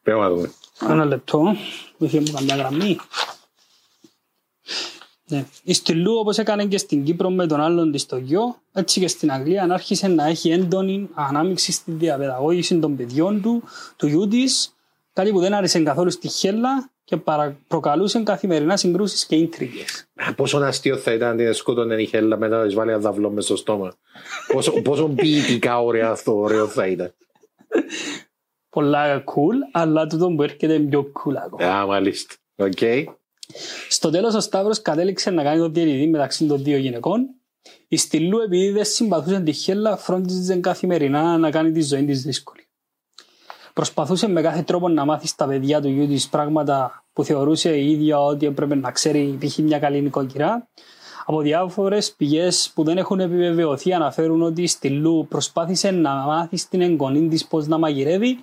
Πρέπει 0.03 0.19
να 0.19 0.29
δούμε. 0.29 0.51
Ένα 0.89 1.05
λεπτό, 1.05 1.55
είχε 1.97 2.19
μου 2.19 2.31
καμιά 2.31 2.55
γραμμή. 2.55 2.97
Ναι. 5.29 5.45
Η 5.63 5.73
Στυλού 5.73 6.13
όπως 6.13 6.37
έκανε 6.37 6.65
και 6.65 6.77
στην 6.77 7.03
Κύπρο 7.03 7.29
με 7.29 7.47
τον 7.47 7.61
άλλον 7.61 7.91
της 7.91 8.05
το 8.05 8.17
γιο, 8.17 8.55
έτσι 8.73 8.99
και 8.99 9.07
στην 9.07 9.31
Αγγλία 9.31 9.67
άρχισε 9.69 10.07
να 10.07 10.27
έχει 10.27 10.49
έντονη 10.49 11.09
ανάμειξη 11.13 11.71
στη 11.71 11.91
διαπαιδαγώγηση 11.91 12.79
των 12.79 12.95
παιδιών 12.95 13.41
του, 13.41 13.63
του 13.95 14.07
γιού 14.07 14.27
της, 14.27 14.75
κάτι 15.13 15.31
που 15.31 15.39
δεν 15.39 15.53
άρεσε 15.53 15.83
καθόλου 15.83 16.11
στη 16.11 16.27
Χέλα 16.27 16.89
και 17.03 17.17
παρα... 17.17 17.57
προκαλούσε 17.67 18.19
καθημερινά 18.19 18.77
συγκρούσεις 18.77 19.25
και 19.25 19.35
ίντριγες. 19.35 20.07
Α, 20.15 20.33
Πόσο 20.33 20.57
αστείο 20.57 20.97
θα 20.97 21.13
ήταν 21.13 21.29
αν 21.29 21.37
την 21.37 21.53
σκότωνε 21.53 22.01
η 22.01 22.05
Χέλα 22.05 22.37
μετά 22.37 22.57
να 22.57 22.65
της 22.65 22.73
βάλει 22.73 22.91
ένα 22.91 22.99
δαυλό 22.99 23.29
μες 23.29 23.43
στο 23.43 23.55
στόμα. 23.55 23.93
Πόσο, 24.53 24.81
πόσο 24.81 25.07
ποιητικά 25.07 25.81
ωραία 25.81 26.09
αυτό 26.09 26.37
ωραίο 26.37 26.67
θα 26.67 26.87
ήταν. 26.87 27.13
Πολλά 28.69 29.23
cool, 29.23 29.55
αλλά 29.71 30.07
τούτο 30.07 30.33
που 30.35 30.43
έρχεται 30.43 30.73
είναι 30.73 30.89
πιο 30.89 31.11
cool 31.11 31.33
ακόμα. 31.45 31.75
Α, 31.75 31.85
μάλιστα. 31.85 32.35
Οκ. 32.55 33.16
Στο 33.89 34.09
τέλος 34.09 34.35
ο 34.35 34.39
Σταύρος 34.39 34.81
κατέληξε 34.81 35.29
να 35.29 35.43
κάνει 35.43 35.59
το 35.59 35.69
διαιτητή 35.69 36.07
μεταξύ 36.07 36.45
των 36.45 36.63
δύο 36.63 36.77
γυναικών. 36.77 37.25
Η 37.87 37.97
Στυλλού 37.97 38.39
επειδή 38.39 38.69
δεν 38.69 38.85
συμπαθούσε 38.85 39.39
τη 39.39 39.51
Χέλα 39.51 39.97
φρόντιζε 39.97 40.55
καθημερινά 40.55 41.37
να 41.37 41.51
κάνει 41.51 41.71
τη 41.71 41.81
ζωή 41.81 42.05
της 42.05 42.21
δύσκολη. 42.21 42.67
Προσπαθούσε 43.73 44.27
με 44.27 44.41
κάθε 44.41 44.61
τρόπο 44.61 44.89
να 44.89 45.05
μάθει 45.05 45.27
στα 45.27 45.47
παιδιά 45.47 45.81
του 45.81 45.87
γιού 45.87 46.07
της 46.07 46.29
πράγματα 46.29 47.05
που 47.13 47.23
θεωρούσε 47.23 47.77
η 47.77 47.91
ίδια 47.91 48.19
ότι 48.19 48.45
έπρεπε 48.45 48.75
να 48.75 48.91
ξέρει 48.91 49.37
π.χ. 49.41 49.57
μια 49.57 49.79
καλή 49.79 50.01
νοικοκυρά. 50.01 50.69
Από 51.25 51.41
διάφορες 51.41 52.11
πηγές 52.11 52.71
που 52.73 52.83
δεν 52.83 52.97
έχουν 52.97 53.19
επιβεβαιωθεί 53.19 53.93
αναφέρουν 53.93 54.41
ότι 54.41 54.61
η 54.61 54.67
Στυλού 54.67 55.25
προσπάθησε 55.29 55.91
να 55.91 56.13
μάθει 56.13 56.57
στην 56.57 56.81
εγγονή 56.81 57.27
της 57.27 57.45
πώς 57.45 57.67
να 57.67 57.77
μαγειρεύει 57.77 58.39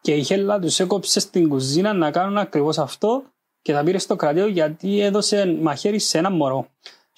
και 0.00 0.14
η 0.14 0.22
Χέλα 0.22 0.58
τους 0.58 0.80
έκοψε 0.80 1.20
στην 1.20 1.48
κουζίνα 1.48 1.92
να 1.92 2.10
κάνουν 2.10 2.38
ακριβώς 2.38 2.78
αυτό 2.78 3.22
και 3.68 3.74
τα 3.74 3.82
πήρε 3.82 3.98
στο 3.98 4.16
κρατείο 4.16 4.46
γιατί 4.46 5.00
έδωσε 5.00 5.56
μαχαίρι 5.60 5.98
σε 5.98 6.18
ένα 6.18 6.30
μωρό. 6.30 6.68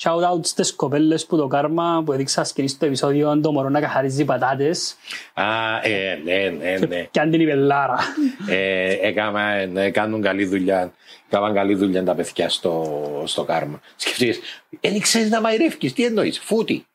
Shout 0.03 0.33
out 0.33 0.47
στις 0.47 0.75
κοπέλες 0.75 1.27
που 1.27 1.37
το 1.37 1.47
κάρμα 1.47 2.03
που 2.05 2.13
έδειξα 2.13 2.45
σκηνή 2.45 2.69
στο 2.69 2.87
επεισόδιο 2.87 3.41
το 3.41 3.53
μωρό 3.53 3.69
να 3.69 3.81
καθαρίζει 3.81 4.25
πατάτες 4.25 4.97
Α, 5.35 5.45
ε, 5.83 6.21
ναι, 6.25 6.49
ναι, 6.59 6.87
ναι. 6.87 7.09
και 7.11 7.21
αν 7.21 7.31
την 7.31 7.41
είπε 7.41 7.55
Λάρα. 7.55 7.99
Ε, 8.49 8.93
έκαμα, 9.01 9.51
ε, 9.53 9.91
κάνουν 9.91 10.23
καλή 10.23 10.45
δουλειά. 10.45 10.93
Κάναν 11.29 11.55
καλή 11.55 11.75
δουλειά 11.75 12.05
τα 12.05 12.15
παιδιά 12.15 12.49
στο, 12.49 13.03
στο 13.27 13.45
κάρμα. 13.45 13.81
Σκεφτείς, 13.97 14.41
δεν 14.81 15.01
ξέρεις 15.01 15.31
να 15.31 15.41
μαϊρεύκεις, 15.41 15.93
τι 15.93 16.05
εννοείς, 16.05 16.39
φούτι. 16.39 16.87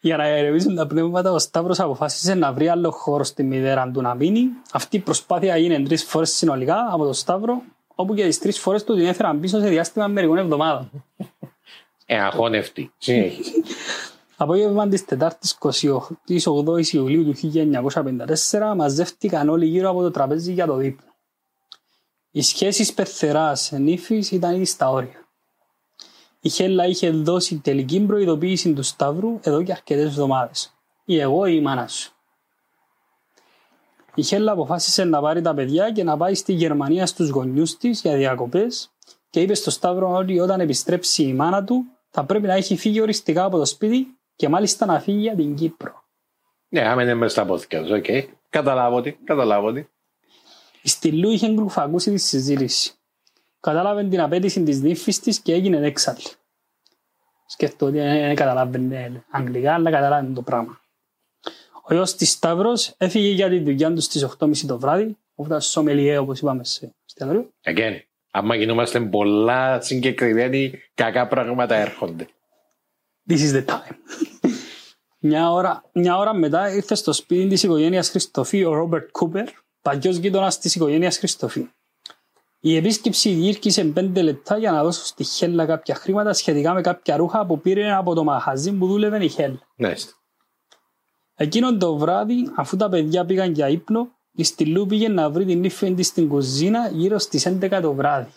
Για 0.00 0.16
να 0.16 0.26
ερευνήσουν 0.26 0.74
τα 0.74 0.86
πνεύματα, 0.86 1.32
ο 1.32 1.38
Σταύρος 1.38 1.80
αποφάσισε 1.80 2.34
να 2.34 2.52
βρει 2.52 2.68
άλλο 2.68 2.90
χώρο 2.90 3.24
στη 3.24 3.42
μητέρα 3.42 3.90
του 3.90 4.00
να 4.00 4.14
μείνει. 4.14 4.48
Αυτή 4.72 4.96
η 4.96 5.00
προσπάθεια 5.00 5.54
έγινε 5.54 5.82
τρεις 5.82 6.04
φορές 6.04 6.30
συνολικά 6.30 6.88
από 6.90 7.04
τον 7.04 7.14
Σταύρο, 7.14 7.62
όπου 7.94 8.14
και 8.14 8.24
τις 8.24 8.38
τρεις 8.38 8.58
φορές 8.58 8.84
του 8.84 8.94
την 8.94 9.06
έφεραν 9.06 9.40
πίσω 9.40 9.60
σε 9.60 9.68
διάστημα 9.68 10.06
μερικών 10.06 10.38
εβδομάδων. 10.38 10.90
Ε, 12.06 12.20
αχώνευτη. 12.20 12.92
Συνέχισε. 12.98 13.52
Απόγευμα 14.36 14.88
της 14.88 15.04
4η 15.08 15.28
8η 16.26 16.86
Ιουλίου 16.92 17.24
του 17.24 17.34
1954 18.52 18.74
μαζεύτηκαν 18.76 19.48
όλοι 19.48 19.66
γύρω 19.66 19.90
από 19.90 20.02
το 20.02 20.10
τραπέζι 20.10 20.52
για 20.52 20.66
το 20.66 20.74
δείπνο. 20.74 21.14
Οι 22.30 22.42
σχέσεις 22.42 22.92
πεθεράς 22.92 23.72
νύφης 23.72 24.30
ήταν 24.30 24.54
ήδη 24.54 24.64
στα 24.64 24.90
όρια. 24.90 25.29
Η 26.40 26.48
Χέλα 26.48 26.86
είχε 26.86 27.10
δώσει 27.10 27.58
τελική 27.58 28.00
προειδοποίηση 28.00 28.72
του 28.72 28.82
Σταύρου 28.82 29.38
εδώ 29.42 29.62
και 29.62 29.72
αρκετές 29.72 30.04
εβδομάδες. 30.04 30.74
Ή 31.04 31.18
εγώ 31.18 31.46
ή 31.46 31.54
η 31.56 31.60
μάνα 31.60 31.88
σου. 31.88 32.12
Η 34.14 34.22
Χέλα 34.22 34.52
αποφάσισε 34.52 35.04
να 35.04 35.20
πάρει 35.20 35.42
τα 35.42 35.54
παιδιά 35.54 35.90
και 35.90 36.04
να 36.04 36.16
πάει 36.16 36.34
στη 36.34 36.52
Γερμανία 36.52 37.06
στους 37.06 37.28
γονιούς 37.28 37.76
της 37.76 38.00
για 38.00 38.16
διακοπές 38.16 38.90
και 39.30 39.40
είπε 39.40 39.54
στο 39.54 39.70
Σταύρο 39.70 40.12
ότι 40.12 40.40
όταν 40.40 40.60
επιστρέψει 40.60 41.22
η 41.22 41.32
μάνα 41.32 41.64
του 41.64 41.84
θα 42.10 42.24
πρέπει 42.24 42.46
να 42.46 42.54
έχει 42.54 42.76
φύγει 42.76 43.00
οριστικά 43.00 43.44
από 43.44 43.58
το 43.58 43.64
σπίτι 43.64 44.18
και 44.36 44.48
μάλιστα 44.48 44.86
να 44.86 45.00
φύγει 45.00 45.20
για 45.20 45.34
την 45.34 45.54
Κύπρο. 45.54 46.02
Ναι, 46.68 46.88
άμα 46.88 47.02
είναι 47.02 47.14
μέσα 47.14 47.32
στα 47.32 47.44
πόθκια 47.44 47.80
τους, 47.80 47.90
οκ. 47.90 48.04
Καταλάβω 48.50 49.00
τι, 49.00 49.12
καταλάβω 49.12 49.72
τι. 49.72 49.86
Η 50.82 50.88
Στυλλού 50.88 51.30
είχε 51.30 51.52
κρυφακούσει 51.52 52.10
τη 52.10 52.18
συζήτηση. 52.18 52.99
Κατάλαβε 53.60 54.04
την 54.04 54.20
απαίτηση 54.20 54.62
της 54.62 54.80
νύφης 54.80 55.20
της 55.20 55.40
και 55.40 55.52
έγινε 55.52 55.86
έξαλλη. 55.86 56.22
Σκέφτομαι 57.46 57.90
ότι 57.90 58.18
δεν 58.18 58.34
καταλάβαινε 58.34 59.24
αγγλικά, 59.30 59.74
αλλά 59.74 59.90
καταλάβαινε 59.90 60.34
το 60.34 60.42
πράγμα. 60.42 60.80
Ο 61.82 61.94
γιος 61.94 62.14
της 62.14 62.30
Σταύρος 62.30 62.94
έφυγε 62.96 63.28
για 63.28 63.48
τη 63.48 63.58
δουλειά 63.58 63.94
του 63.94 64.00
στις 64.00 64.26
8.30 64.38 64.56
το 64.66 64.78
βράδυ, 64.78 65.16
όπου 65.34 65.60
σομελιέ 65.60 66.18
όπως 66.18 66.38
είπαμε 66.40 66.64
σε 66.64 66.94
εστιατόριο. 67.06 67.50
Again, 67.64 67.98
άμα 68.30 68.54
γινόμαστε 68.54 69.00
πολλά 69.00 69.80
συγκεκριμένοι, 69.80 70.72
κακά 70.94 71.26
πράγματα 71.26 71.74
έρχονται. 71.74 72.28
This 73.28 73.38
is 73.38 73.52
the 73.52 73.64
time. 73.64 73.96
μια, 75.18 75.50
ώρα, 75.50 75.84
μια 75.92 76.16
ώρα 76.16 76.34
μετά 76.34 76.74
ήρθε 76.74 76.94
στο 76.94 77.12
σπίτι 77.12 77.48
της 77.48 77.62
οικογένειας 77.62 78.10
Χριστοφή 78.10 78.64
ο 78.64 78.72
Ρόμπερτ 78.74 79.10
Κούπερ, 79.10 79.48
παλιός 79.82 80.16
γείτονας 80.16 80.58
της 80.58 80.74
οικογένειας 80.74 81.18
Χριστοφή. 81.18 81.68
Η 82.62 82.76
επίσκεψη 82.76 83.32
διήρκησε 83.32 83.84
πέντε 83.84 84.22
λεπτά 84.22 84.58
για 84.58 84.70
να 84.70 84.82
δώσω 84.82 85.04
στη 85.04 85.24
Χέλα 85.24 85.66
κάποια 85.66 85.94
χρήματα 85.94 86.32
σχετικά 86.32 86.74
με 86.74 86.80
κάποια 86.80 87.16
ρούχα 87.16 87.46
που 87.46 87.60
πήρε 87.60 87.92
από 87.92 88.14
το 88.14 88.24
μαχαζί 88.24 88.72
που 88.72 88.86
δούλευε 88.86 89.24
η 89.24 89.28
Χέλα. 89.28 89.58
Μάλιστα. 89.76 90.12
Εκείνον 91.34 91.78
το 91.78 91.96
βράδυ, 91.96 92.50
αφού 92.56 92.76
τα 92.76 92.88
παιδιά 92.88 93.24
πήγαν 93.24 93.52
για 93.52 93.68
ύπνο, 93.68 94.08
η 94.32 94.44
Στυλού 94.44 94.86
πήγε 94.86 95.08
να 95.08 95.30
βρει 95.30 95.44
την 95.44 95.64
ύφη 95.64 95.94
της 95.94 96.06
στην 96.06 96.28
κουζίνα 96.28 96.88
γύρω 96.88 97.18
στις 97.18 97.46
11 97.46 97.78
το 97.82 97.92
βράδυ. 97.92 98.32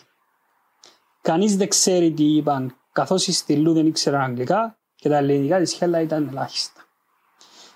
Κανείς 1.22 1.56
δεν 1.56 1.68
ξέρει 1.68 2.12
τι 2.12 2.36
είπαν, 2.36 2.76
καθώς 2.92 3.26
η 3.26 3.32
Στυλού 3.32 3.72
δεν 3.72 3.86
ήξερε 3.86 4.16
αγγλικά 4.16 4.78
και 4.94 5.08
τα 5.08 5.16
ελληνικά 5.16 5.58
της 5.58 5.72
Χέλα 5.72 6.00
ήταν 6.00 6.28
ελάχιστα. 6.28 6.80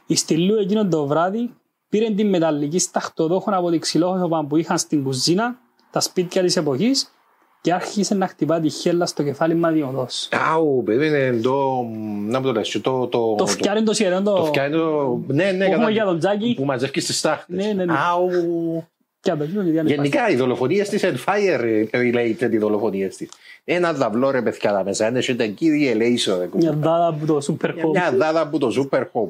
Η 0.06 0.14
Στυλού 0.14 0.54
εκείνον 0.54 0.90
το 0.90 1.06
βράδυ 1.06 1.54
πήρε 1.88 2.10
την 2.10 2.28
μεταλλική 2.28 2.78
σταχτοδόχων 2.78 3.54
από 3.54 3.70
τη 3.70 3.78
ξυλόχωπα 3.78 4.46
που 4.46 4.56
είχαν 4.56 4.78
στην 4.78 5.04
κουζίνα, 5.04 5.58
τα 5.90 6.00
σπίτια 6.00 6.42
της 6.42 6.56
εποχής 6.56 7.12
και 7.60 7.72
άρχισε 7.72 8.14
να 8.14 8.26
χτυπά 8.26 8.60
τη 8.60 8.68
Χέλα 8.68 9.06
στο 9.06 9.22
κεφάλι 9.22 9.54
μαδιωδώς. 9.54 10.28
Άου, 10.50 10.82
παιδί, 10.84 11.06
είναι 11.06 11.40
το... 11.42 11.82
Να 12.26 12.40
μου 12.40 12.46
το 12.46 12.52
λες, 12.52 12.80
το... 12.82 13.06
Το, 13.06 13.34
Το 13.34 13.46
φτιάρι 13.46 13.82
το 13.82 13.92
σιερέν 13.92 14.24
Το 14.24 14.34
το... 14.34 14.44
φτιάνει 14.44 14.74
το... 14.74 15.20
Ναι, 15.26 15.44
ναι, 15.44 15.56
Που 15.56 15.62
έχουμε 15.62 15.76
κατά- 15.76 15.90
για 15.90 16.04
τον 16.04 16.18
Τζάκη. 16.18 16.54
Που 16.56 16.64
μαζεύει 16.64 17.00
στις 17.00 17.20
τάχτες. 17.20 17.56
Ναι, 17.66 17.72
ναι, 17.72 17.84
ναι. 17.84 17.94
Άου. 18.10 18.86
Και 19.20 19.30
από 19.30 19.42
εκείνο 19.42 19.62
και 19.64 19.70
διάνε 19.70 19.88
Γενικά 19.90 20.28
οι 20.28 20.36
δολοφονίες 20.36 20.88
της 20.88 21.02
είναι 21.02 21.18
fire 21.26 21.84
related 21.90 22.48
οι 22.52 22.58
δολοφονίες 22.58 23.16
της. 23.16 23.28
Ένα 23.64 23.92
δαυλό 23.92 24.30
ρε 24.30 24.42
παιδιά 24.42 24.72
τα 24.72 24.84
μέσα, 24.84 25.08
είναι 25.08 25.20
και 25.20 25.48
κύριε 25.48 25.90
Ελέησο. 25.90 26.36
ρε 26.38 26.48
Μια 26.52 26.70
κουμπά. 26.70 26.80
δάδα 26.90 27.06
από 27.06 27.26
το 27.26 27.38
Super 27.46 27.68
Home. 27.70 27.90
Μια 27.92 28.12
δάδα 28.16 28.40
από 28.40 28.58
το 28.58 28.88
Super 28.92 29.00
Home. 29.00 29.28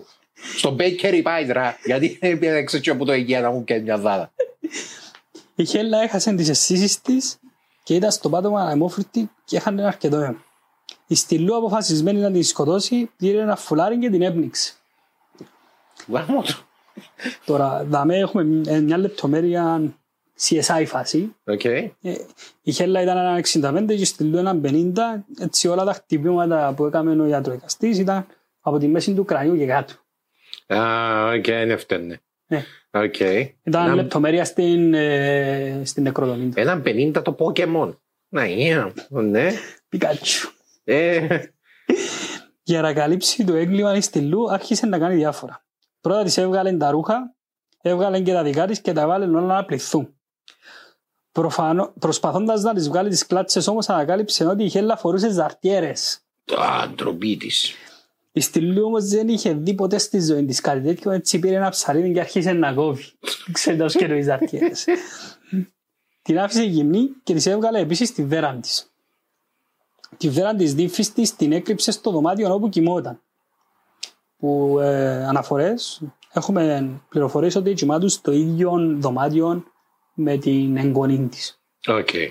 Στο 0.56 0.76
Bakery 0.78 1.22
Pie 1.22 1.46
δρα, 1.46 1.76
γιατί 1.84 2.18
δεν 2.20 2.64
ξέρω 2.64 2.94
από 2.94 3.04
το 3.04 3.12
Αιγαία 3.12 3.40
να 3.40 3.50
μου 3.50 3.64
και 3.64 3.74
μια 3.78 3.98
δάδα. 3.98 4.30
Η 5.60 5.64
Χέλα 5.64 6.02
έχασε 6.02 6.34
τις 6.34 6.48
αισθήσεις 6.48 7.00
της 7.00 7.38
και 7.82 7.94
ήταν 7.94 8.10
στο 8.10 8.28
πάτωμα 8.28 8.60
ανεμόφρυτη 8.62 9.30
και 9.44 9.56
έχανε 9.56 9.84
αρκετό 9.86 10.16
αίμα. 10.16 10.42
Η 11.06 11.14
Στυλού 11.14 11.56
αποφασισμένη 11.56 12.18
να 12.20 12.30
την 12.30 12.42
σκοτώσει 12.44 13.10
πήρε 13.16 13.40
ένα 13.40 13.56
φουλάρι 13.56 13.98
και 13.98 14.10
την 14.10 14.22
έπνιξε. 14.22 14.72
Γάμο 16.08 16.42
το. 16.42 16.54
Τώρα, 17.44 17.84
δαμέ 17.84 18.16
έχουμε 18.16 18.44
μια- 18.44 18.80
μια 18.80 18.98
λεπτομέρεια 18.98 19.80
CSI 20.40 20.84
φάση. 20.86 21.34
Οκ. 21.46 21.64
Ε, 21.64 21.90
Η 22.62 22.72
Χέλα 22.72 23.02
ήταν 23.02 23.16
ένα 23.16 23.36
65 23.36 23.86
και 23.94 24.00
η 24.00 24.04
Στυλού 24.04 24.36
ένα 24.38 24.54
50. 24.54 25.24
Έτσι 25.38 25.68
όλα 25.68 25.84
τα 25.84 25.92
χτυπήματα 25.92 26.72
που 26.76 26.86
έκαμε 26.86 27.22
ο 27.22 27.26
ιατροδικαστής 27.26 27.98
ήταν 27.98 28.26
από 28.60 28.78
τη 28.78 28.86
μέση 28.88 29.14
του 29.14 29.24
κρανιού 29.24 29.56
και 29.56 29.66
κάτω. 29.66 29.92
Α, 30.74 31.32
οκ, 31.32 31.46
είναι 31.46 31.76
φταίνε. 31.76 32.20
Ναι. 32.90 33.00
Οκ. 33.00 33.20
Ήταν 33.62 33.84
Ένα- 33.84 33.94
λεπτομέρεια 33.94 34.44
στην, 34.44 34.94
ε, 34.94 35.80
στην 35.84 36.02
νεκροδομή 36.02 36.48
του. 36.48 36.60
Έναν 36.60 36.82
50 36.84 37.22
το 37.24 37.36
Pokemon. 37.38 37.94
Να, 38.28 38.42
yeah. 38.46 38.92
ναι. 39.08 39.50
Πικάτσου. 39.88 40.50
Ε, 40.84 41.26
Για 42.62 42.80
να 42.80 42.92
καλύψει 42.92 43.44
το 43.44 43.54
έγκλημα 43.54 43.96
η 43.96 44.00
Στυλού 44.00 44.50
άρχισε 44.52 44.86
να 44.86 44.98
κάνει 44.98 45.14
διάφορα. 45.14 45.64
Πρώτα 46.00 46.22
της 46.22 46.36
έβγαλε 46.38 46.72
τα 46.72 46.90
ρούχα, 46.90 47.34
έβγαλε 47.82 48.20
και 48.20 48.32
τα 48.32 48.42
δικά 48.42 48.66
της 48.66 48.80
και 48.80 48.92
τα 48.92 49.06
βάλε 49.06 49.24
όλα 49.24 49.40
να 49.40 49.64
πληθούν. 49.64 50.14
Προφανώ, 51.32 51.92
προσπαθώντας 51.98 52.62
να 52.62 52.74
τις 52.74 52.88
βγάλει 52.88 53.08
τις 53.08 53.26
κλάτσες 53.26 53.66
όμως 53.66 53.88
ανακάλυψε 53.88 54.46
ότι 54.46 54.64
η 54.64 54.68
Χέλα 54.68 54.96
φορούσε 54.96 55.30
ζαρτιέρες. 55.30 56.20
Α, 56.56 56.88
ντροπή 56.94 57.36
της. 57.36 57.74
Η 58.38 58.40
Στυλού 58.40 58.84
όμως 58.84 59.04
δεν 59.04 59.28
είχε 59.28 59.52
δει 59.52 59.74
ποτέ 59.74 59.98
στη 59.98 60.20
ζωή 60.20 60.44
της 60.44 60.60
κάτι 60.60 60.80
τέτοιο, 60.80 61.10
έτσι 61.10 61.38
πήρε 61.38 61.56
ένα 61.56 61.68
ψαρίδι 61.68 62.12
και 62.12 62.20
άρχισε 62.20 62.52
να 62.52 62.72
κόβει. 62.72 63.04
Ξέρετε 63.52 63.84
ως 63.84 63.94
και 63.94 64.04
οι 64.04 64.22
ζαρτιέρες. 64.22 64.84
την 66.22 66.38
άφησε 66.38 66.62
γυμνή 66.62 67.08
και 67.22 67.34
της 67.34 67.46
έβγαλε 67.46 67.78
επίσης 67.78 68.12
τη 68.12 68.24
βέραν 68.24 68.60
της. 68.60 68.92
Τη 70.16 70.28
βέραν 70.28 70.56
της 70.56 70.74
νύφης 70.74 71.12
της 71.12 71.36
την 71.36 71.52
έκρυψε 71.52 71.90
στο 71.90 72.10
δωμάτιο 72.10 72.54
όπου 72.54 72.68
κοιμόταν. 72.68 73.22
Που 74.36 74.78
ε, 74.80 75.24
αναφορές 75.26 76.02
έχουμε 76.32 77.00
πληροφορίες 77.08 77.54
ότι 77.54 77.72
κοιμάτουν 77.72 78.08
στο 78.08 78.32
ίδιο 78.32 78.96
δωμάτιο 78.98 79.64
με 80.14 80.36
την 80.36 80.76
εγγονή 80.76 81.28
της. 81.28 81.60
Οκ. 81.86 82.14
Ε, 82.14 82.30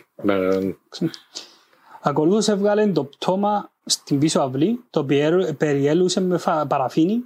Ακολούθως 2.02 2.48
έβγαλε 2.48 2.88
το 2.88 3.04
πτώμα 3.04 3.72
στην 3.86 4.20
πίσω 4.20 4.40
αυλή, 4.42 4.84
το 4.90 5.00
οποίο 5.00 5.56
περιέλουσε 5.58 6.22
με 6.22 6.38
φα- 6.38 6.66
παραφίνη 6.68 7.24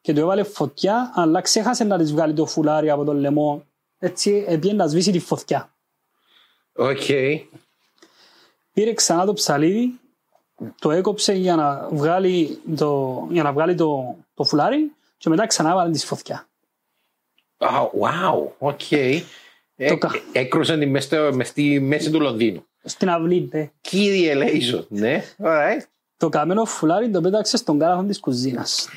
και 0.00 0.12
του 0.12 0.20
έβαλε 0.20 0.42
φωτιά, 0.42 1.12
αλλά 1.14 1.40
ξέχασε 1.40 1.84
να 1.84 1.98
της 1.98 2.12
βγάλει 2.12 2.34
το 2.34 2.46
φουλάρι 2.46 2.90
από 2.90 3.04
τον 3.04 3.16
λαιμό. 3.16 3.64
Έτσι 3.98 4.44
επήε 4.48 4.72
να 4.72 4.86
σβήσει 4.86 5.10
τη 5.12 5.18
φωτιά. 5.18 5.74
Οκ. 6.72 7.00
Πήρε 8.72 8.92
ξανά 8.94 9.24
το 9.24 9.32
ψαλίδι, 9.32 10.00
το 10.78 10.90
έκοψε 10.90 11.32
για 11.32 11.56
να 11.56 11.88
βγάλει 11.92 12.60
το, 12.76 13.26
για 13.30 13.42
να 13.42 13.52
βγάλει 13.52 13.74
το, 13.74 14.16
το 14.34 14.44
φουλάρι 14.44 14.92
και 15.18 15.28
μετά 15.28 15.46
ξανά 15.46 15.70
έβαλε 15.70 15.90
της 15.90 16.04
φωτιά. 16.04 16.48
Α, 17.58 17.68
Wow, 18.00 18.48
οκ. 18.58 18.80
Το 19.88 19.98
κα- 19.98 20.10
Έκρουσαν 20.32 20.78
τη 20.78 20.86
μες 20.86 21.04
στο- 21.04 21.30
μες 21.34 21.48
στη 21.48 21.80
μέση 21.80 22.10
του 22.10 22.20
Λονδίνου. 22.20 22.64
Στην 22.84 23.10
αυλή, 23.10 23.48
ναι. 23.52 23.70
Κύριε 23.80 24.34
Λέισον, 24.34 24.86
ναι. 24.88 25.24
Alright. 25.44 25.80
Το 26.16 26.28
καμένο 26.28 26.64
φουλάρι 26.64 27.10
το 27.10 27.20
πέταξε 27.20 27.56
στον 27.56 27.78
κάλαθο 27.78 28.02
της 28.02 28.20
κουζίνας. 28.20 28.88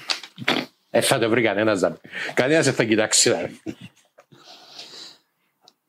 Ε, 0.90 1.02
θα 1.02 1.20
το 1.20 1.30
βρει 1.30 1.42
κανένας. 1.42 1.80
δα- 1.80 1.98
Κανένας 2.34 2.66
δεν 2.66 2.74
θα 2.74 2.84
κοιτάξει. 2.84 3.30
δηλαδή. 3.30 3.62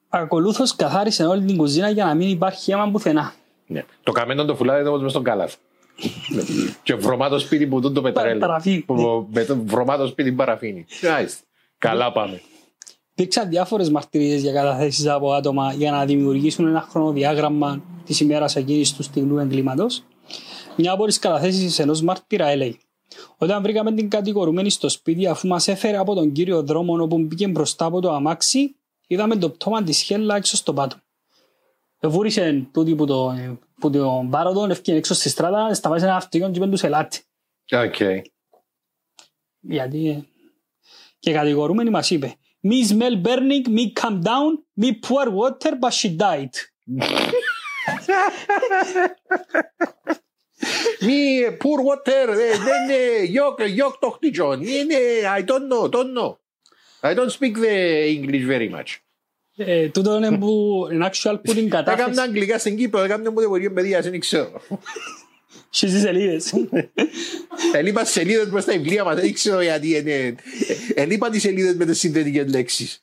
Ακολούθως 0.09 0.77
καθάρισε 0.77 1.25
όλη 1.25 1.45
την 1.45 1.57
κουζίνα 1.57 1.89
για 1.91 2.05
να 2.05 2.15
μην 2.15 2.29
υπάρχει 2.29 2.73
αίμα 2.73 2.91
πουθενά. 2.91 3.35
Ναι. 3.67 3.85
Το 4.03 4.13
καμένο 4.13 4.45
το 4.45 4.55
φουλάρι 4.57 4.81
είναι 4.81 4.89
όμως 4.89 5.03
μες 5.03 5.11
στον 5.11 5.23
κάλαθο. 5.25 5.57
Ναι. 6.29 6.43
Και 6.83 6.95
βρωμά 6.95 7.29
το 7.29 7.39
σπίτι 7.39 7.67
που 7.67 7.81
τούν 7.81 7.95
το 7.95 8.03
πετρέλαιο. 8.03 8.39
παραφίνι. 8.39 8.79
Που- 8.81 9.29
με 9.33 9.45
το 9.45 9.57
βρωμά 9.65 9.97
το 9.97 10.07
σπίτι 10.07 10.33
παραφίνι. 10.33 10.87
Μάλιστα. 11.03 11.43
Καλά 11.79 12.13
πάμε. 12.13 12.41
Υπήρξαν 13.17 13.49
διάφορες 13.49 13.91
μαρτυρίες 13.91 14.43
για 14.43 14.53
καταθέσεις 14.53 15.07
από 15.07 15.33
άτομα 15.33 15.73
για 15.73 15.91
να 15.91 16.05
δημιουργήσουν 16.05 16.67
ένα 16.67 16.81
χρονοδιάγραμμα 16.81 17.83
της 18.05 18.21
ημέρας 18.21 18.57
εκείνης 18.57 18.93
του 18.95 19.03
στιγμού 19.03 19.39
εγκλήματος. 19.39 20.05
Μια 20.77 20.93
από 20.93 21.07
τις 21.07 21.19
καταθέσεις 21.19 21.79
ενός 21.79 22.03
μάρτυρα 22.03 22.47
έλεγε: 22.47 22.77
Όταν 23.39 23.63
βρήκαμε 23.63 23.93
την 23.93 24.09
κατηγορουμένη 24.11 24.71
στο 24.71 24.89
σπίτι, 24.89 25.27
αφού 25.27 25.49
μας 25.49 25.69
έφερε 25.69 25.97
από 25.97 26.15
τον 26.15 26.33
κύριο 26.33 26.63
δρόμο 26.63 27.03
όπου 27.03 27.19
μπήκε 27.19 27.49
μπροστά 27.49 27.85
από 27.85 28.01
το 28.01 28.13
αμάξι, 28.13 28.77
είδαμε 29.07 29.37
το 29.37 29.51
πτώμα 29.51 29.83
της 29.83 30.01
χέλα 30.03 30.37
έξω 30.37 30.57
στο 30.57 30.73
πάτο. 30.73 30.97
Εβούρισε 32.01 32.69
τούτη 32.73 32.95
που 32.95 33.07
το, 33.07 33.35
που 33.81 33.91
το 33.91 34.27
πάροδο, 34.31 34.71
έφυγε 34.71 34.97
έξω 34.97 35.15
στη 35.15 35.29
στράτα, 35.29 35.75
σταμάτησε 35.75 36.07
ένα 36.07 36.17
αυτοκίνητο 36.17 36.59
και 36.59 36.65
είπε 36.65 36.77
του 36.77 36.87
ελάτε. 36.87 37.19
Οκ. 37.71 38.25
Γιατί. 39.61 40.09
ε, 40.09 40.25
Και 41.19 41.33
κατηγορούμενη 41.33 41.91
μας 41.91 42.11
είπε: 42.11 42.35
Me 42.71 42.79
smell 42.91 43.17
burning, 43.27 43.65
me 43.79 43.85
come 44.01 44.19
down, 44.31 44.51
me 44.83 44.89
pour 45.07 45.27
water, 45.41 45.73
but 45.83 45.93
she 45.99 46.09
died. 46.25 46.55
Μη 51.01 51.45
poor 51.59 51.81
water, 51.89 52.29
ε, 52.29 52.35
δεν 52.35 52.89
είναι 52.89 53.25
γιοκ, 53.25 53.63
γιοκ 53.63 53.95
το 53.99 54.11
χτυκιόν. 54.11 54.61
Είναι, 54.63 54.97
I 55.39 55.43
don't 55.45 55.69
know, 55.73 55.89
don't 55.91 56.13
know. 56.19 56.37
I 57.03 57.15
don't 57.15 57.31
speak 57.31 57.55
the 57.55 58.09
English 58.17 58.45
very 58.47 58.69
much. 58.69 58.99
Ε, 59.57 59.89
τούτο 59.89 60.17
είναι 60.17 60.39
που, 60.39 60.83
in 60.93 61.03
actual 61.03 61.37
που 61.45 61.55
την 61.55 61.71
Τα 61.71 61.79
έκανα 61.79 61.95
κατάθεση. 61.95 62.21
αγγλικά 62.21 62.59
στην 62.59 62.77
Κύπρο, 62.77 63.01
δεν 63.01 63.11
έκανα 63.11 63.31
μου 63.31 63.41
δημιουργία 63.41 63.73
παιδεία, 63.73 64.01
δεν 64.01 64.21
ξέρω. 64.21 64.61
Στις 65.71 66.01
σελίδες. 66.01 66.53
Ελείπαν 67.73 68.07
σελίδες 68.07 68.49
μες 68.49 68.63
στα 68.63 68.73
βιβλία 68.73 69.05
μας, 69.05 69.15
δεν 69.21 69.33
ξέρω 69.33 69.61
γιατί 69.61 69.97
είναι. 69.97 70.35
Ελείπαν 70.95 71.31
τις 71.31 71.43
σελίδες 71.43 71.75
με 71.75 71.85
τις 71.85 71.99
συνθετικές 71.99 72.49
λέξεις. 72.51 73.03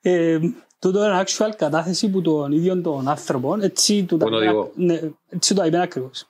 Ε, 0.00 0.38
τούτο 0.78 1.04
είναι 1.04 1.22
actual 1.26 1.50
κατάθεση 1.56 2.08
που 2.08 2.22
τον 2.22 2.52
ίδιο 2.52 2.80
τον 2.80 3.08
άνθρωπο, 3.08 3.56
έτσι 3.60 4.04
του 4.04 4.16
τα 4.16 4.24
Τον 4.24 4.34
είπε- 4.42 4.46
οδηγό. 4.52 4.72
ναι, 4.74 5.00
έτσι 5.28 5.54
το 5.54 5.64
είπε 5.64 5.80
ακριβώς. 5.80 6.26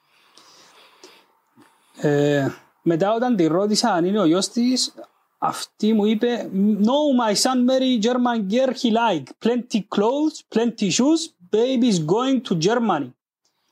Ε, 2.00 2.48
μετά 2.82 3.14
όταν 3.14 3.36
τη 3.36 3.46
ρώτησα 3.46 3.92
αν 3.92 4.04
είναι 4.04 4.20
ο 4.20 4.24
γιος 4.24 4.48
της, 4.48 4.94
αυτή 5.38 5.92
μου 5.92 6.04
είπε 6.04 6.50
No, 6.82 7.28
my 7.28 7.34
son 7.34 7.70
marry 7.70 8.02
German 8.04 8.52
girl 8.52 8.72
he 8.72 8.90
like. 8.92 9.48
Plenty 9.48 9.80
clothes, 9.96 10.56
plenty 10.56 10.90
shoes, 10.90 11.20
baby 11.50 11.88
is 11.92 11.98
going 12.06 12.40
to 12.48 12.58
Germany. 12.68 13.10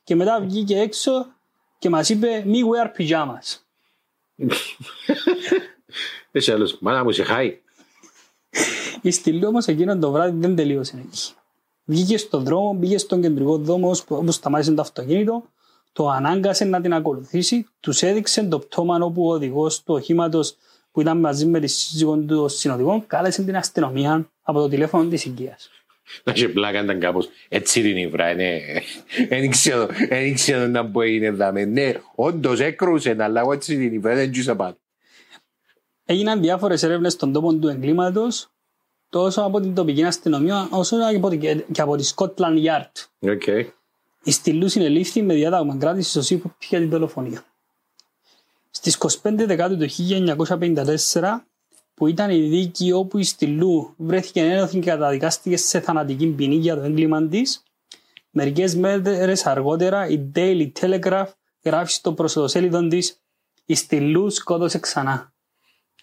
Και 0.05 0.15
μετά 0.15 0.41
βγήκε 0.41 0.79
έξω 0.79 1.27
και 1.83 1.89
μας 1.91 2.09
είπε 2.09 2.45
Me 2.47 2.51
wear 2.57 2.89
pyjamas. 2.99 3.57
Εσύ 6.33 6.53
άλλος, 6.53 6.79
μάνα 6.81 7.05
μου 7.05 7.11
σε 7.11 7.23
χάει. 7.23 7.61
Η 9.01 9.11
στήλη 9.11 9.47
όμως 9.47 9.67
εκείνον 9.67 10.01
το 10.01 10.11
βράδυ 10.11 10.39
δεν 10.41 10.57
τελείωσε 10.57 11.05
εκεί. 11.07 11.33
Βγήκε 11.85 12.19
στον 12.19 12.45
δρόμο, 12.45 12.79
πήγε 12.81 12.99
στον 12.99 13.21
κεντρικό 13.21 13.59
δρόμο 13.59 13.89
ώσπου- 13.89 14.19
όπου 14.19 14.31
σταμάτησε 14.31 14.73
το 14.73 14.81
αυτοκίνητο, 14.81 15.45
το 15.93 16.09
ανάγκασε 16.09 16.65
να 16.65 16.81
την 16.81 16.95
ακολουθήσει, 16.95 17.67
τους 17.81 18.03
έδειξε 18.03 18.43
το 18.45 18.59
πτώμα 18.59 18.99
όπου 19.01 19.27
ο 19.27 19.33
οδηγός 19.33 19.83
του 19.83 19.95
οχήματος 19.95 20.57
που 20.93 21.01
ήταν 21.01 21.19
μαζί 21.19 21.47
με 21.47 21.61
τη 21.61 21.67
σύζυγο 21.67 22.17
του 22.17 22.27
των 22.27 22.49
συνοδικών 22.49 23.07
κάλεσε 23.07 23.43
την 23.43 23.57
αστυνομία 23.57 24.31
από 24.43 24.61
το 24.61 24.69
τηλέφωνο 24.69 25.09
της 25.09 25.25
οικίας. 25.25 25.71
Να 26.25 26.35
σε 26.37 26.49
πλάκα 26.49 26.83
ήταν 26.83 27.01
κάπως 27.01 27.29
έτσι 27.49 27.83
την 27.83 27.97
υβρά, 27.97 28.35
ναι. 28.35 28.59
Δεν 29.29 29.51
ξέρω, 29.51 29.87
δεν 30.09 30.35
ξέρω 30.35 30.67
να 30.67 30.87
πω 30.91 31.01
είναι 31.01 31.31
δάμε. 31.31 31.65
Ναι, 31.65 31.93
όντως 32.15 32.61
έκρουσε, 32.61 33.17
αλλά 33.19 33.41
εγώ 33.41 33.53
έτσι 33.53 33.77
την 33.77 33.93
υβρά 33.95 34.15
δεν 34.15 34.33
τζούσα 34.33 34.57
πάνω. 34.57 34.77
Έγιναν 36.05 36.41
διάφορες 36.41 36.83
έρευνες 36.83 37.13
στον 37.13 37.33
τόπο 37.33 37.55
του 37.55 37.69
εγκλήματος, 37.69 38.51
τόσο 39.09 39.43
από 39.43 39.61
την 39.61 39.75
τοπική 39.75 40.05
αστυνομία 40.05 40.69
όσο 40.71 40.97
και 41.11 41.17
από 41.17 41.29
την- 41.29 41.65
και 41.73 41.81
από 41.81 41.97
τη 41.97 42.11
Scotland 42.15 42.65
Yard. 42.65 42.91
Οκ. 43.31 43.47
Η 44.25 44.31
Στυλλού 44.31 44.73
συνελήφθη 44.73 45.23
με 45.23 45.35
διάταγμα 45.35 45.77
κράτησης 45.81 46.17
ως 46.17 46.31
ύποπτη 46.31 46.67
για 46.69 46.79
την 46.79 46.89
δολοφονία. 46.91 47.45
Στις 48.71 48.95
25 48.95 49.47
δεκάτου 49.47 49.77
του 49.77 49.89
1954, 49.89 51.47
που 52.03 52.09
ήταν 52.09 52.31
η 52.31 52.41
δίκη 52.41 52.93
όπου 52.93 53.19
η 53.19 53.25
Στυλλού 53.25 53.95
βρέθηκε 53.97 54.41
ένοχη 54.41 54.79
και 54.79 54.91
καταδικάστηκε 54.91 55.57
σε 55.57 55.81
θανατική 55.81 56.27
ποινή 56.27 56.55
για 56.55 56.75
το 56.75 56.83
έγκλημα 56.83 57.27
της, 57.29 57.63
μερικές 58.31 58.77
μέρες 58.77 59.47
αργότερα 59.47 60.09
η 60.09 60.31
Daily 60.35 60.73
Telegraph 60.81 61.27
γράφει 61.65 61.93
στο 61.93 62.13
πρωτοσέλιδο 62.13 62.89
της 62.89 63.23
«Η 63.65 63.75
Στυλλού 63.75 64.31
σκότωσε 64.31 64.79
ξανά». 64.79 65.33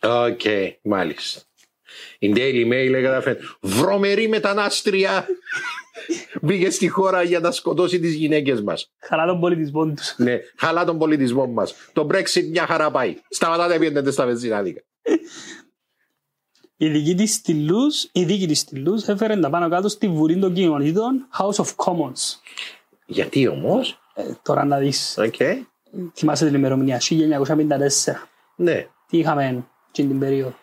Οκ, 0.02 0.42
μάλιστα. 0.82 1.42
Η 2.20 2.34
Daily 2.36 2.66
Mail 2.66 2.94
έγραφε 2.94 3.38
«Βρωμερή 3.62 4.28
μετανάστρια 4.28 5.26
μπήκε 6.42 6.70
στη 6.70 6.88
χώρα 6.88 7.24
για 7.24 7.40
να 7.40 7.52
σκοτώσει 7.52 8.00
τις 8.00 8.14
γυναίκες 8.14 8.62
μας». 8.62 8.92
Χαρά 9.00 9.26
τον 9.26 9.40
πολιτισμό 9.40 9.86
τους. 9.86 10.14
Ναι, 10.18 10.40
χαρά 10.58 10.86
τον 10.86 10.98
πολιτισμό 10.98 11.48
μας. 11.48 11.76
Το 11.94 12.08
Brexit 12.12 12.48
μια 12.50 12.66
χαρά 12.66 12.92
πάει. 12.92 13.16
Σταματάτε 13.30 13.80
πηαίνετε 13.80 14.12
στα 14.12 14.26
βενζινάδικα. 14.26 14.82
Η 16.82 16.88
δίκη 16.90 17.16
της 17.16 17.34
Στυλλούς, 17.34 18.10
η 18.12 18.24
δίκη 18.24 18.48
της 18.48 18.60
Στυλλούς 18.60 19.08
έφερε 19.08 19.38
τα 19.40 19.50
πάνω 19.50 19.70
κάτω 19.70 19.88
στη 19.88 20.08
Βουλή 20.08 20.38
των 20.40 20.54
Κοινοτήτων 20.54 21.28
House 21.40 21.64
of 21.64 21.68
Commons. 21.76 22.36
Γιατί 23.06 23.48
όμως, 23.48 24.00
Ε, 24.14 24.24
τώρα 24.44 24.66
να 24.66 24.78
δεις, 24.78 25.18
οκ, 25.18 25.34
θυμάσαι 26.14 26.46
την 26.46 26.54
ημερομηνία, 26.56 27.00
1954. 27.00 28.28
ναι. 28.56 28.88
Τι 29.08 29.18
είχαμε 29.18 29.64
εκείνη 29.90 30.08
την 30.08 30.20
περίοδο; 30.20 30.54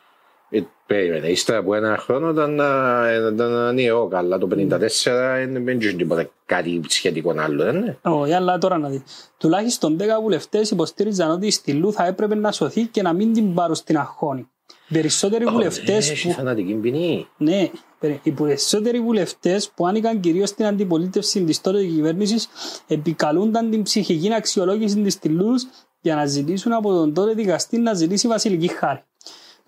Ε, 0.48 0.60
Περίμενε, 0.86 1.28
ύστερα 1.28 1.58
από 1.58 1.74
ένα 1.74 1.96
χρόνο 1.96 2.30
ήταν, 2.30 2.60
α, 2.60 3.30
ήταν 3.32 3.74
νέο 3.74 4.06
καλά. 4.08 4.38
Το 4.38 4.46
54 4.46 5.36
δεν 5.36 5.64
δεν 5.64 5.80
είχε 5.80 5.92
τίποτα 5.92 6.30
κάτι 6.46 6.80
σχετικό 6.88 7.34
άλλο, 7.38 7.64
δεν 7.64 7.76
είναι. 7.76 7.98
Όχι, 8.02 8.32
αλλά 8.32 8.58
τώρα 8.58 8.78
να 8.78 8.88
δεις. 8.88 9.02
Τουλάχιστον 9.38 9.96
10 10.00 10.02
βουλευτές 10.22 10.70
υποστήριζαν 10.70 11.30
ότι 11.30 11.46
η 11.46 11.50
Στυλού 11.50 11.92
θα 11.92 12.06
έπρεπε 12.06 12.34
να 12.34 12.52
σωθεί 12.52 12.82
και 12.86 13.02
να 13.02 13.12
μην 13.12 13.32
την 13.32 13.54
πάρουν 13.54 13.74
στην 13.74 13.98
Αχώνη. 13.98 14.48
Οι 14.88 14.92
περισσότεροι 14.94 15.44
βουλευτές 15.44 16.06
Ναι, 16.06 16.12
Έχει 16.12 16.28
που. 16.28 16.34
θανατική 16.34 16.72
ποινή. 16.74 17.26
Ναι, 17.36 17.70
περι- 17.98 18.20
οι 18.22 18.30
περισσότεροι 18.30 19.00
βουλευτές 19.00 19.70
που 19.74 19.86
άνοικαν 19.86 20.20
κυρίως 20.20 20.48
στην 20.48 20.64
αντιπολίτευση 20.66 21.44
της 21.44 21.60
τότε 21.60 21.84
κυβέρνησης 21.84 22.48
επικαλούνταν 22.86 23.70
την 23.70 23.82
ψυχική 23.82 24.34
αξιολόγηση 24.34 24.96
της 25.02 25.12
Στυλού 25.12 25.54
για 26.00 26.14
να 26.14 26.26
ζητήσουν 26.26 26.72
από 26.72 26.92
τον 26.92 27.14
τότε 27.14 27.32
δικαστή 27.34 27.78
να 27.78 27.94
ζητήσει 27.94 28.28
βασιλική 28.28 28.68
χάρη. 28.68 29.02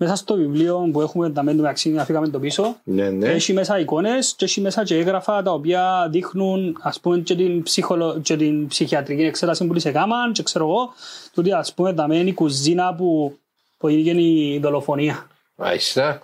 Μέσα 0.00 0.16
στο 0.16 0.34
βιβλίο 0.34 0.88
που 0.92 1.00
έχουμε 1.00 1.30
τα 1.30 1.42
μέντου 1.42 1.60
μεταξύ 1.60 1.88
να 1.90 2.04
φύγαμε 2.04 2.28
το 2.28 2.38
πίσω, 2.38 2.76
Ναι, 2.84 3.10
ναι. 3.10 3.28
έχει 3.28 3.52
μέσα 3.52 3.78
εικόνες 3.78 4.34
και 4.36 4.44
έχει 4.44 4.60
μέσα 4.60 4.84
και 4.84 4.94
έγγραφα 4.96 5.42
τα 5.42 5.52
οποία 5.52 6.08
δείχνουν 6.10 6.76
ας 6.80 7.00
πούμε 7.00 7.18
και 7.18 7.34
την, 7.34 7.62
ψυχολο... 7.62 8.20
και 8.22 8.36
την 8.36 8.66
ψυχιατρική 8.66 9.22
εξέταση 9.22 9.66
που 9.66 9.78
σε 9.78 9.90
κάμαν 9.90 10.32
και 10.32 10.42
ξέρω 10.42 10.64
εγώ 10.64 10.92
τούτη 11.32 11.52
ας 11.52 11.74
πούμε 11.74 11.92
τα 11.92 12.08
μένει 12.08 12.28
η 12.28 12.32
κουζίνα 12.34 12.94
που, 12.94 13.38
που 13.78 13.88
έγινε 13.88 14.22
η 14.22 14.58
δολοφονία. 14.62 15.26
Μάλιστα. 15.54 16.22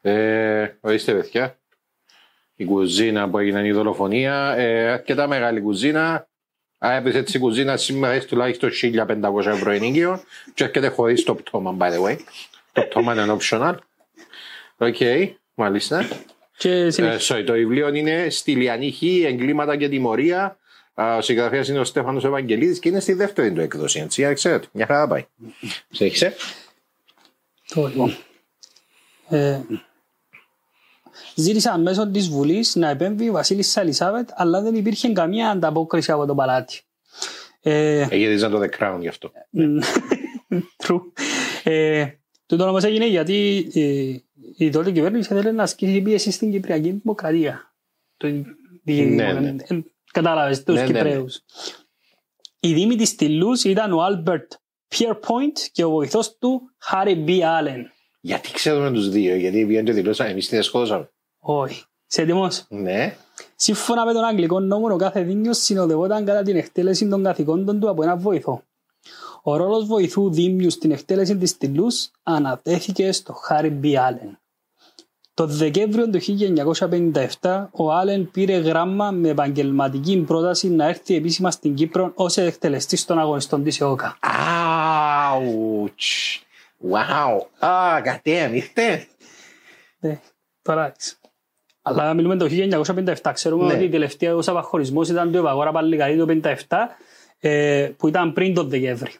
Ε, 0.00 0.66
ορίστε, 0.80 1.12
παιδιά. 1.12 1.58
Η 2.56 2.64
κουζίνα 2.64 3.28
που 3.30 3.38
έγινε 3.38 3.66
η 3.66 3.72
δολοφονία, 3.72 4.54
ε, 4.56 4.90
αρκετά 4.90 5.26
μεγάλη 5.26 5.60
κουζίνα. 5.60 6.28
Αν 6.78 6.96
έπαιζε 6.96 7.18
έτσι 7.18 7.36
η 7.36 7.40
κουζίνα 7.40 7.76
σήμερα 7.76 8.12
έχει 8.12 8.26
τουλάχιστον 8.26 8.70
1500 8.72 9.46
ευρώ 9.46 9.70
ενοίκιο 9.70 10.22
και 10.54 10.64
έρχεται 10.64 10.88
χωρίς 10.88 11.22
το 11.24 11.34
πτώμα, 11.34 11.76
by 11.80 11.90
the 11.92 12.04
way. 12.04 12.16
το 12.72 12.82
πτώμα 12.82 13.12
είναι 13.12 13.36
optional. 13.40 13.74
Οκ, 14.76 14.96
μάλιστα. 15.54 16.08
Και 16.56 16.70
Ε, 16.70 16.90
συνεχίζει. 16.90 17.34
sorry, 17.34 17.42
το 17.46 17.52
βιβλίο 17.52 17.94
είναι 17.94 18.26
Στυλλιανή 18.30 18.92
Χ, 18.92 19.02
εγκλήματα 19.02 19.76
και 19.76 19.88
τιμωρία. 19.88 20.58
Α, 20.94 21.16
Ο 21.16 21.20
συγγραφέας 21.20 21.68
είναι 21.68 21.78
ο 21.78 21.84
Στέφανος 21.84 22.24
Ευαγγελίδης 22.24 22.78
και 22.78 22.88
είναι 22.88 23.00
στη 23.00 23.12
δεύτερη 23.12 23.52
του 23.52 23.60
έκδοση. 23.60 24.00
Έτσι, 24.00 24.20
για 24.20 24.28
να 24.28 24.34
ξέρετε, 24.34 24.66
μια 24.72 24.86
χαρά 24.86 25.06
πάει. 25.08 25.26
Συνέχισε. 25.90 26.34
Το 27.74 27.86
λοιπόν. 27.86 28.16
Ε, 29.28 29.60
ζήτησαν 31.34 31.82
μέσω 31.82 32.10
της 32.10 32.28
Βουλής 32.28 32.74
να 32.74 32.88
επέμβει 32.88 33.24
η 33.24 33.30
Βασίλισσα 33.30 33.80
Ελισάβετ 33.80 34.28
αλλά 34.32 34.60
δεν 34.60 34.74
υπήρχε 34.74 35.12
καμία 35.12 35.50
ανταπόκριση 35.50 36.12
από 36.12 36.26
το 36.26 36.34
παλάτι. 36.34 36.80
Ε, 37.60 38.06
Εγύριζαν 38.10 38.50
το 38.50 38.60
The 38.60 38.68
Crown 38.78 38.98
γι' 39.00 39.08
αυτό. 39.08 39.32
True. 40.76 41.00
Ε, 41.62 42.06
τούτο 42.46 42.68
όμως 42.68 42.84
έγινε 42.84 43.06
γιατί 43.06 43.68
ε, 43.74 44.16
η 44.64 44.70
τότε 44.70 44.90
κυβέρνηση 44.90 45.34
θέλει 45.34 45.52
να 45.52 45.62
ασκήσει 45.62 46.00
πίεση 46.00 46.30
στην 46.30 46.50
Κυπριακή 46.50 46.90
Δημοκρατία. 46.90 47.74
Το, 48.16 48.28
Ναι, 48.84 49.32
ναι. 49.32 49.54
ε, 49.68 49.80
Κατάλαβες 50.12 50.62
τους 50.62 50.74
Ναι, 50.74 50.80
ναι, 50.80 50.86
ναι. 50.86 50.98
Κυπραίους. 50.98 51.44
Οι 52.60 52.72
δήμιοι 52.72 52.96
της 52.96 53.14
Στυλλούς 53.14 53.64
ήταν 53.64 53.92
ο 53.92 54.02
Άλμπερτ 54.02 54.52
Pierpoint 54.94 55.58
και 55.72 55.84
ο 55.84 55.90
βοηθός 55.90 56.38
του 56.38 56.70
Χάρι 56.78 57.24
B. 57.28 57.30
Allen. 57.30 57.82
Γιατί 58.20 58.52
ξέρουμε 58.52 58.90
τους 58.90 59.08
δύο, 59.08 59.36
γιατί 59.36 59.66
βγαίνουν 59.66 59.84
και 59.84 59.92
δηλώσαν 59.92 60.26
εμείς 60.26 60.48
την 60.48 60.62
σκότωσαμε. 60.62 61.10
Όχι. 61.38 61.84
Σε 62.06 62.22
έτοιμος. 62.22 62.64
Ναι. 62.68 63.16
Σύμφωνα 63.56 64.04
με 64.04 64.12
τον 64.12 64.24
Αγγλικό 64.24 64.60
νόμο, 64.60 64.94
ο 64.94 64.96
κάθε 64.96 65.22
δήμιος 65.22 65.58
συνοδευόταν 65.58 66.24
κατά 66.24 66.42
την 66.42 66.56
εκτέλεση 66.56 67.08
των 67.08 67.22
καθηκόντων 67.22 67.80
του 67.80 67.88
από 67.88 68.02
ένα 68.02 68.16
βοηθό. 68.16 68.62
Ο 69.42 69.56
ρόλος 69.56 69.86
βοηθού 69.86 70.30
δήμιου 70.30 70.70
στην 70.70 70.90
εκτέλεση 70.90 71.36
της 71.36 71.50
στυλούς 71.50 72.10
ανατέθηκε 72.22 73.12
στο 73.12 73.32
Χάρι 73.32 73.70
Μπι 73.70 73.96
Άλεν. 73.96 74.37
Το 75.38 75.46
Δεκέμβριο 75.46 76.10
του 76.10 76.20
1957 77.40 77.66
ο 77.70 77.92
Άλεν 77.92 78.30
πήρε 78.30 78.56
γράμμα 78.56 79.10
με 79.10 79.28
επαγγελματική 79.28 80.16
πρόταση 80.26 80.68
να 80.68 80.88
έρθει 80.88 81.14
επίσημα 81.14 81.50
στην 81.50 81.74
Κύπρο 81.74 82.12
ως 82.14 82.36
εκτελεστής 82.36 83.04
των 83.04 83.18
αγωνιστών 83.18 83.62
της 83.64 83.80
ΕΟΚΑ. 83.80 84.18
Ouch. 84.22 85.90
Wow. 86.90 87.36
Ah, 87.60 88.02
goddamn, 88.04 88.50
ήρθε. 88.52 89.06
Ναι, 89.98 90.20
τώρα 90.62 90.94
είσαι. 90.98 91.14
Αλλά 91.82 92.14
μιλούμε 92.14 92.36
το 92.36 92.46
1957. 93.24 93.32
Ξέρουμε 93.32 93.66
Ναι. 93.66 93.72
ότι 93.74 93.84
η 93.84 93.88
τελευταία 93.88 94.34
ως 94.34 94.48
απαχωρισμός 94.48 95.08
ήταν 95.08 95.32
το 95.32 95.38
Ευαγόρα 95.38 95.72
Παλικαρί 95.72 96.16
το 96.16 96.26
1957 96.68 96.76
ε, 97.38 97.90
που 97.96 98.08
ήταν 98.08 98.32
πριν 98.32 98.54
τον 98.54 98.68
Δεκέμβρη. 98.68 99.12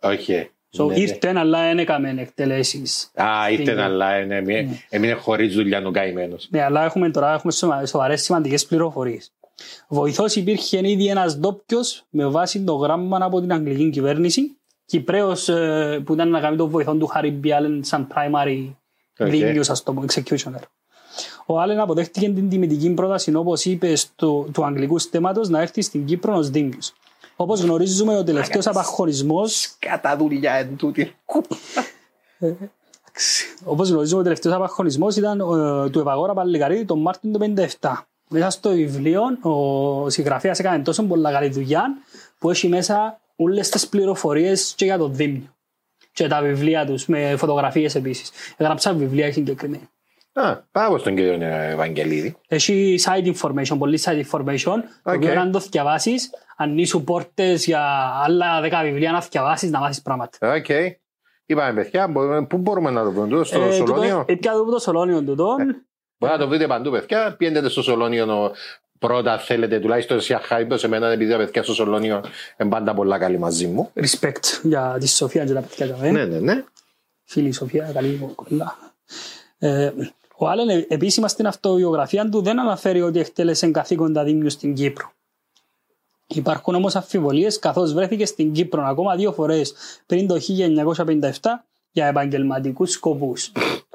Όχι. 0.00 0.50
So, 0.78 0.86
Ναι, 0.86 0.94
ναι. 0.94 1.00
ήρθε 1.00 1.32
αλλά 1.36 1.62
δεν 1.66 1.78
έκαμε 1.78 2.14
εκτελέσεις. 2.18 3.10
Α, 3.14 3.50
ήρθε 3.50 3.62
Στην- 3.64 3.78
αλλά 3.80 4.12
έμεινε- 4.12 4.68
έμεινε 4.88 5.12
χωρίς 5.12 5.54
δουλειά 5.54 5.82
ο 5.86 5.90
καημένος. 5.90 6.46
Ναι, 6.50 6.62
αλλά 6.62 6.84
έχουμε 6.84 7.10
τώρα 7.10 7.32
έχουμε 7.32 7.52
σοβα- 7.52 7.86
σοβαρές 7.86 8.22
σημαντικές 8.22 8.66
πληροφορίες. 8.66 9.30
Βοηθός 9.88 10.36
υπήρχε 10.36 10.88
ήδη 10.88 11.06
ένας 11.06 11.38
ντόπιος 11.38 12.04
με 12.10 12.26
βάση 12.26 12.60
το 12.64 12.74
γράμμα 12.74 13.18
από 13.22 13.40
την 13.40 13.52
αγγλική 13.52 13.90
κυβέρνηση. 13.90 14.56
Κυπρέος 14.86 15.48
ε, 15.48 16.02
που 16.04 16.12
ήταν 16.14 16.28
να 16.30 16.40
κάνει 16.40 16.56
τον 16.56 16.68
βοηθό 16.68 16.94
του 16.94 17.06
Χάρι 17.06 17.30
Μπιάλεν 17.30 17.84
σαν 17.84 18.08
primary 18.14 18.72
Οκ. 19.18 19.26
δήμιος, 19.28 19.70
ας 19.70 19.82
το 19.82 19.92
πούμε, 19.92 20.06
executioner. 20.12 20.62
Ο 21.46 21.60
Άλεν 21.60 21.78
αποδέχτηκε 21.80 22.28
την 22.30 22.48
τιμητική 22.48 22.90
πρόταση, 22.90 23.34
όπως 23.34 23.64
είπε, 23.64 23.94
στο, 23.94 24.46
του 24.52 24.64
αγγλικού 24.64 24.98
στέμματος 24.98 25.48
να 25.48 25.60
έρθει 25.60 25.82
στην 25.82 26.04
Κύπρο 26.04 26.36
ως 26.36 26.50
δήμιος. 26.50 26.92
Όπως 27.36 27.60
γνωρίζουμε, 27.60 28.16
ο 28.18 28.24
τελευταίος 28.24 28.66
απαγχονισμός 28.66 29.76
Κατά 29.78 30.16
δουλειά 30.16 30.52
εν 30.52 30.76
τούτη. 30.76 31.14
Όπως 33.64 33.90
γνωρίζουμε, 33.90 34.20
ο 34.20 34.22
τελευταίος 34.22 34.54
απαγχονισμός 34.54 35.16
ήταν 35.16 35.40
ε, 35.40 35.90
του 35.90 35.98
Ευαγόρα 35.98 36.34
Παλικαρίδη 36.34 36.84
τον 36.84 37.00
Μάρτιν 37.00 37.32
του 37.32 37.54
1957. 37.80 37.92
Μέσα 38.28 38.50
στο 38.50 38.70
βιβλίο, 38.70 39.22
ο 39.42 40.10
συγγραφέας 40.10 40.58
έκανε 40.58 40.82
τόσο 40.82 41.02
πολλά 41.02 41.32
καλή 41.32 41.48
δουλειά 41.48 41.84
που 42.38 42.50
έχει 42.50 42.68
μέσα 42.68 43.20
όλες 43.36 43.68
τις 43.68 43.88
πληροφορίες 43.88 44.72
και 44.76 44.84
για 44.84 44.98
το 44.98 45.08
Δήμιο. 45.08 45.54
Και 46.12 46.28
τα 46.28 46.40
βιβλία 46.42 46.86
τους, 46.86 47.06
με 47.06 47.36
φωτογραφίες 47.36 47.94
επίσης. 47.94 48.30
Έγραψα 48.56 48.92
βιβλία 48.92 49.32
συγκεκριμένα. 49.32 49.90
Α, 50.38 50.56
πάω 50.72 50.98
στον 50.98 51.14
κύριο 51.16 51.38
Ευαγγελίδη. 51.46 52.36
Έχει 52.48 52.98
side 53.04 53.34
information, 53.34 53.76
πολύ 53.78 54.00
side 54.04 54.22
information, 54.30 54.58
το 55.02 55.10
Οκ. 55.10 55.14
οποίο 55.14 55.40
αν 55.40 55.50
το 55.50 55.58
διαβάσεις, 55.58 56.30
ανοίγουν 56.56 57.04
πόρτες 57.04 57.64
για 57.66 57.82
άλλα 58.24 58.60
δέκα 58.60 58.82
βιβλία 58.82 59.12
να 59.12 59.20
διαβάσεις, 59.30 59.70
να 59.70 59.78
μάθεις 59.78 60.02
πράγματα. 60.02 60.54
Οκ. 60.54 60.66
Είπαμε 61.46 61.72
παιδιά, 61.82 62.08
μπορούμε- 62.08 62.46
πού 62.46 62.56
μπορούμε 62.56 62.90
να 62.90 63.02
το 63.04 63.12
βρούμε 63.12 63.28
τούτο, 63.28 63.44
στο 63.44 63.60
Ε, 63.60 63.78
τούτο- 63.78 63.86
Σολόνιο; 63.86 64.24
ε, 64.28 64.34
πια 64.34 64.52
το 64.70 64.78
Σολόνιο 64.78 65.22
τούτο. 65.22 65.54
Μπορεί 66.18 66.32
να 66.32 66.38
το 66.38 66.48
βρείτε 66.48 66.66
παντού, 66.66 66.90
παιδιά. 66.90 67.34
Πιένετε 67.38 67.68
στο 67.68 67.82
Σολόνιο 67.82 68.44
ο- 68.44 68.52
πρώτα, 68.98 69.38
θέλετε 69.38 69.78
τουλάχιστον 69.78 70.20
σε 70.20 70.34
χάιμπο 70.42 70.76
σε 70.76 70.88
μένα, 70.88 71.08
επειδή 71.08 71.30
τα 71.30 71.36
παιδιά 71.36 71.62
στο 71.62 71.74
Σολόνιο 71.74 72.20
είναι 72.58 72.68
πάντα 72.70 72.94
πολλά 72.94 73.18
καλή 73.18 73.38
μαζί 73.38 73.66
μου. 73.66 73.90
Respect 73.94 74.44
για 74.62 74.96
τη 75.00 75.08
Σοφία 75.08 75.44
και 75.44 75.52
τα 75.52 75.60
παιδιά 75.60 75.86
για 75.86 75.96
Ναι, 75.96 76.10
μένα. 76.10 76.26
ναι, 76.26 76.38
ναι. 76.54 76.64
Φίλη 77.24 77.52
Σοφία, 77.52 77.90
καλή 77.94 78.08
μου 78.20 78.34
κολλά. 78.34 78.76
Ε, 79.58 79.90
ο 80.38 80.48
Άλεν 80.48 80.68
ε, 80.68 80.86
επίσημα 80.88 81.28
στην 81.28 81.46
αυτοβιογραφία 81.46 82.28
του 82.28 82.42
δεν 82.42 82.60
αναφέρει 82.60 83.02
ότι 83.02 83.18
εκτέλεσε 83.18 83.70
καθήκοντα 83.70 84.24
δήμιου 84.24 84.50
στην 84.50 84.74
Κύπρο. 84.74 85.12
Υπάρχουν 86.26 86.74
όμως 86.74 86.96
αμφιβολίες 86.96 87.58
καθώς 87.58 87.92
βρέθηκε 87.92 88.26
στην 88.26 88.52
Κύπρο 88.52 88.82
ακόμα 88.84 89.16
δύο 89.16 89.32
φορές 89.32 89.74
πριν 90.06 90.26
το 90.26 90.40
1957 91.06 91.30
για 91.90 92.06
επαγγελματικούς 92.06 92.90
σκοπούς. 92.90 93.52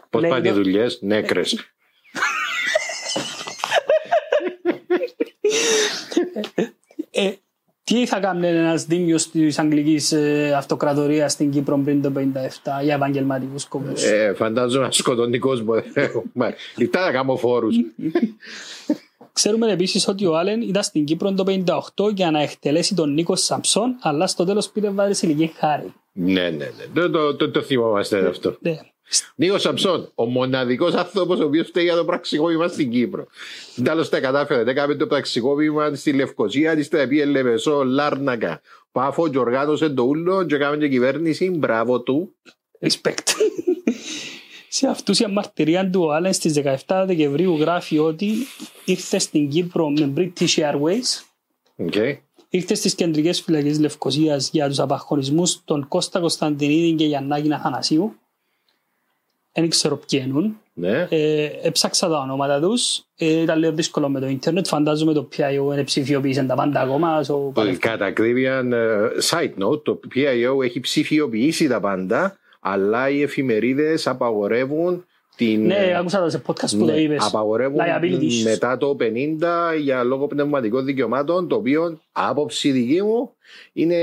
Πώς 0.10 0.22
Λέει 0.22 0.30
πάνε 0.32 0.48
οι 0.48 0.52
το- 0.52 0.58
δουλειές, 0.58 1.00
νέκρες. 1.02 1.56
Ε, 7.84 7.94
τι 7.94 8.06
θα 8.06 8.20
κάνει 8.20 8.48
ένας 8.48 8.86
δήμιος 8.86 9.30
της 9.30 9.60
Αγγλικής 9.60 10.12
ε, 10.12 10.54
Αυτοκρατορίας 10.58 11.32
στην 11.32 11.52
Κύπρο 11.52 11.78
πριν 11.84 12.02
το 12.02 12.12
1957 12.16 12.22
για 12.84 12.94
επαγγελματικού 12.94 13.60
σκοπού. 13.60 13.94
Ε, 13.96 14.34
φαντάζομαι 14.34 14.86
να 14.86 14.92
σκοτώνει 14.92 15.40
κόσμο. 15.40 15.74
Μα, 16.34 16.54
Λιτά 16.76 17.06
να 17.06 17.12
κάνω 17.12 17.36
φόρου. 17.36 17.68
Ξέρουμε 19.34 19.72
επίσης 19.72 20.08
ότι 20.08 20.26
ο 20.26 20.38
Άλεν 20.38 20.62
ήταν 20.62 20.84
στην 20.84 21.06
Κύπρο 21.06 21.34
το 21.34 21.44
1958 21.48 22.14
για 22.14 22.32
να 22.32 22.42
εκτελέσει 22.42 22.96
τον 22.96 23.14
Νίκο 23.14 23.36
Σαμψόν, 23.36 23.96
αλλά 24.02 24.28
στο 24.28 24.46
τέλος 24.46 24.70
πήρε 24.70 24.90
βασιλική 24.90 25.52
χάρη. 25.56 25.94
Ναι, 26.12 26.50
ναι, 26.50 26.50
ναι. 26.50 26.86
Το, 26.94 27.10
το, 27.10 27.36
το, 27.36 27.52
το 27.52 27.62
θυμόμαστε 27.62 28.28
αυτό. 28.28 28.58
Ναι. 28.60 28.80
Νίκο 29.36 29.58
Σαμψόν, 29.58 30.12
ο 30.16 30.26
μοναδικός 30.26 30.94
άνθρωπος 30.94 31.40
ο 31.40 31.44
οποίος 31.44 31.68
φταίει 31.68 31.84
για 31.84 31.96
το 31.96 32.06
πραξικόπημα 32.06 32.68
στην 32.68 32.92
Κύπρο. 32.92 33.28
Τέλος 33.84 34.10
τα 34.10 34.20
κατάφερε. 34.20 34.72
Έκαμε 34.72 34.96
το 34.96 35.08
πραξικόπημα 35.08 35.96
στη 35.96 36.14
Λευκοσία, 36.14 36.76
της 36.76 36.88
πήγε 36.88 37.26
Λεμεσό, 37.26 37.84
Λάρνακα. 37.84 38.62
Πάφο 38.92 39.28
και 39.28 39.38
οργάνωσε 39.38 39.90
το 39.90 40.04
ούλο 40.04 40.46
και 40.46 40.56
έκαμε 40.56 40.78
και 40.78 40.88
κυβέρνηση. 40.88 41.50
Μπράβο 41.50 42.02
του. 42.02 42.36
Respect. 42.80 43.28
Σε 44.74 44.88
αυτούσια 44.88 45.28
μαρτυρία 45.30 45.90
του 45.90 46.02
ο 46.02 46.12
Άλεν 46.12 46.34
στις 46.34 46.62
17 46.88 47.04
Δεκεμβρίου 47.08 47.58
γράφει 47.58 48.00
ότι 48.00 48.34
ήρθε 48.86 49.20
στην 49.20 49.50
Κύπρο 49.50 49.90
με 49.90 50.14
British 50.18 50.56
Airways, 50.56 51.24
Okay. 51.88 52.18
ήρθε 52.50 52.74
στις 52.76 52.96
κεντρικές 52.96 53.42
φυλακές 53.42 53.80
Λευκοσίας 53.80 54.50
για 54.52 54.68
τους 54.68 54.80
απαχωρισμούς 54.80 55.62
των 55.66 55.88
Κώστα 55.88 56.20
Κωνσταντινίδη 56.20 56.96
και 56.96 57.06
Γιαννάκη 57.06 57.54
Αθανασίου. 57.54 58.16
Δεν 59.52 59.70
ξέρω 59.70 59.98
ποιοι 59.98 60.26
είναι. 60.28 60.52
Ναι. 60.74 61.08
Ε, 61.10 61.50
έψαξα 61.62 62.08
τα 62.08 62.20
ονόματα 62.20 62.60
τους. 62.60 63.04
Ε, 63.16 63.42
ήταν 63.42 63.60
λίγο 63.60 63.72
δύσκολο 63.72 64.10
με 64.10 64.20
το 64.20 64.28
ίντερνετ. 64.28 64.68
Φαντάζομαι 64.68 65.14
το 65.14 65.28
PIO 65.38 65.74
είναι 65.74 65.84
ψηφιοποίησε 65.84 66.44
τα 66.44 66.56
πάντα 66.56 66.82
ακόμα. 66.82 67.22
So, 67.22 67.54
Το 67.54 67.78
Κατά 67.80 68.06
ακρίβεια, 68.06 68.58
ε, 68.58 69.10
side 69.30 69.64
note, 69.64 69.84
το 69.84 70.00
PIO 70.16 70.64
έχει 70.64 70.80
ψηφιοποιήσει 70.80 71.68
τα 71.68 71.80
πάντα, 71.80 72.40
αλλά 72.64 73.10
οι 73.10 73.22
εφημερίδες 73.22 74.08
απαγορεύουν 74.08 75.06
την. 75.36 75.66
ναι, 75.66 75.96
άκουσα 76.00 76.22
το 76.24 76.30
σε 76.30 76.42
podcast 76.46 76.70
που 76.72 76.78
το 76.78 76.86
Ναι, 76.86 77.02
είπες. 77.02 77.26
απαγορεύουν 77.26 77.80
Liabilities. 77.80 78.42
μετά 78.44 78.78
το 78.78 78.96
50 79.00 79.76
για 79.80 80.04
λόγω 80.04 80.28
πνευματικών 80.28 80.86
δικαιωμάτων, 80.86 81.48
το 81.48 81.56
οποίο 81.56 82.00
άποψη 82.12 82.72
δική 82.72 83.02
μου 83.02 83.32
είναι 83.74 83.98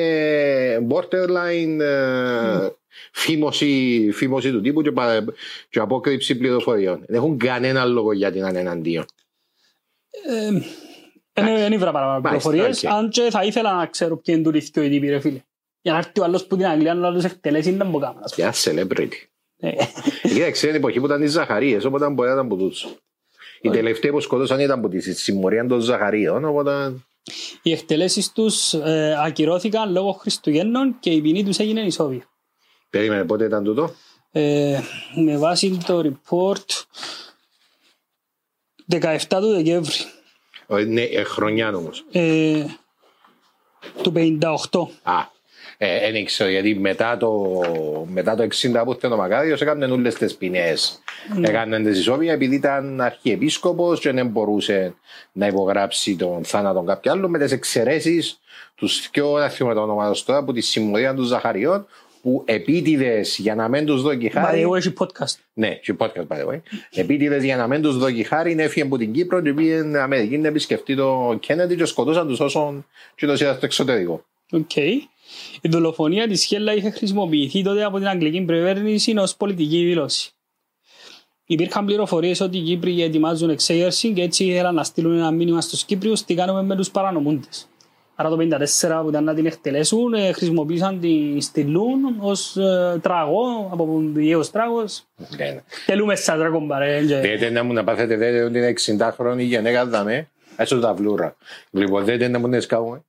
borderline 0.89 1.79
ε, 1.81 2.69
φίμωση, 3.13 4.11
φίμωση 4.13 4.51
του 4.53 4.61
τύπου 4.61 4.83
και, 4.83 4.93
πα- 4.93 5.25
και 5.69 5.79
απόκρυψη 5.79 6.37
πληροφοριών. 6.37 7.05
Δεν 7.07 7.17
έχουν 7.17 7.39
κανένα 7.39 7.85
λόγο 7.85 8.13
γιατί 8.13 8.39
να 8.39 8.49
είναι 8.49 8.61
εναντίον. 8.61 9.05
Δεν 11.33 11.73
ήβρα 11.73 11.93
παραπάνω 11.93 12.21
Μάλιστα, 12.21 12.49
πληροφορίες. 12.51 12.85
οκ. 12.85 12.91
Αν 12.91 13.09
και 13.11 13.27
θα 13.31 13.45
ήθελα 13.45 13.75
να 13.75 13.87
ξέρω 13.87 14.17
ποιοι 14.17 14.35
είναι 14.39 14.51
τούτοι 14.51 14.59
οι 14.87 14.89
τύποι 14.89 15.09
ρε 15.09 15.21
φίλε. 15.21 15.41
Για 15.81 15.93
να 15.93 15.99
έρθει 15.99 16.21
ο 16.21 16.25
άλλος 16.25 16.47
που 16.47 16.57
την 16.57 16.67
Αγγλία 16.67 16.95
να 16.95 17.13
τους 17.13 17.25
εκτελέσει 17.25 17.71
δεν 17.71 17.91
μπορεί 17.91 18.05
να 18.05 18.15
Πια 18.35 18.55
celebrity. 18.55 19.09
Ε, 19.57 19.71
Κοίταξε, 20.23 20.69
είναι 20.69 20.77
εποχή 20.77 21.01
που 21.01 21.07
ήταν 21.07 21.23
οι 21.23 21.27
Ζαχαρίες, 21.27 21.85
οπότε 21.85 22.09
μπορεί 22.09 22.29
να 22.29 22.35
ήταν 22.35 22.47
από 22.47 22.57
τους. 22.57 22.87
Οι 23.61 23.71
τελευταίοι 23.71 24.11
που 24.11 24.21
σκότωσαν 24.21 24.61
ήταν 24.61 24.79
από 24.79 24.89
τη 24.89 25.01
συμμορία 25.15 25.67
των 25.67 25.81
Ζαχαρίων, 25.81 26.45
οπότε... 26.45 26.93
Οι 27.63 27.73
εκτελέσεις 27.73 28.33
τους 28.33 28.75
ε, 28.75 29.17
ακυρώθηκαν 29.25 29.93
λόγω 29.93 30.13
Χριστουγέννων 30.13 30.97
και 31.01 31.11
η 31.11 31.21
ποινή 31.21 31.45
τους 31.45 31.59
έγινε 31.59 31.81
ισόβια. 31.81 32.29
Περίμενε, 32.91 33.25
πότε 33.25 33.45
ήταν 33.45 33.65
τούτο; 33.65 33.95
Ε, 34.33 34.81
με 35.25 35.37
βάση 35.39 35.79
το 35.87 35.99
report 36.01 36.83
17 38.93 39.19
του 39.29 39.49
Δεκέμβρη 39.55 39.95
Ε, 40.67 40.83
Ναι, 40.85 41.03
ε, 41.03 41.23
χρονιά 41.23 41.73
όμως. 41.75 42.05
ε, 42.13 42.65
του 44.03 44.13
58. 44.15 44.87
Α, 45.03 45.37
ε, 45.77 46.13
δεν 46.13 46.25
ξέρω, 46.25 46.51
γιατί 46.51 46.75
μετά 46.75 47.17
το, 47.17 47.63
μετά 48.07 48.35
το 48.35 48.43
60 48.43 48.83
που 48.85 48.93
ήταν 48.93 49.13
ο 49.13 49.17
Μακάριος 49.17 49.61
έκαναν 49.61 49.93
όλες 49.93 50.15
τις 50.15 50.35
ποινές. 50.35 51.03
Έκαναν 51.43 51.85
τις 51.85 51.99
ισόβια 51.99 52.33
επειδή 52.33 52.55
ήταν 52.55 53.01
αρχιεπίσκοπος 53.01 54.01
και 54.01 54.13
δεν 54.13 54.27
μπορούσε 54.27 54.95
να 55.33 55.47
υπογράψει 55.47 56.17
τον 56.17 56.45
θάνατο 56.45 56.83
κάποιου 56.83 57.11
άλλου 57.11 57.31
με 57.31 57.39
τις 57.39 57.53
εξαιρέσεις 57.53 58.41
τους 58.75 59.09
πιο 59.11 59.39
να 59.39 59.49
θυμάμαι 59.49 59.75
το 59.75 59.81
όνομα 59.81 60.11
τους 60.11 60.25
τώρα 60.25 60.39
από 60.39 60.53
τη 60.53 60.61
συμμορία 60.61 61.15
των 61.15 61.25
Ζαχαριών 61.25 61.87
που 62.23 62.43
επίτηδες 62.47 63.39
για 63.39 63.55
να 63.55 63.69
μην 63.69 63.87
τους 63.87 64.03
δω 64.03 64.15
και 64.15 64.31
Μα 64.35 64.41
χάρη 64.41 64.61
εγώ 64.61 64.77
έχει 64.77 64.93
podcast. 64.99 65.35
Ναι, 65.53 65.75
και 65.75 65.95
podcast 65.99 66.27
by 66.29 66.37
the 66.37 66.47
way. 66.47 66.61
Επίτηδες 66.91 67.45
για 67.45 67.57
να 67.57 67.67
μην 67.67 67.83
τους 67.83 67.99
δω 67.99 68.11
και 68.11 68.25
χάρη 68.25 68.57
έφυγε 68.59 68.85
από 68.85 68.99
την 68.99 69.13
Κύπρο 69.13 69.41
και 69.41 69.53
πήγε 69.53 69.99
Αμερική 70.01 70.39
να 70.39 70.49
επισκεφτεί 70.49 70.97
το 70.97 71.37
Κέννεντι 71.41 71.77
και 71.77 71.85
σκοτώσαν 71.85 72.29
τους 72.29 72.41
όσων 72.41 72.87
και 73.15 73.27
το 73.27 73.33
είδαν 73.33 73.55
στο 73.57 73.67
εξωτερικό. 73.67 74.25
Οκ. 74.51 74.71
Η 75.61 75.69
δολοφονία 75.69 76.29
της 76.29 76.45
Χέλλα 76.45 76.75
είχε 76.75 76.91
χρησιμοποιηθεί 76.91 77.63
τότε 77.63 77.85
από 77.85 77.99
την 77.99 78.09
Αγγλική 78.09 78.39
κυβέρνηση 78.39 79.15
ως 79.19 79.37
πολιτική 79.37 79.85
δήλωση. 79.85 80.31
Υπήρχαν 81.47 81.85
πληροφορίες 81.85 82.41
ότι 82.41 82.59
οι 82.59 82.63
Κύπροι 82.63 83.03
ετοιμάζουν 83.03 83.51
εξέγερση 83.51 84.13
και 84.13 84.23
έτσι 84.23 84.45
ήθελαν 84.45 84.75
να 84.75 84.85
στείλουν 84.85 85.17
ένα 85.17 85.31
μήνυμα 85.31 85.61
στους 85.61 85.85
Κύπριους 85.85 86.23
τι 86.25 86.35
κάνουμε 86.35 86.63
με 86.63 86.77
τους 86.77 86.91
παρανομούντες. 86.91 87.69
Άρα 88.15 88.29
το 88.29 88.37
1954 88.37 89.01
που 89.03 89.09
ήταν 89.09 89.25
να 89.25 89.35
την 89.35 89.47
εκτελέσουν, 89.47 90.15
ε, 90.15 90.33
χρησιμοποίησαν 90.33 91.01
τη 91.01 91.41
στυλούν 91.41 91.99
ως 92.21 92.57
ε, 92.57 92.99
τραγό, 93.03 93.69
από 93.73 94.01
διέος 94.03 94.51
τράγος. 94.51 95.05
Ναι. 95.37 95.63
Τελούμε 95.87 96.15
σαν 96.17 96.39
τράγο 96.39 96.61
μπαρέ. 96.61 97.05
και- 97.07 97.37
Δεν 97.39 97.53
να 97.53 97.63
μου 97.65 97.73
να 97.73 97.85
πάθετε 97.85 98.17
δεν 98.17 98.45
ότι 98.47 98.59
είναι 98.59 98.69
60 98.69 99.13
χρόνια 99.13 99.45
η 99.45 99.47
γενέκα 99.49 99.87
δαμε, 99.87 100.29
έσω 100.57 100.79
τα 100.79 100.95
βλούρα. 100.95 101.37
Λοιπόν, 101.71 102.05
δεν 102.05 102.31
να 102.31 102.39
μου 102.39 102.49
να 102.49 102.61
σκάουμε. 102.61 103.03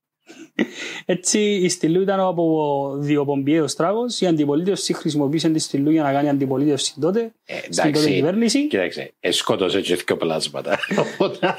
Έτσι 1.06 1.40
η 1.40 1.70
στυλού 1.70 2.02
ήταν 2.02 2.20
από 2.20 2.96
διοπομπιέο 3.00 3.66
τράγο. 3.66 4.06
Η 4.20 4.26
αντιπολίτευση 4.26 4.94
χρησιμοποίησε 4.94 5.50
τη 5.50 5.60
στυλού 5.60 5.92
για 5.92 6.04
να 6.04 6.12
κάνει 6.12 6.30
αντιπολίτευση 6.30 6.94
τότε. 7.00 7.32
στην 7.70 7.94
τότε 7.94 8.10
κυβέρνηση. 8.10 8.68
κοίταξε, 8.68 9.14
εσκότωσε 9.20 9.82
και 9.82 9.96
δύο 9.96 10.18
πλάσματα. 10.18 10.80
Οπότε, 11.14 11.56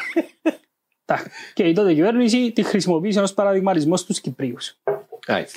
Τα- 1.05 1.27
Και 1.55 1.63
η 1.63 1.73
τότε 1.73 1.95
κυβέρνηση 1.95 2.53
τη 2.53 2.63
χρησιμοποίησε 2.63 3.21
ως 3.21 3.35
παραδειγματισμός 3.35 4.01
στους 4.01 4.21
Κυπρίους. 4.21 4.77
άιθ. 5.27 5.55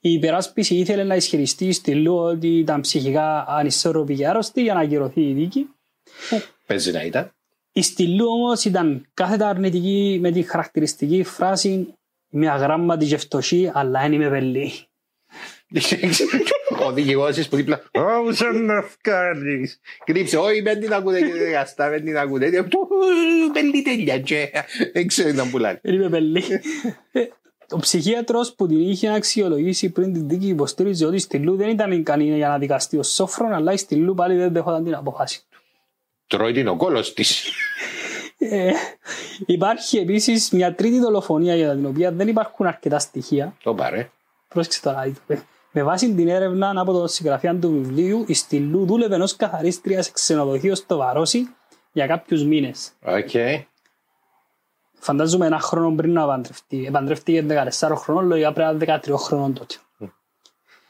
Η 0.00 0.12
υπεράσπιση 0.12 0.74
ήθελε 0.74 1.04
να 1.04 1.14
ισχυριστεί 1.16 1.72
στη 1.72 1.94
Λου 1.94 2.14
ότι 2.16 2.58
ήταν 2.58 2.80
ψυχικά 2.80 3.44
ανισόρροπη 3.48 4.14
και 4.14 4.26
άρρωστη 4.26 4.62
για 4.62 4.74
να 4.74 4.80
ακυρωθεί 4.80 5.20
η 5.28 5.32
δίκη. 5.32 5.66
Παίζει 6.66 6.92
να 6.92 7.02
ήταν; 7.02 7.32
Η 7.72 7.82
Στυλού 7.82 8.26
όμως 8.26 8.64
ήταν 8.64 9.06
κάθετα 9.14 9.48
αρνητική 9.48 10.18
με 10.20 10.30
τη 10.30 10.42
χαρακτηριστική 10.42 11.22
φράση 11.22 11.94
Μια 12.30 12.56
γράμματη 12.56 13.06
και 13.06 13.16
φτωχή, 13.16 13.70
αλλά 13.74 14.00
δεν 14.00 14.12
είμαι 14.12 14.28
πελή. 14.28 14.72
Ο 16.86 16.92
δικηγόρος 16.92 17.48
που 17.48 17.56
δίπλα 17.56 17.82
«Ω, 17.92 18.32
σαν 18.32 18.64
να 18.64 18.84
βγάλεις». 19.04 19.80
Κρύψε, 20.04 20.36
όχι, 20.36 20.60
δεν 20.60 20.80
την 20.80 20.92
ακούτε 20.92 21.20
κύριε 21.20 21.50
Γαστά, 21.50 21.88
δεν 21.90 22.04
την 22.04 22.18
ακούτε. 22.18 22.46
Ε, 22.46 22.62
του, 22.62 22.88
Πελή 23.52 23.82
τέλεια 23.82 24.18
και 24.18 24.50
δεν 24.92 25.06
ξέρω 25.06 25.30
τι 25.30 25.36
να 25.36 25.46
πουλάει. 25.46 25.78
Δεν 25.82 25.94
είμαι 25.94 26.08
πελή. 26.08 26.44
Ε, 27.12 27.20
Ο 27.70 27.78
ψυχίατρος 27.78 28.54
που 28.54 28.66
την 28.66 28.80
είχε 28.80 29.12
αξιολογήσει 29.12 29.90
πριν 29.90 30.12
την 30.12 30.28
δίκη 30.28 30.46
υποστήριζε 30.46 31.06
ότι 31.06 31.16
η 31.16 31.18
Στυλού 31.18 31.56
δεν 31.56 31.68
ήταν 31.68 31.92
ικανή 31.92 32.24
για 32.36 32.48
να 32.48 32.58
δικαστεί 32.58 32.98
ως 32.98 33.08
σόφρον, 33.14 33.52
αλλά 33.52 33.72
η 33.72 33.76
Στυλού 33.76 34.14
πάλι 34.14 34.36
δεν 34.36 34.52
δέχονταν 34.52 34.84
την 34.84 34.94
αποφάση 34.94 35.44
του. 35.50 35.58
Τρώει 36.26 36.52
την 36.52 36.68
ο 36.68 36.76
κόλος 36.76 37.12
της. 37.12 37.52
Ε, 38.42 38.72
υπάρχει 39.46 39.98
επίσης 39.98 40.50
μια 40.50 40.74
τρίτη 40.74 40.98
δολοφονία 40.98 41.54
για 41.56 41.74
την 41.74 41.86
οποία 41.86 42.12
δεν 42.12 42.28
υπάρχουν 42.28 42.66
αρκετά 42.66 42.98
στοιχεία. 42.98 43.56
Το 43.62 43.74
πάρε. 43.74 44.10
Πρόσεξε 44.48 44.82
τώρα. 44.82 45.02
ε, 45.26 45.38
Με 45.72 45.82
βάση 45.82 46.14
την 46.14 46.28
έρευνα 46.28 46.72
από 46.76 46.92
τον 46.92 47.08
συγγραφέα 47.08 47.54
του 47.58 47.70
βιβλίου, 47.70 48.24
η 48.26 48.34
Στυλλού 48.34 48.86
δούλευε 48.86 49.16
ως 49.16 49.36
καθαρίστρια 49.36 50.04
σε 50.04 50.10
ξενοδοχείο 50.12 50.74
στο 50.74 50.96
Βαρόσι 50.96 51.54
για 51.92 52.06
κάποιους 52.06 52.44
μήνες. 52.44 52.90
Οκ. 53.04 53.30
Φαντάζομαι 54.98 55.46
ένα 55.46 55.58
χρόνο 55.60 55.94
πριν 55.94 56.12
να 56.12 56.26
παντρευτεί. 56.26 56.84
Επαντρεύτηκε 56.86 57.46
14 57.80 57.94
χρονών, 57.96 58.26
λογικά 58.26 58.52
πρέπει 58.52 58.76
να 58.80 58.92
είναι 58.94 59.00
13 59.04 59.16
χρονών 59.16 59.54
τότε. 59.54 59.74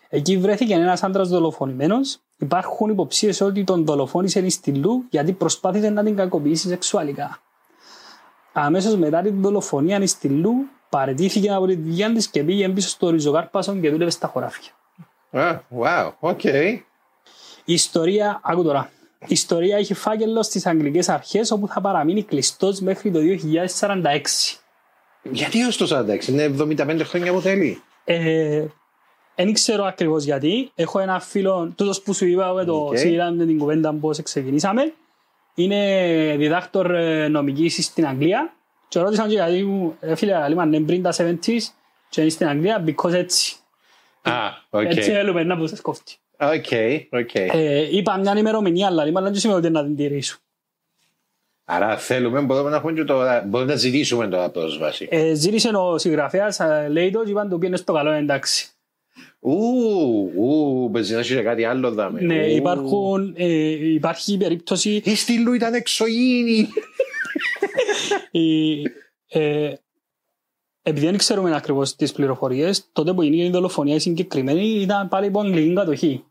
Εκεί 0.08 0.38
βρέθηκε 0.38 0.74
ένας 0.74 1.02
άντρας 1.02 1.28
δολοφονημένος. 1.28 2.18
Υπάρχουν 2.40 2.90
υποψίες 2.90 3.40
ότι 3.40 3.64
τον 3.64 3.84
δολοφόνησε 3.84 4.40
η 4.40 4.50
Στυλλού 4.50 5.04
γιατί 5.10 5.32
προσπάθησε 5.32 5.90
να 5.90 6.02
την 6.04 6.16
κακοποιήσει 6.16 6.68
σεξουαλικά. 6.68 7.38
Αμέσως 8.52 8.96
μετά 8.96 9.22
την 9.22 9.40
δολοφονία 9.40 9.98
η 10.00 10.06
Στυλλού 10.06 10.52
παραιτήθηκε 10.88 11.52
από 11.52 11.66
τη 11.66 11.76
δουλειά 11.76 12.12
της 12.12 12.28
και 12.28 12.42
πήγε 12.42 12.68
πίσω 12.68 12.88
στο 12.88 13.10
Ριζοκάρπασο 13.10 13.76
και 13.76 13.90
δούλευε 13.90 14.10
στα 14.10 14.26
χωράφια. 14.26 14.70
Α, 15.30 15.60
wow, 15.78 16.12
οκ. 16.18 16.44
Η 16.44 17.72
ιστορία, 17.72 18.40
άκου 18.42 18.62
τώρα, 18.62 18.90
η 19.18 19.26
ιστορία 19.28 19.76
έχει 19.76 19.94
φάκελο 19.94 20.42
στις 20.42 20.66
αγγλικές 20.66 21.08
αρχές 21.08 21.50
όπου 21.50 21.68
θα 21.68 21.80
παραμείνει 21.80 22.22
κλειστός 22.22 22.80
μέχρι 22.80 23.10
το 23.10 23.20
2046. 23.20 24.60
Γιατί 25.22 25.62
ως 25.62 25.76
το 25.76 26.04
46, 26.20 26.28
είναι 26.28 26.54
75 26.58 27.00
χρόνια 27.04 27.32
που 27.32 27.40
θέλει. 27.40 27.82
Ε, 28.04 28.66
δεν 29.44 29.52
ξέρω 29.52 29.84
ακριβώς 29.84 30.24
γιατί. 30.24 30.70
Έχω 30.74 30.98
ένα 30.98 31.20
φίλο, 31.20 31.72
τούτος 31.76 32.02
που 32.02 32.14
σου 32.14 32.26
είπα 32.26 32.52
με 32.52 32.64
το 32.64 32.74
Οκ. 32.74 32.96
okay. 32.96 33.32
με 33.36 33.44
την 33.46 33.58
κουβέντα 33.58 33.94
πώς 33.94 34.22
ξεκινήσαμε. 34.22 34.92
Είναι 35.54 36.34
διδάκτωρ 36.38 36.94
ε, 36.94 37.28
νομικής 37.28 37.84
στην 37.84 38.06
Αγγλία. 38.06 38.52
Και 38.88 38.98
ρώτησαν 38.98 39.28
και 39.28 39.34
γιατί 39.34 39.62
μου, 39.64 39.96
ε, 40.00 40.14
φίλε, 40.14 40.38
λέει, 40.38 40.54
μα 40.54 40.64
είναι 40.64 40.80
πριν 40.80 41.02
τα 41.02 41.12
70s 41.12 41.62
και 42.08 42.20
είναι 42.20 42.30
στην 42.30 42.48
Αγγλία, 42.48 42.84
because 42.86 43.12
έτσι. 43.12 43.56
Α, 44.22 44.32
οκ. 44.70 44.84
Έτσι 44.84 45.02
θέλουμε 45.02 45.42
να 45.42 45.56
πω 45.56 45.64
κόφτη. 45.82 46.16
Οκ, 46.38 46.66
οκ. 47.20 47.34
Ε, 47.34 47.96
είπα 47.96 48.18
μια 48.18 48.34
ημερομηνία, 48.36 48.86
αλλά 48.86 49.06
είπα 49.06 49.20
να 49.20 49.34
σημαίνει 49.34 49.58
ότι 49.58 49.70
να 49.70 49.84
την 49.84 49.96
τηρήσω. 49.96 50.38
Άρα 51.64 51.96
θέλουμε, 51.96 52.40
μπορούμε 52.40 52.70
να 52.70 52.76
έχουμε 52.76 52.92
και 52.92 53.04
τώρα, 53.04 53.44
μπορούμε 53.46 53.72
να 53.72 53.78
ζητήσουμε 53.78 54.28
τώρα 54.28 54.50
πρόσβαση. 54.50 55.08
Ε, 55.10 55.34
ζήτησε 55.34 55.68
ο 55.68 55.98
συγγραφέας, 55.98 56.60
ε, 56.60 56.88
λέει 56.90 57.10
το, 57.10 57.24
και 57.24 57.30
είπαν 57.30 57.48
του 57.48 57.58
πήγαινε 57.58 57.76
στο 57.76 57.92
καλό, 57.92 58.10
εντάξει. 58.10 58.68
Ου, 59.42 60.30
ου, 60.36 60.90
παίζει 60.92 61.12
να 61.12 61.18
έχει 61.18 61.42
κάτι 61.42 61.64
άλλο 61.64 61.92
δάμε. 61.92 62.20
Ναι, 62.20 62.46
Ου. 62.46 62.56
υπάρχουν, 62.56 63.34
ε, 63.36 63.92
υπάρχει 63.92 64.36
περίπτωση 64.36 65.02
Η 65.04 65.14
στήλου 65.14 65.52
ήταν 65.52 65.74
εξωγήινη. 65.74 66.68
η, 68.30 68.82
ε, 69.26 69.74
επειδή 70.82 71.06
δεν 71.06 71.16
ξέρουμε 71.16 71.56
ακριβώς 71.56 71.96
τις 71.96 72.12
πληροφορίες, 72.12 72.88
τότε 72.92 73.12
που 73.14 73.22
γίνει 73.22 73.44
η 73.44 73.50
δολοφονία 73.50 73.94
η 73.94 73.98
συγκεκριμένη 73.98 74.80
ήταν 74.80 75.08
πάλι 75.08 75.26
υπό 75.26 75.40
αγγλική 75.40 75.74
κατοχή. 75.74 76.24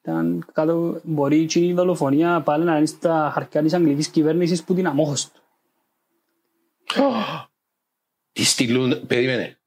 Ήταν 0.00 0.46
κάτω, 0.52 1.00
μπορεί 1.02 1.48
η 1.54 1.72
δολοφονία 1.72 2.40
πάλι 2.40 2.64
να 2.64 2.76
είναι 2.76 2.86
στα 2.86 3.30
χαρτιά 3.34 3.62
της 3.62 3.72
αγγλικής 3.74 4.08
κυβέρνησης 4.08 4.64
που 4.64 4.74
την 4.74 4.86
αμόχωστο. 4.86 5.40
Τι 8.32 8.44
στήλου, 8.44 9.00
περίμενε. 9.06 9.58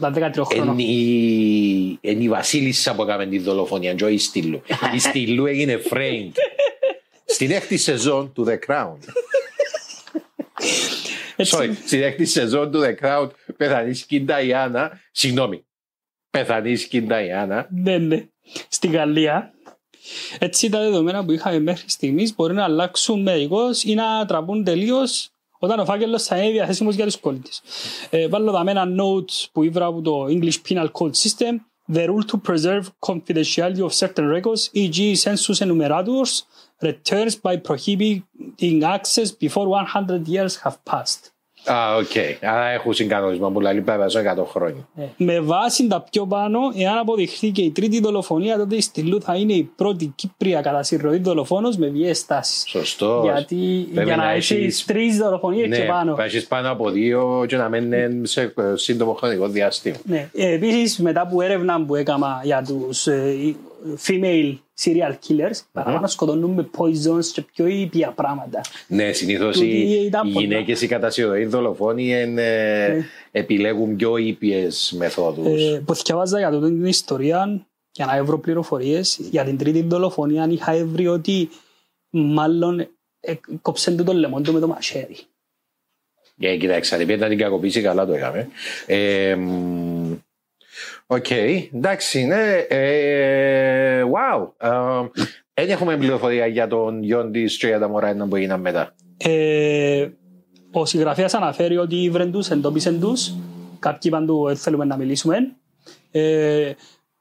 Που 0.00 0.06
ήταν 0.06 0.32
13 0.34 0.42
χρόνων. 0.44 0.78
Είναι 0.78 0.90
η, 0.92 1.98
είναι 2.00 2.22
η 2.22 2.28
βασίλισσα 2.28 2.94
που 2.94 3.02
έκαμε 3.02 3.26
τη 3.26 3.38
δολοφονία, 3.38 3.94
και 3.94 4.04
όχι 4.04 4.14
η 4.14 4.18
στήλου. 4.18 4.62
η 4.94 4.98
στήλου 4.98 5.46
έγινε 5.46 5.80
framed. 5.90 6.32
Στην 7.24 7.50
έκτη 7.50 7.76
σεζόν 7.76 8.32
του 8.32 8.46
The 8.48 8.58
Crown. 8.66 8.96
Έτσι, 11.36 11.56
Sorry, 11.58 11.70
στην 11.86 12.02
έκτη 12.02 12.24
σεζόν 12.24 12.70
του 12.70 12.80
The 12.82 13.04
Crown 13.04 13.30
πεθανίσκει 13.56 14.16
η 14.16 14.20
Νταϊάννα. 14.20 15.00
Συγγνώμη. 15.12 15.64
Πεθανίσκει 16.30 16.96
η 16.96 17.02
Νταϊάννα. 17.02 17.68
ναι, 17.70 17.98
ναι. 17.98 18.26
Στην 18.68 18.92
Γαλλία. 18.92 19.54
Έτσι 20.38 20.68
τα 20.68 20.80
δεδομένα 20.80 21.24
που 21.24 21.32
είχαμε 21.32 21.58
μέχρι 21.58 21.90
στιγμής 21.90 22.34
μπορεί 22.34 22.54
να 22.54 22.64
αλλάξουν 22.64 23.22
μερικώς 23.22 23.82
ή 23.82 23.94
να 23.94 24.26
τραπούν 24.26 24.64
τελείως 24.64 25.30
όταν 25.59 25.79
ο 25.79 25.85
φάκελο 25.85 26.19
θα 26.19 26.37
είναι 26.37 26.51
διαθέσιμο 26.51 26.89
για 26.91 27.07
του 27.07 27.19
πολίτε. 27.19 27.49
Ε, 28.09 28.27
βάλω 28.27 28.49
εδώ 28.49 28.69
ένα 28.69 28.85
note 28.99 29.47
που 29.51 29.63
ήβρα 29.63 29.85
από 29.85 30.01
το 30.01 30.25
English 30.29 30.61
Penal 30.69 30.87
Code 30.91 31.13
System. 31.13 31.55
The 31.93 32.07
rule 32.07 32.25
to 32.31 32.37
preserve 32.49 32.83
confidentiality 32.99 33.81
of 33.87 33.93
certain 33.93 34.27
records, 34.35 34.69
e.g. 34.71 35.15
census 35.15 35.61
enumerators, 35.61 36.31
returns 36.81 37.35
by 37.35 37.57
prohibiting 37.57 38.83
access 38.83 39.29
before 39.31 39.67
100 39.67 40.27
years 40.27 40.55
have 40.63 40.77
passed. 40.83 41.31
Α, 41.64 41.96
οκ. 41.96 42.44
Άρα 42.50 42.66
έχουσιν 42.68 42.92
κανονισμό 42.92 43.50
που 43.50 43.60
λέει 43.60 43.80
πέρα 43.80 44.06
100 44.06 44.44
χρόνια. 44.50 44.88
Ε, 44.96 45.02
Με 45.16 45.40
βάση 45.40 45.86
τα 45.86 46.04
πιο 46.10 46.26
πάνω, 46.26 46.58
εάν 46.76 46.98
αποδειχθεί 46.98 47.50
και 47.50 47.62
η 47.62 47.70
τρίτη 47.70 48.00
δολοφονία, 48.00 48.56
τότε 48.56 48.76
η 48.76 48.80
Στυλλού 48.80 49.22
θα 49.22 49.34
είναι 49.36 49.52
η 49.52 49.70
πρώτη 49.76 50.12
Κύπρια 50.14 50.60
κατά 50.60 50.82
συρροή 50.82 51.18
δολοφόνος 51.18 51.76
με 51.76 51.86
βίαιες 51.88 52.18
στάσεις. 52.18 52.64
Σωστό. 52.68 53.20
Γιατί 53.32 53.88
Πρέπει 53.94 54.06
για 54.06 54.16
να 54.16 54.24
να 54.24 54.30
έχεις 54.30 54.50
έχεις- 54.50 54.84
τρεις 54.84 55.16
δολοφονίες 55.16 55.68
Ναι, 55.68 55.76
και 55.76 55.82
πάνω. 55.84 56.14
θα 56.14 56.24
έχεις 56.24 56.46
πάνω 56.46 56.70
από 56.70 56.90
δύο 56.90 57.44
και 57.48 57.56
να 57.56 57.68
μένουν 57.68 58.26
σε 58.26 58.42
ε, 58.42 58.52
σύντομο 58.74 59.12
χρονικό 59.12 59.48
διάστημα. 59.48 59.96
Ναι. 60.04 60.28
Ε, 60.34 60.52
επίσης, 60.54 60.98
μετά 60.98 61.20
από 61.20 61.42
έρευνα 61.42 61.84
που 61.84 61.94
έκανα 61.94 62.40
για 62.44 62.64
τους 62.68 63.06
ε, 63.06 63.54
female 64.06 64.54
serial 64.84 65.12
killers, 65.28 65.60
παραπάνω 65.72 66.06
σκοτώνουν 66.06 66.50
με 66.50 66.68
poisons 66.76 67.24
και 67.32 67.42
πιο 67.42 67.66
ήπια 67.66 68.10
πράγματα. 68.10 68.60
Ναι, 68.86 69.12
συνήθως 69.12 69.54
Τούτη 69.56 69.66
οι, 69.68 70.04
ήταν 70.04 70.28
οι 70.28 70.32
πολλά. 70.32 70.46
γυναίκες 70.46 70.82
οι 70.82 70.86
κατά 70.86 71.10
συρροή 71.10 71.44
δολοφόνοι 71.44 72.08
είναι, 72.08 72.26
Ναι. 72.26 73.04
επιλέγουν 73.30 73.96
πιο 73.96 74.16
ήπιες 74.16 74.94
μεθόδους. 74.96 75.62
Ε, 75.72 75.82
που 75.84 75.94
θυκευάζα 75.94 76.38
για 76.38 76.50
τούτη 76.50 76.66
την 76.66 76.84
ιστορία, 76.86 77.66
για 77.92 78.06
να 78.06 78.24
βρω 78.24 78.38
πληροφορίες, 78.38 79.18
για 79.30 79.44
την 79.44 79.58
τρίτη 79.58 79.82
δολοφονία 79.82 80.46
είχα 80.50 80.84
βρει 80.86 81.06
ότι 81.06 81.48
μάλλον 82.10 82.80
ε, 83.20 83.34
κόψεν 83.62 83.96
του 83.96 84.04
το 84.04 84.12
λαιμό 84.12 84.40
του 84.40 84.52
με 84.52 84.60
το 84.60 84.66
μαχαίρι. 84.66 85.16
Ε, 86.42 86.56
κοιτάξτε, 86.56 86.96
αν 86.96 87.18
να 87.18 87.28
την 87.28 87.38
κακοποίηση, 87.38 87.80
καλά 87.80 88.06
το 88.06 88.12
έκαμε. 88.12 88.48
Ε, 88.86 89.36
μ, 91.10 91.14
Οκ, 91.14 91.30
εντάξει, 91.74 92.24
ναι. 92.24 92.66
Ε, 92.68 94.02
wow. 94.02 94.48
Ε, 94.58 94.68
Δεν 95.54 95.70
έχουμε 95.70 95.96
πληροφορία 95.96 96.46
για 96.46 96.66
τον 96.66 97.02
γιον 97.02 97.32
της 97.32 97.44
και 97.44 97.66
για 97.66 97.78
τα 97.78 97.88
μωρά 97.88 98.26
που 98.28 98.36
έγιναν 98.36 98.60
μετά. 98.60 98.94
Ε, 99.16 100.08
ο 100.72 100.84
συγγραφέας 100.84 101.34
αναφέρει 101.34 101.76
ότι 101.76 102.10
βρεν 102.10 102.32
τους, 102.32 102.50
εντόπισεν 102.50 103.00
τους, 103.00 103.34
κάποιοι 103.78 104.00
είπαν 104.04 104.26
του 104.26 104.48
«Ε, 104.48 104.54
θέλουμε 104.54 104.84
να 104.84 104.96
μιλήσουμε. 104.96 105.36
Ε, 106.10 106.72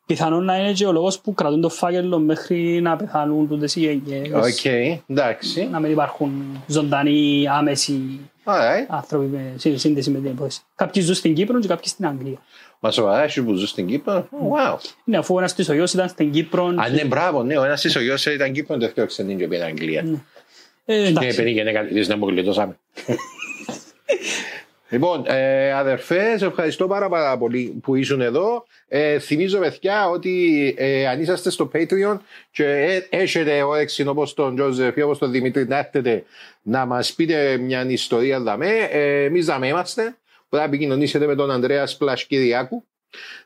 πιθανόν 0.06 0.46
να 0.46 0.58
είναι 0.58 0.72
και 0.72 0.86
ο 0.86 0.92
λόγος 0.92 1.20
που 1.20 1.34
κρατούν 1.34 1.62
το 1.62 1.70
φάκελο 1.70 2.20
μέχρι 2.20 2.82
να 2.82 2.96
πεθάνουν 2.96 3.48
τούτες 3.48 3.76
οι 3.76 3.80
γενιές. 3.80 4.32
Οκ, 4.34 4.66
εντάξει. 5.08 5.68
Να 5.72 5.80
μην 5.80 5.92
υπάρχουν 5.92 6.64
ζωντανοί, 6.68 7.48
άμεσοι 7.48 8.20
Alright. 8.52 8.86
άνθρωποι 8.88 9.26
με 9.26 9.54
σύνδεση- 9.58 9.78
σύνδεση 9.88 10.10
με 10.10 10.20
την 10.20 10.30
υπόθεση. 10.32 10.62
Κάποιοι 10.76 11.02
ζουν 11.02 11.16
στην 11.16 11.34
Κύπρο 11.34 11.60
και 11.60 11.68
κάποιοι 11.68 11.89
στην 11.89 12.06
Αγγλία. 12.08 12.38
Μα 12.80 12.91
σοβαρά, 12.91 13.24
εσύ 13.24 13.43
που 13.43 13.54
ζουν 13.54 13.68
στην 13.68 13.88
Κύπρο. 13.88 14.28
Wow. 14.32 14.76
Ναι, 15.04 15.18
αφού 15.18 15.38
ένας 15.38 15.54
της 15.56 15.70
ο 15.70 15.74
γιος 15.74 15.93
ήταν 15.93 16.10
στην 16.10 16.32
Κύπρο. 16.32 16.66
Αν 16.66 16.93
ναι, 16.93 17.06
μπράβο, 17.06 17.43
ναι, 17.43 17.58
ο 17.58 17.64
ένας 17.64 17.82
της 17.82 17.95
ο 17.95 18.02
γιος 18.02 18.26
ήταν 18.26 18.52
Κύπρο, 18.52 18.74
το 18.76 18.82
δεύτερο 18.86 19.08
ξενήν 19.08 19.38
και 19.38 19.47
πήγαινε 19.47 19.68
Αγγλία. 19.68 20.00
Ε, 20.86 20.97
Ναι, 21.02 21.08
εντάξει. 21.08 21.36
παιδί 21.36 21.54
και 21.54 21.60
είναι 21.60 22.06
να 22.08 22.18
μου 22.18 22.28
γλιτώσαμε. 22.28 22.78
Λοιπόν, 24.90 25.24
ε, 25.28 25.74
αδερφές, 25.74 26.40
σε 26.40 26.46
ευχαριστώ 26.46 26.88
πάρα, 26.88 27.10
πάρα 27.10 27.38
πολύ 27.38 27.80
που 27.84 27.96
ήσουν 27.96 28.22
εδώ. 28.22 28.66
Ε, 28.88 29.20
θυμίζω, 29.20 29.60
παιδιά, 29.60 30.10
ότι 30.10 30.76
ε, 30.78 31.08
αν 31.08 31.22
είσαστε 31.22 31.50
στο 31.50 31.72
Patreon 31.74 32.18
και 32.52 32.66
ε, 32.66 33.08
έχετε 33.10 33.62
όρεξη 33.64 34.08
όπως 34.08 34.34
τον 34.34 34.56
Τζόζεφ 34.56 34.96
ή 34.96 35.02
όπως 35.02 35.18
τον 35.18 35.32
Δημήτρη 35.32 35.68
να 35.68 35.78
έρθετε 35.78 36.24
να 36.62 36.86
μας 36.86 37.14
πείτε 37.14 37.58
μια 37.58 37.86
ιστορία 37.90 38.40
δαμέ, 38.40 38.88
ε, 38.92 39.24
εμείς 39.24 39.46
δαμέ 39.46 39.68
είμαστε. 39.68 40.02
Πρέπει 40.02 40.16
να 40.50 40.64
επικοινωνήσετε 40.64 41.26
με 41.26 41.36
τον 41.36 41.52
Ανδρέας 41.52 41.92
Σπλασκυριάκου 41.92 42.84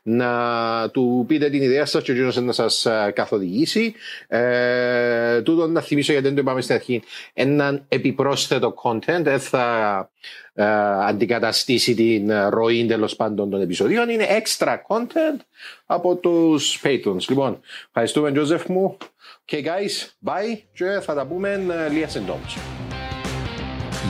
να 0.02 0.90
του 0.90 1.24
πείτε 1.28 1.50
την 1.50 1.62
ιδέα 1.62 1.86
σας 1.86 2.02
και 2.02 2.10
ο 2.10 2.14
εκείνος 2.14 2.36
να 2.36 2.52
σας 2.52 2.86
α, 2.86 3.10
καθοδηγήσει. 3.10 3.94
Ε, 4.26 5.42
τούτο 5.42 5.66
να 5.66 5.80
θυμίσω 5.80 6.12
γιατί 6.12 6.26
δεν 6.26 6.34
το 6.34 6.40
είπαμε 6.40 6.60
στην 6.60 6.74
αρχή. 6.74 7.02
Έναν 7.32 7.84
επιπρόσθετο 7.88 8.74
content 8.82 9.20
δεν 9.22 9.40
θα 9.40 10.10
ε, 10.54 10.64
αντικαταστήσει 11.06 11.94
την 11.94 12.30
ε, 12.30 12.48
ροή 12.48 12.86
τέλος 12.86 13.16
πάντων 13.16 13.50
των 13.50 13.60
επεισοδίων. 13.60 14.08
Είναι 14.08 14.26
extra 14.42 14.76
content 14.88 15.40
από 15.86 16.16
τους 16.16 16.80
patrons. 16.84 17.28
Λοιπόν, 17.28 17.60
ευχαριστούμε 17.86 18.32
Τζόζεφ 18.32 18.66
μου. 18.66 18.96
Και 19.44 19.64
guys, 19.64 20.28
bye 20.28 20.58
και 20.72 20.84
θα 21.02 21.14
τα 21.14 21.26
πούμε 21.26 21.64
ε, 21.86 21.92
λίγα 21.92 22.08
συντόμως. 22.08 22.56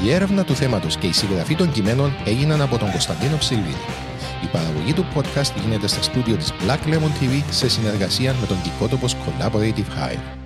Η 0.05 0.13
έρευνα 0.13 0.45
του 0.45 0.55
θέματος 0.55 0.97
και 0.97 1.07
η 1.07 1.13
συγγραφή 1.13 1.55
των 1.55 1.73
κειμένων 1.73 2.13
έγιναν 2.27 2.61
από 2.61 2.79
τον 2.79 2.91
Κωνσταντίνο 2.91 3.37
Ψιλβίδη. 3.37 4.14
Η 4.45 4.47
παραγωγή 4.53 4.93
του 4.93 5.07
podcast 5.15 5.53
γίνεται 5.65 5.87
στα 5.87 6.03
στούντιο 6.03 6.37
της 6.37 6.53
Black 6.53 6.89
Lemon 6.89 7.23
TV 7.23 7.43
σε 7.51 7.69
συνεργασία 7.69 8.35
με 8.41 8.47
τον 8.47 8.57
Δικότοπος 8.63 9.17
Collaborative 9.17 9.89
Hire. 9.99 10.44